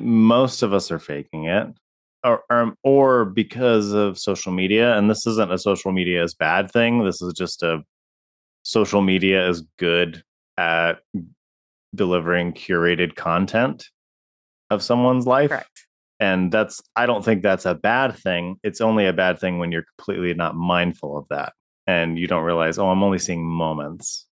Most 0.00 0.62
of 0.62 0.72
us 0.72 0.90
are 0.92 1.00
faking 1.00 1.46
it. 1.46 1.66
Or, 2.22 2.42
or 2.50 2.74
or 2.84 3.24
because 3.24 3.92
of 3.92 4.18
social 4.18 4.52
media, 4.52 4.94
and 4.96 5.08
this 5.10 5.26
isn't 5.26 5.50
a 5.50 5.56
social 5.58 5.90
media 5.90 6.22
is 6.22 6.34
bad 6.34 6.70
thing. 6.70 7.02
This 7.02 7.22
is 7.22 7.32
just 7.32 7.62
a 7.62 7.82
social 8.62 9.00
media 9.00 9.48
is 9.48 9.62
good 9.78 10.22
at 10.58 10.98
delivering 11.94 12.52
curated 12.52 13.16
content 13.16 13.88
of 14.68 14.82
someone's 14.82 15.26
life. 15.26 15.48
Correct. 15.48 15.86
And 16.20 16.52
that's 16.52 16.82
I 16.94 17.06
don't 17.06 17.24
think 17.24 17.42
that's 17.42 17.64
a 17.66 17.74
bad 17.74 18.14
thing. 18.14 18.58
It's 18.62 18.80
only 18.82 19.06
a 19.06 19.12
bad 19.12 19.38
thing 19.38 19.58
when 19.58 19.72
you're 19.72 19.86
completely 19.96 20.34
not 20.34 20.54
mindful 20.54 21.16
of 21.16 21.26
that 21.30 21.54
and 21.86 22.18
you 22.18 22.26
don't 22.26 22.44
realize, 22.44 22.78
oh, 22.78 22.88
I'm 22.90 23.02
only 23.02 23.18
seeing 23.18 23.44
moments. 23.44 24.26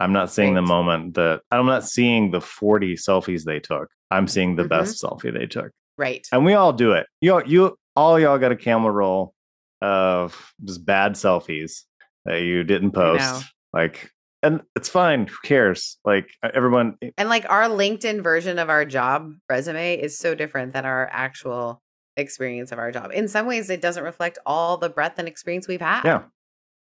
I'm 0.00 0.12
not 0.12 0.30
seeing 0.32 0.54
the 0.54 0.62
moment 0.62 1.14
that 1.14 1.42
I'm 1.50 1.66
not 1.66 1.84
seeing 1.84 2.30
the 2.32 2.40
40 2.40 2.94
selfies 2.94 3.44
they 3.44 3.60
took. 3.60 3.88
I'm 4.10 4.26
seeing 4.28 4.56
the 4.56 4.64
Mhm. 4.64 4.68
best 4.68 5.02
selfie 5.02 5.32
they 5.32 5.46
took. 5.46 5.70
Right. 5.96 6.26
And 6.32 6.44
we 6.44 6.54
all 6.54 6.72
do 6.72 6.92
it. 6.92 7.06
You 7.20 7.42
you 7.44 7.76
all 7.96 8.18
y'all 8.18 8.38
got 8.38 8.52
a 8.52 8.56
camera 8.56 8.92
roll 8.92 9.32
of 9.80 10.52
just 10.64 10.84
bad 10.84 11.12
selfies 11.14 11.82
that 12.24 12.42
you 12.42 12.64
didn't 12.64 12.92
post. 12.92 13.44
Like 13.72 14.10
and 14.42 14.62
it's 14.76 14.88
fine. 14.88 15.26
Who 15.26 15.36
cares? 15.44 15.98
Like 16.04 16.28
everyone 16.42 16.96
And 17.16 17.28
like 17.28 17.44
our 17.48 17.64
LinkedIn 17.64 18.22
version 18.22 18.58
of 18.58 18.68
our 18.70 18.84
job 18.84 19.32
resume 19.48 19.94
is 19.98 20.16
so 20.18 20.34
different 20.34 20.72
than 20.72 20.84
our 20.84 21.08
actual 21.12 21.82
experience 22.16 22.72
of 22.72 22.78
our 22.78 22.90
job. 22.92 23.10
In 23.12 23.28
some 23.28 23.46
ways, 23.46 23.70
it 23.70 23.80
doesn't 23.80 24.02
reflect 24.04 24.38
all 24.46 24.76
the 24.76 24.88
breadth 24.88 25.18
and 25.18 25.28
experience 25.28 25.68
we've 25.68 25.80
had. 25.80 26.02
yeah. 26.04 26.22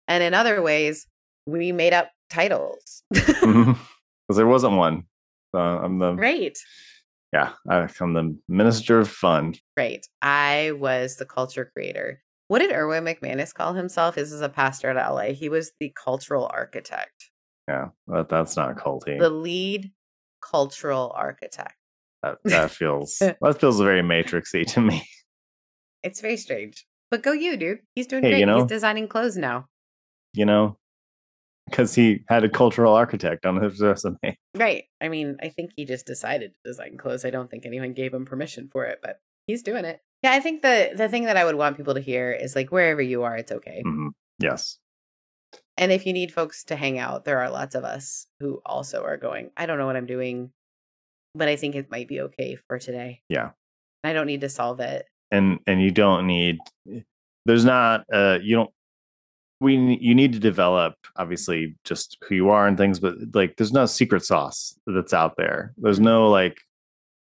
And 0.08 0.24
in 0.24 0.34
other 0.34 0.62
ways, 0.62 1.06
we 1.46 1.72
made 1.72 1.94
up 1.94 2.12
titles. 2.30 3.04
Mm-hmm. 3.14 3.74
Because 4.28 4.38
there 4.38 4.48
wasn't 4.48 4.76
one. 4.76 5.04
So 5.56 5.60
I'm 5.62 6.00
the 6.00 6.14
right. 6.14 6.58
yeah, 7.32 7.54
I'm 7.70 8.14
the 8.14 8.38
minister 8.50 9.00
of 9.00 9.08
fun. 9.10 9.54
Right. 9.78 10.06
I 10.22 10.74
was 10.78 11.16
the 11.16 11.26
culture 11.26 11.72
creator. 11.74 12.22
What 12.50 12.60
did 12.60 12.74
Erwin 12.74 13.06
McManus 13.06 13.54
call 13.54 13.74
himself? 13.74 14.16
This 14.16 14.34
is 14.34 14.42
a 14.42 14.50
pastor 14.50 14.90
at 14.90 15.10
LA. 15.12 15.32
He 15.32 15.48
was 15.48 15.72
the 15.80 15.94
cultural 15.96 16.50
architect, 16.54 17.30
Yeah, 17.68 17.90
that, 18.08 18.30
that's 18.30 18.56
not 18.56 18.78
culty. 18.78 19.20
the 19.20 19.30
lead 19.30 19.92
cultural 20.42 21.12
architect. 21.16 21.76
that, 22.24 22.38
that 22.46 22.72
feels 22.72 23.18
that 23.20 23.60
feels 23.60 23.80
very 23.80 24.02
matrixy 24.02 24.66
to 24.74 24.82
me. 24.82 25.08
It's 26.04 26.22
very 26.22 26.38
strange. 26.38 26.86
But 27.12 27.24
go 27.24 27.32
you, 27.34 27.58
dude. 27.58 27.80
He's 27.96 28.08
doing 28.08 28.24
Hey, 28.24 28.32
great. 28.32 28.40
you 28.40 28.46
know- 28.46 28.60
He's 28.60 28.68
designing 28.68 29.08
clothes 29.08 29.38
now. 29.38 29.68
You 30.34 30.46
know, 30.46 30.78
because 31.70 31.96
he 31.96 32.20
had 32.30 32.44
a 32.44 32.50
cultural 32.50 32.94
architect 32.94 33.46
on 33.46 33.62
his 33.62 33.82
resume. 33.82 34.38
Right. 34.56 34.86
I 35.02 35.08
mean, 35.10 35.38
I 35.42 35.50
think 35.50 35.72
he 35.76 35.86
just 35.86 36.06
decided 36.06 36.54
to 36.54 36.60
design 36.70 36.98
clothes. 36.98 37.26
I 37.26 37.30
don't 37.32 37.50
think 37.50 37.66
anyone 37.66 37.94
gave 37.94 38.14
him 38.14 38.26
permission 38.26 38.70
for 38.72 38.86
it, 38.86 39.00
but 39.02 39.20
he's 39.48 39.64
doing 39.64 39.84
it. 39.86 40.00
Yeah, 40.24 40.32
I 40.34 40.40
think 40.40 40.62
the 40.62 40.92
the 40.96 41.10
thing 41.10 41.26
that 41.26 41.38
I 41.38 41.46
would 41.46 41.56
want 41.56 41.78
people 41.78 41.94
to 41.96 42.00
hear 42.02 42.32
is 42.32 42.56
like 42.56 42.72
wherever 42.72 43.02
you 43.02 43.24
are, 43.24 43.36
it's 43.38 43.52
okay. 43.52 43.84
Mhm. 43.86 44.10
Yes. 44.40 44.78
And 45.78 45.92
if 45.92 46.06
you 46.06 46.14
need 46.14 46.32
folks 46.34 46.64
to 46.66 46.76
hang 46.76 46.98
out, 46.98 47.26
there 47.26 47.40
are 47.40 47.50
lots 47.50 47.76
of 47.76 47.84
us 47.84 48.28
who 48.40 48.62
also 48.66 49.04
are 49.04 49.18
going, 49.18 49.52
I 49.56 49.66
don't 49.66 49.78
know 49.78 49.86
what 49.86 49.96
I'm 49.96 50.08
doing, 50.08 50.52
but 51.36 51.48
I 51.48 51.56
think 51.56 51.76
it 51.76 51.92
might 51.92 52.08
be 52.08 52.22
okay 52.22 52.58
for 52.68 52.80
today. 52.80 53.22
Yeah. 53.30 53.52
I 54.04 54.14
don't 54.14 54.28
need 54.28 54.42
to 54.42 54.50
solve 54.50 54.80
it. 54.80 55.06
and 55.32 55.60
and 55.68 55.82
you 55.82 55.92
don't 55.92 56.26
need 56.26 56.58
there's 57.46 57.66
not 57.66 58.06
uh 58.14 58.38
you 58.42 58.56
don't 58.56 58.70
we 59.60 59.76
you 60.00 60.16
need 60.16 60.32
to 60.34 60.40
develop 60.40 60.94
obviously 61.18 61.76
just 61.84 62.18
who 62.24 62.36
you 62.36 62.50
are 62.50 62.68
and 62.68 62.78
things 62.78 63.00
but 63.00 63.16
like 63.34 63.58
there's 63.58 63.74
no 63.74 63.86
secret 63.86 64.24
sauce 64.24 64.78
that's 64.86 65.14
out 65.14 65.36
there 65.38 65.74
there's 65.78 66.00
no 66.00 66.30
like 66.30 66.58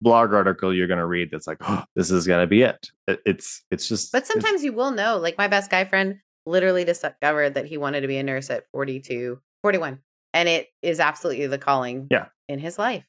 blog 0.01 0.33
article 0.33 0.73
you're 0.73 0.85
going 0.87 0.99
to 0.99 1.05
read 1.05 1.29
that's 1.31 1.47
like 1.47 1.57
oh, 1.61 1.83
this 1.95 2.11
is 2.11 2.27
going 2.27 2.41
to 2.41 2.47
be 2.47 2.61
it. 2.61 2.89
it 3.07 3.19
it's 3.25 3.63
it's 3.71 3.87
just 3.87 4.11
But 4.11 4.27
sometimes 4.27 4.63
you 4.63 4.73
will 4.73 4.91
know. 4.91 5.17
Like 5.17 5.37
my 5.37 5.47
best 5.47 5.71
guy 5.71 5.85
friend 5.85 6.17
literally 6.45 6.83
discovered 6.83 7.55
that 7.55 7.65
he 7.65 7.77
wanted 7.77 8.01
to 8.01 8.07
be 8.07 8.17
a 8.17 8.23
nurse 8.23 8.49
at 8.49 8.65
42, 8.71 9.39
41. 9.63 9.99
And 10.33 10.49
it 10.49 10.67
is 10.81 10.99
absolutely 10.99 11.47
the 11.47 11.57
calling 11.57 12.07
Yeah. 12.11 12.27
in 12.47 12.59
his 12.59 12.77
life. 12.77 13.05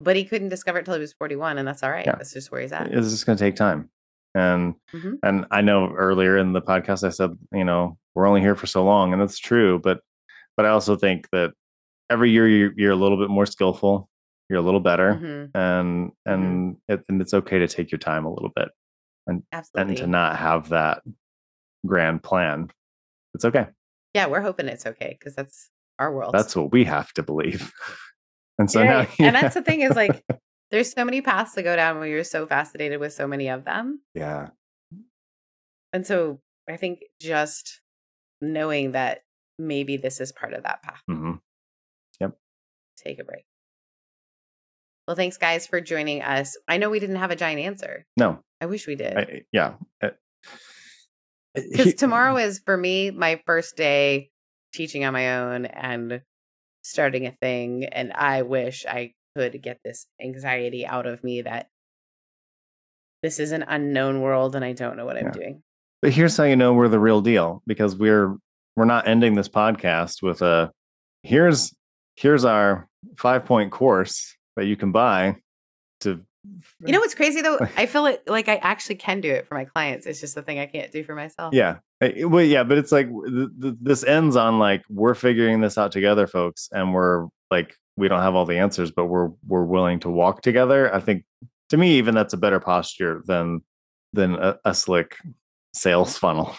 But 0.00 0.14
he 0.16 0.24
couldn't 0.24 0.48
discover 0.50 0.78
it 0.78 0.84
till 0.84 0.94
he 0.94 1.00
was 1.00 1.12
41, 1.12 1.58
and 1.58 1.66
that's 1.66 1.82
all 1.82 1.90
right. 1.90 2.06
Yeah. 2.06 2.12
That's 2.16 2.32
just 2.32 2.50
where 2.52 2.60
he's 2.60 2.72
at. 2.72 2.86
it's 2.92 3.10
just 3.10 3.26
going 3.26 3.36
to 3.36 3.44
take 3.44 3.56
time 3.56 3.90
and 4.34 4.74
Mhm. 4.94 5.18
and 5.22 5.46
i 5.50 5.62
know 5.62 5.90
earlier 5.94 6.36
in 6.36 6.52
the 6.52 6.60
podcast 6.60 7.02
i 7.02 7.08
said 7.08 7.30
you 7.50 7.64
know 7.64 7.96
we're 8.14 8.26
only 8.26 8.42
here 8.42 8.54
for 8.54 8.66
so 8.66 8.84
long 8.84 9.14
and 9.14 9.22
that's 9.22 9.38
true 9.38 9.78
but 9.82 10.02
but 10.54 10.66
i 10.66 10.68
also 10.68 10.96
think 10.96 11.26
that 11.32 11.54
every 12.10 12.30
year 12.30 12.46
you're, 12.46 12.72
you're 12.76 12.92
a 12.92 12.96
little 12.96 13.16
bit 13.16 13.30
more 13.30 13.46
skillful 13.46 14.06
you're 14.50 14.58
a 14.58 14.62
little 14.62 14.80
better 14.80 15.14
Mhm. 15.14 15.50
and 15.54 16.12
and 16.26 16.76
it, 16.90 17.02
and 17.08 17.22
it's 17.22 17.32
okay 17.32 17.58
to 17.58 17.66
take 17.66 17.90
your 17.90 17.98
time 17.98 18.26
a 18.26 18.30
little 18.30 18.50
bit 18.54 18.68
Absolutely. 19.50 19.80
and 19.94 19.96
to 19.96 20.06
not 20.06 20.36
have 20.36 20.68
that 20.68 21.02
grand 21.86 22.22
plan 22.22 22.70
it's 23.38 23.44
okay 23.44 23.66
yeah, 24.14 24.26
we're 24.26 24.40
hoping 24.40 24.66
it's 24.68 24.86
okay 24.86 25.16
because 25.18 25.34
that's 25.36 25.70
our 25.98 26.12
world. 26.12 26.32
that's 26.34 26.56
what 26.56 26.72
we 26.72 26.82
have 26.84 27.12
to 27.12 27.22
believe 27.22 27.72
and 28.58 28.68
so 28.70 28.80
You're 28.80 28.88
now 28.88 28.98
right. 29.00 29.08
And 29.20 29.36
that's 29.36 29.54
the 29.54 29.62
thing 29.62 29.82
is 29.82 29.94
like, 29.94 30.24
there's 30.72 30.90
so 30.90 31.04
many 31.04 31.20
paths 31.20 31.54
to 31.54 31.62
go 31.62 31.76
down 31.76 31.98
when 32.00 32.08
you're 32.10 32.24
so 32.24 32.46
fascinated 32.46 32.98
with 33.00 33.12
so 33.12 33.28
many 33.28 33.48
of 33.48 33.64
them. 33.64 34.00
yeah 34.14 34.48
And 35.92 36.06
so 36.06 36.40
I 36.68 36.76
think 36.76 37.00
just 37.20 37.80
knowing 38.40 38.92
that 38.92 39.20
maybe 39.58 39.96
this 39.98 40.20
is 40.20 40.32
part 40.32 40.52
of 40.54 40.62
that 40.64 40.82
path. 40.82 41.02
hmm 41.06 41.34
Yep. 42.20 42.36
Take 42.96 43.20
a 43.20 43.24
break. 43.24 43.44
Well, 45.06 45.16
thanks 45.16 45.36
guys 45.36 45.66
for 45.66 45.80
joining 45.80 46.22
us. 46.22 46.56
I 46.66 46.78
know 46.78 46.90
we 46.90 46.98
didn't 46.98 47.16
have 47.16 47.30
a 47.30 47.36
giant 47.36 47.60
answer. 47.60 48.06
no 48.16 48.42
I 48.60 48.66
wish 48.66 48.86
we 48.86 48.96
did. 48.96 49.16
I, 49.16 49.42
yeah 49.52 49.74
Uh, 50.02 50.10
Because 51.70 51.94
tomorrow 51.94 52.36
is 52.36 52.60
for 52.64 52.76
me 52.76 53.10
my 53.10 53.40
first 53.46 53.76
day 53.76 54.30
teaching 54.72 55.04
on 55.04 55.12
my 55.12 55.38
own 55.38 55.66
and 55.66 56.22
starting 56.82 57.26
a 57.26 57.32
thing. 57.32 57.84
And 57.84 58.12
I 58.12 58.42
wish 58.42 58.86
I 58.86 59.14
could 59.36 59.60
get 59.62 59.78
this 59.84 60.06
anxiety 60.22 60.86
out 60.86 61.06
of 61.06 61.22
me 61.22 61.42
that 61.42 61.68
this 63.22 63.40
is 63.40 63.52
an 63.52 63.64
unknown 63.66 64.20
world 64.20 64.54
and 64.54 64.64
I 64.64 64.72
don't 64.72 64.96
know 64.96 65.04
what 65.04 65.16
I'm 65.16 65.32
doing. 65.32 65.62
But 66.00 66.12
here's 66.12 66.36
how 66.36 66.44
you 66.44 66.56
know 66.56 66.74
we're 66.74 66.88
the 66.88 67.00
real 67.00 67.20
deal 67.20 67.62
because 67.66 67.96
we're 67.96 68.36
we're 68.76 68.84
not 68.84 69.08
ending 69.08 69.34
this 69.34 69.48
podcast 69.48 70.22
with 70.22 70.42
a 70.42 70.70
here's 71.24 71.74
here's 72.16 72.44
our 72.44 72.86
five 73.16 73.44
point 73.44 73.72
course 73.72 74.36
that 74.56 74.66
you 74.66 74.76
can 74.76 74.92
buy 74.92 75.36
to 76.00 76.20
You 76.44 76.92
know 76.92 77.00
what's 77.00 77.14
crazy 77.14 77.40
though? 77.42 77.58
I 77.76 77.86
feel 77.86 78.06
it 78.06 78.22
like 78.26 78.48
I 78.48 78.56
actually 78.56 78.94
can 78.96 79.20
do 79.20 79.30
it 79.30 79.46
for 79.46 79.54
my 79.54 79.64
clients. 79.64 80.06
It's 80.06 80.20
just 80.20 80.34
the 80.34 80.42
thing 80.42 80.58
I 80.58 80.66
can't 80.66 80.90
do 80.92 81.02
for 81.04 81.14
myself. 81.14 81.52
yeah 81.54 81.76
well 82.24 82.44
yeah 82.44 82.62
but 82.62 82.78
it's 82.78 82.92
like 82.92 83.08
th- 83.08 83.48
th- 83.60 83.74
this 83.80 84.04
ends 84.04 84.36
on 84.36 84.58
like 84.60 84.82
we're 84.88 85.14
figuring 85.16 85.60
this 85.60 85.76
out 85.76 85.90
together 85.90 86.28
folks 86.28 86.68
and 86.70 86.94
we're 86.94 87.26
like 87.50 87.74
we 87.96 88.06
don't 88.06 88.22
have 88.22 88.36
all 88.36 88.44
the 88.46 88.56
answers 88.56 88.92
but 88.92 89.06
we're 89.06 89.30
we're 89.48 89.64
willing 89.64 89.98
to 89.98 90.08
walk 90.08 90.40
together 90.42 90.94
i 90.94 91.00
think 91.00 91.24
to 91.70 91.76
me 91.76 91.98
even 91.98 92.14
that's 92.14 92.34
a 92.34 92.36
better 92.36 92.60
posture 92.60 93.20
than 93.26 93.60
than 94.12 94.36
a, 94.36 94.56
a 94.64 94.72
slick 94.72 95.16
sales 95.74 96.16
funnel 96.22 96.54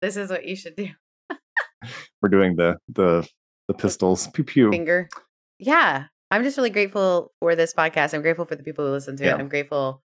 This 0.00 0.16
is 0.16 0.30
what 0.30 0.44
you 0.44 0.54
should 0.54 0.76
do. 0.76 0.88
we're 2.22 2.28
doing 2.28 2.54
the 2.54 2.76
the 2.88 3.26
the 3.66 3.74
pistols 3.74 4.28
pew 4.28 4.44
pew 4.44 4.70
Finger. 4.70 5.08
Yeah. 5.58 6.04
I'm 6.30 6.42
just 6.42 6.56
really 6.56 6.70
grateful 6.70 7.32
for 7.40 7.54
this 7.54 7.72
podcast. 7.72 8.12
I'm 8.14 8.22
grateful 8.22 8.44
for 8.46 8.56
the 8.56 8.62
people 8.62 8.84
who 8.86 8.92
listen 8.92 9.16
to 9.16 9.24
Yeah. 9.24 9.34
it. 9.34 9.40
I'm 9.40 9.48
grateful 9.48 10.02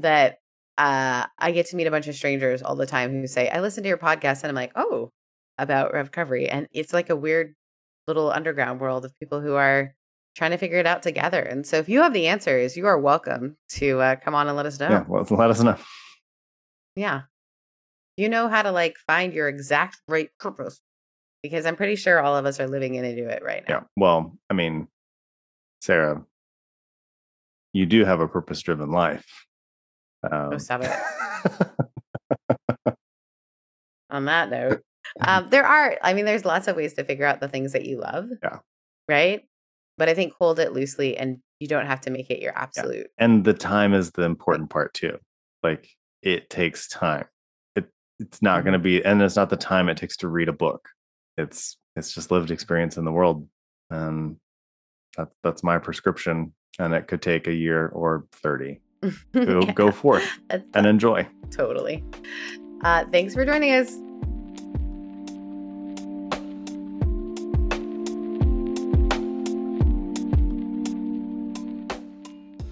that 0.00 0.38
uh, 0.78 1.26
I 1.38 1.52
get 1.52 1.66
to 1.66 1.76
meet 1.76 1.86
a 1.86 1.90
bunch 1.90 2.08
of 2.08 2.14
strangers 2.14 2.62
all 2.62 2.74
the 2.74 2.86
time 2.86 3.12
who 3.12 3.26
say, 3.26 3.48
I 3.48 3.60
listen 3.60 3.82
to 3.84 3.88
your 3.88 3.98
podcast. 3.98 4.42
And 4.42 4.48
I'm 4.48 4.54
like, 4.54 4.72
oh, 4.74 5.10
about 5.58 5.92
REVcovery. 5.92 6.48
And 6.50 6.66
it's 6.72 6.92
like 6.92 7.10
a 7.10 7.16
weird 7.16 7.54
little 8.08 8.30
underground 8.32 8.80
world 8.80 9.04
of 9.04 9.12
people 9.20 9.40
who 9.40 9.54
are 9.54 9.94
trying 10.34 10.50
to 10.50 10.56
figure 10.56 10.78
it 10.78 10.86
out 10.86 11.02
together. 11.02 11.40
And 11.40 11.64
so 11.66 11.76
if 11.76 11.88
you 11.88 12.02
have 12.02 12.14
the 12.14 12.26
answers, 12.26 12.76
you 12.76 12.86
are 12.86 12.98
welcome 12.98 13.56
to 13.72 14.00
uh, 14.00 14.16
come 14.16 14.34
on 14.34 14.48
and 14.48 14.56
let 14.56 14.66
us 14.66 14.80
know. 14.80 14.88
Yeah, 14.88 15.04
well, 15.06 15.24
let 15.30 15.50
us 15.50 15.60
know. 15.60 15.76
Yeah. 16.96 17.22
You 18.16 18.28
know 18.28 18.48
how 18.48 18.62
to 18.62 18.72
like 18.72 18.96
find 19.06 19.32
your 19.32 19.48
exact 19.48 20.00
right 20.08 20.30
purpose 20.40 20.80
because 21.42 21.66
I'm 21.66 21.76
pretty 21.76 21.96
sure 21.96 22.20
all 22.20 22.36
of 22.36 22.46
us 22.46 22.58
are 22.60 22.66
living 22.66 22.94
into 22.94 23.28
it 23.28 23.42
right 23.44 23.62
now. 23.68 23.74
Yeah. 23.74 23.80
Well, 23.96 24.36
I 24.50 24.54
mean, 24.54 24.88
Sarah, 25.82 26.22
you 27.72 27.86
do 27.86 28.04
have 28.04 28.20
a 28.20 28.28
purpose-driven 28.28 28.92
life. 28.92 29.26
Um, 30.22 30.50
Oh, 30.52 30.58
stop 30.58 30.82
On 34.10 34.26
that 34.26 34.48
note, 34.48 34.80
um, 35.20 35.50
there 35.50 35.66
are, 35.66 35.98
I 36.00 36.14
mean, 36.14 36.24
there's 36.24 36.44
lots 36.44 36.68
of 36.68 36.76
ways 36.76 36.94
to 36.94 37.04
figure 37.04 37.26
out 37.26 37.40
the 37.40 37.48
things 37.48 37.72
that 37.72 37.84
you 37.84 37.98
love. 37.98 38.28
Yeah. 38.44 38.58
Right. 39.08 39.42
But 39.98 40.08
I 40.08 40.14
think 40.14 40.34
hold 40.38 40.60
it 40.60 40.72
loosely 40.72 41.16
and 41.16 41.38
you 41.58 41.66
don't 41.66 41.86
have 41.86 42.00
to 42.02 42.10
make 42.10 42.30
it 42.30 42.40
your 42.40 42.56
absolute. 42.56 43.08
and 43.18 43.44
the 43.44 43.52
time 43.52 43.92
is 43.92 44.12
the 44.12 44.22
important 44.22 44.70
part 44.70 44.94
too. 44.94 45.18
Like 45.64 45.88
it 46.22 46.48
takes 46.48 46.88
time. 46.88 47.24
It 47.74 47.86
it's 48.20 48.40
not 48.40 48.62
going 48.62 48.74
to 48.74 48.78
be, 48.78 49.04
and 49.04 49.20
it's 49.20 49.36
not 49.36 49.50
the 49.50 49.56
time 49.56 49.88
it 49.88 49.96
takes 49.96 50.16
to 50.18 50.28
read 50.28 50.48
a 50.48 50.52
book. 50.52 50.88
It's 51.36 51.76
it's 51.96 52.14
just 52.14 52.30
lived 52.30 52.52
experience 52.52 52.96
in 52.96 53.04
the 53.04 53.12
world, 53.12 53.48
and 53.90 54.36
that, 55.16 55.28
that's 55.42 55.62
my 55.62 55.78
prescription. 55.78 56.52
And 56.78 56.94
it 56.94 57.06
could 57.06 57.20
take 57.22 57.46
a 57.46 57.52
year 57.52 57.88
or 57.88 58.24
thirty. 58.32 58.80
Go, 59.02 59.60
Yeah, 59.60 59.72
go 59.72 59.90
forth 59.90 60.24
that's 60.48 60.64
and 60.74 60.86
enjoy. 60.86 61.26
totally. 61.50 62.04
Uh, 62.82 63.04
thanks 63.12 63.34
for 63.34 63.44
joining 63.44 63.72
us. 63.72 63.98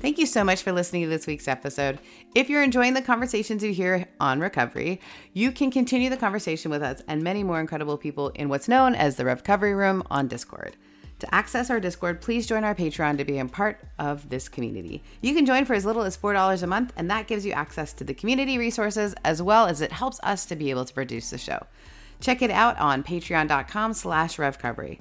Thank 0.00 0.16
you 0.16 0.24
so 0.24 0.42
much 0.42 0.62
for 0.62 0.72
listening 0.72 1.02
to 1.02 1.08
this 1.08 1.26
week's 1.26 1.46
episode. 1.46 1.98
If 2.34 2.48
you're 2.48 2.62
enjoying 2.62 2.94
the 2.94 3.02
conversations 3.02 3.62
you 3.62 3.72
hear 3.74 4.08
on 4.18 4.40
REVcovery, 4.40 4.98
you 5.34 5.52
can 5.52 5.70
continue 5.70 6.08
the 6.08 6.16
conversation 6.16 6.70
with 6.70 6.82
us 6.82 7.02
and 7.06 7.22
many 7.22 7.42
more 7.44 7.60
incredible 7.60 7.98
people 7.98 8.30
in 8.30 8.48
what's 8.48 8.66
known 8.66 8.94
as 8.94 9.16
the 9.16 9.24
REVcovery 9.24 9.76
Room 9.76 10.02
on 10.10 10.26
Discord. 10.26 10.74
To 11.20 11.34
access 11.34 11.68
our 11.68 11.80
Discord, 11.80 12.22
please 12.22 12.46
join 12.46 12.64
our 12.64 12.74
Patreon 12.74 13.18
to 13.18 13.26
be 13.26 13.38
a 13.38 13.44
part 13.44 13.78
of 13.98 14.30
this 14.30 14.48
community. 14.48 15.02
You 15.20 15.34
can 15.34 15.44
join 15.44 15.66
for 15.66 15.74
as 15.74 15.84
little 15.84 16.02
as 16.02 16.16
$4 16.16 16.62
a 16.62 16.66
month, 16.66 16.94
and 16.96 17.10
that 17.10 17.26
gives 17.26 17.44
you 17.44 17.52
access 17.52 17.92
to 17.94 18.04
the 18.04 18.14
community 18.14 18.56
resources 18.56 19.14
as 19.22 19.42
well 19.42 19.66
as 19.66 19.82
it 19.82 19.92
helps 19.92 20.18
us 20.22 20.46
to 20.46 20.56
be 20.56 20.70
able 20.70 20.86
to 20.86 20.94
produce 20.94 21.28
the 21.28 21.36
show. 21.36 21.66
Check 22.20 22.40
it 22.40 22.50
out 22.50 22.78
on 22.78 23.02
patreon.com 23.02 23.92
slash 23.92 24.38
revcovery. 24.38 25.00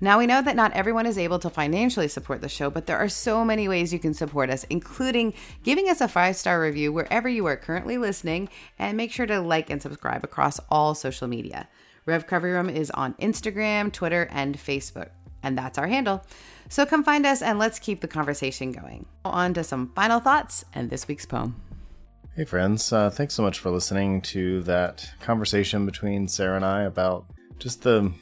Now 0.00 0.18
we 0.18 0.26
know 0.26 0.40
that 0.40 0.56
not 0.56 0.72
everyone 0.72 1.04
is 1.04 1.18
able 1.18 1.38
to 1.40 1.50
financially 1.50 2.08
support 2.08 2.40
the 2.40 2.48
show, 2.48 2.70
but 2.70 2.86
there 2.86 2.96
are 2.96 3.08
so 3.10 3.44
many 3.44 3.68
ways 3.68 3.92
you 3.92 3.98
can 3.98 4.14
support 4.14 4.48
us, 4.48 4.64
including 4.70 5.34
giving 5.62 5.90
us 5.90 6.00
a 6.00 6.08
five 6.08 6.36
star 6.36 6.58
review 6.58 6.90
wherever 6.90 7.28
you 7.28 7.44
are 7.44 7.56
currently 7.56 7.98
listening, 7.98 8.48
and 8.78 8.96
make 8.96 9.12
sure 9.12 9.26
to 9.26 9.40
like 9.40 9.68
and 9.68 9.82
subscribe 9.82 10.24
across 10.24 10.58
all 10.70 10.94
social 10.94 11.28
media. 11.28 11.68
Rev 12.06 12.22
Recovery 12.22 12.52
Room 12.52 12.70
is 12.70 12.90
on 12.92 13.12
Instagram, 13.14 13.92
Twitter, 13.92 14.26
and 14.32 14.56
Facebook, 14.56 15.10
and 15.42 15.56
that's 15.56 15.78
our 15.78 15.86
handle. 15.86 16.24
So 16.68 16.86
come 16.86 17.02
find 17.02 17.26
us 17.26 17.42
and 17.42 17.58
let's 17.58 17.78
keep 17.78 18.00
the 18.00 18.08
conversation 18.08 18.72
going. 18.72 19.06
On 19.24 19.52
to 19.54 19.64
some 19.64 19.92
final 19.94 20.20
thoughts 20.20 20.64
and 20.72 20.90
this 20.90 21.08
week's 21.08 21.26
poem. 21.26 21.60
Hey, 22.36 22.44
friends. 22.44 22.92
Uh, 22.92 23.10
thanks 23.10 23.34
so 23.34 23.42
much 23.42 23.58
for 23.58 23.70
listening 23.70 24.22
to 24.22 24.62
that 24.62 25.10
conversation 25.20 25.84
between 25.84 26.28
Sarah 26.28 26.56
and 26.56 26.64
I 26.64 26.82
about 26.82 27.26
just 27.58 27.82
the 27.82 28.12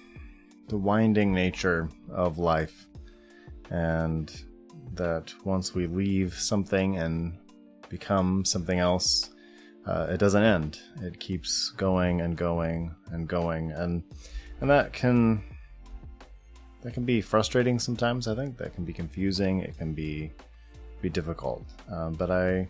the 0.69 0.77
winding 0.77 1.33
nature 1.33 1.89
of 2.11 2.39
life, 2.39 2.87
and 3.71 4.31
that 4.95 5.33
once 5.45 5.75
we 5.75 5.87
leave 5.87 6.35
something 6.35 6.99
and 6.99 7.39
become 7.89 8.45
something 8.45 8.79
else, 8.79 9.31
uh, 9.87 10.09
it 10.11 10.19
doesn't 10.19 10.43
end. 10.43 10.81
It 11.01 11.21
keeps 11.21 11.71
going 11.71 12.21
and 12.21 12.37
going 12.37 12.95
and 13.13 13.29
going, 13.29 13.73
and 13.73 14.03
and 14.61 14.71
that 14.71 14.93
can 14.93 15.43
that 16.83 16.95
can 16.95 17.05
be 17.05 17.21
frustrating 17.21 17.79
sometimes. 17.79 18.29
I 18.29 18.35
think 18.35 18.57
that 18.59 18.75
can 18.75 18.85
be 18.85 18.93
confusing. 18.93 19.61
It 19.61 19.77
can 19.79 19.93
be 19.93 20.31
be 21.01 21.09
difficult. 21.09 21.65
Um, 21.91 22.15
but 22.15 22.31
I 22.31 22.69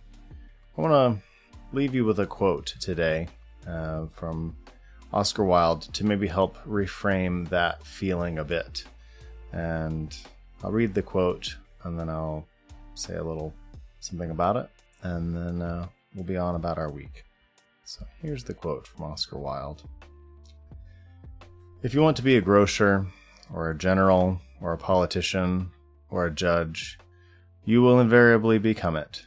I 0.77 0.81
want 0.81 0.93
to 0.93 1.77
leave 1.77 1.95
you 1.95 2.05
with 2.05 2.21
a 2.21 2.27
quote 2.27 2.75
today 2.81 3.29
uh, 3.67 4.07
from 4.07 4.57
Oscar 5.13 5.45
Wilde 5.45 5.83
to 5.95 6.05
maybe 6.05 6.27
help 6.27 6.57
reframe 6.65 7.49
that 7.49 7.85
feeling 7.87 8.39
a 8.39 8.45
bit. 8.45 8.85
And 9.53 10.17
I'll 10.63 10.73
read 10.73 10.95
the 10.95 11.03
quote 11.03 11.57
and 11.85 11.99
then 11.99 12.09
I'll 12.09 12.47
say 12.95 13.17
a 13.17 13.23
little 13.23 13.55
something 14.01 14.31
about 14.31 14.57
it, 14.57 14.69
and 15.03 15.35
then 15.35 15.63
uh, 15.63 15.87
we'll 16.15 16.25
be 16.25 16.37
on 16.37 16.55
about 16.55 16.79
our 16.79 16.91
week. 16.91 17.25
So 17.85 18.05
here's 18.21 18.45
the 18.45 18.55
quote 18.55 18.87
from 18.87 19.05
Oscar 19.05 19.39
Wilde 19.39 19.83
If 21.83 21.95
you 21.95 22.03
want 22.03 22.17
to 22.19 22.23
be 22.23 22.37
a 22.37 22.41
grocer, 22.41 23.07
or 23.53 23.71
a 23.71 23.77
general, 23.77 24.41
or 24.61 24.73
a 24.73 24.79
politician, 24.79 25.71
or 26.11 26.27
a 26.27 26.31
judge, 26.31 26.99
you 27.65 27.83
will 27.83 28.01
invariably 28.01 28.59
become 28.59 28.97
it. 28.97 29.27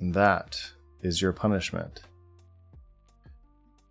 And 0.00 0.14
that 0.14 0.72
is 1.02 1.22
your 1.22 1.32
punishment. 1.32 2.02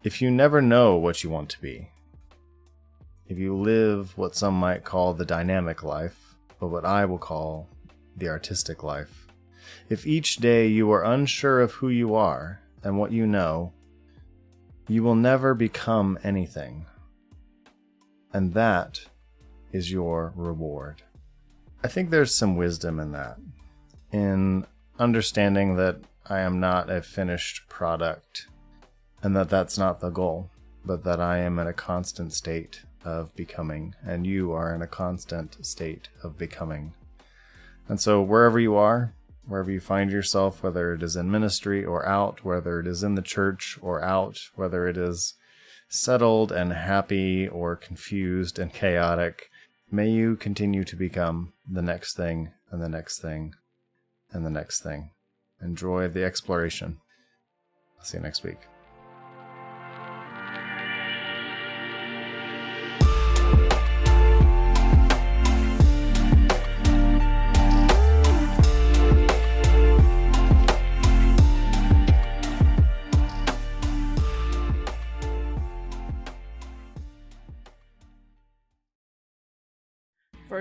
If 0.04 0.22
you 0.22 0.30
never 0.30 0.62
know 0.62 0.98
what 0.98 1.24
you 1.24 1.30
want 1.30 1.50
to 1.50 1.62
be, 1.62 1.90
if 3.28 3.38
you 3.38 3.56
live 3.56 4.18
what 4.18 4.36
some 4.36 4.54
might 4.54 4.84
call 4.84 5.14
the 5.14 5.26
dynamic 5.26 5.84
life, 5.84 6.36
but 6.60 6.68
what 6.68 6.86
I 6.86 7.06
will 7.06 7.18
call 7.18 7.70
the 8.18 8.28
artistic 8.28 8.84
life, 8.84 9.28
if 9.90 10.06
each 10.06 10.38
day 10.38 10.68
you 10.68 10.92
are 10.92 11.04
unsure 11.04 11.62
of 11.62 11.72
who 11.72 11.90
you 11.90 12.16
are 12.16 12.60
and 12.84 12.98
what 12.98 13.12
you 13.12 13.26
know, 13.26 13.72
you 14.88 15.04
will 15.04 15.16
never 15.16 15.54
become 15.54 16.20
anything. 16.24 16.86
And 18.34 18.54
that 18.54 19.02
is 19.72 19.92
your 19.92 20.34
reward. 20.36 21.04
I 21.84 21.88
think 21.88 22.10
there's 22.10 22.34
some 22.34 22.56
wisdom 22.56 23.00
in 23.00 23.12
that, 23.12 23.38
in 24.12 24.66
understanding 25.00 25.76
that 25.76 25.98
I 26.28 26.40
am 26.40 26.60
not 26.60 26.90
a 26.90 27.02
finished 27.02 27.68
product 27.68 28.48
and 29.22 29.36
that 29.36 29.50
that's 29.50 29.78
not 29.78 30.00
the 30.00 30.10
goal, 30.10 30.50
but 30.86 31.04
that 31.04 31.20
I 31.20 31.40
am 31.40 31.60
in 31.60 31.68
a 31.68 31.74
constant 31.74 32.34
state 32.34 32.82
of 33.06 33.34
becoming, 33.36 33.96
and 34.06 34.26
you 34.26 34.52
are 34.52 34.74
in 34.74 34.82
a 34.82 34.88
constant 34.88 35.66
state 35.66 36.10
of 36.24 36.38
becoming. 36.38 36.94
And 37.88 38.00
so, 38.00 38.22
wherever 38.22 38.60
you 38.60 38.76
are, 38.76 39.14
wherever 39.46 39.72
you 39.72 39.80
find 39.80 40.12
yourself, 40.12 40.64
whether 40.64 40.94
it 40.94 41.04
is 41.04 41.16
in 41.16 41.32
ministry 41.32 41.84
or 41.84 42.06
out, 42.06 42.44
whether 42.44 42.80
it 42.80 42.88
is 42.88 43.04
in 43.04 43.16
the 43.16 43.22
church 43.22 43.78
or 43.82 44.02
out, 44.02 44.40
whether 44.56 44.88
it 44.88 44.98
is 44.98 45.36
settled 45.94 46.52
and 46.52 46.74
happy 46.74 47.48
or 47.48 47.76
confused 47.76 48.58
and 48.58 48.74
chaotic, 48.74 49.52
may 49.92 50.10
you 50.10 50.36
continue 50.36 50.84
to 50.84 50.96
become 50.96 51.54
the 51.70 51.84
next 51.84 52.18
thing 52.18 52.52
and 52.72 52.82
the 52.82 52.90
next 52.90 53.20
thing 53.20 53.54
and 54.32 54.44
the 54.44 54.50
next 54.50 54.82
thing. 54.82 55.12
Enjoy 55.62 56.08
the 56.08 56.24
exploration. 56.24 56.98
I'll 58.00 58.06
see 58.06 58.18
you 58.18 58.24
next 58.24 58.44
week. 58.44 58.73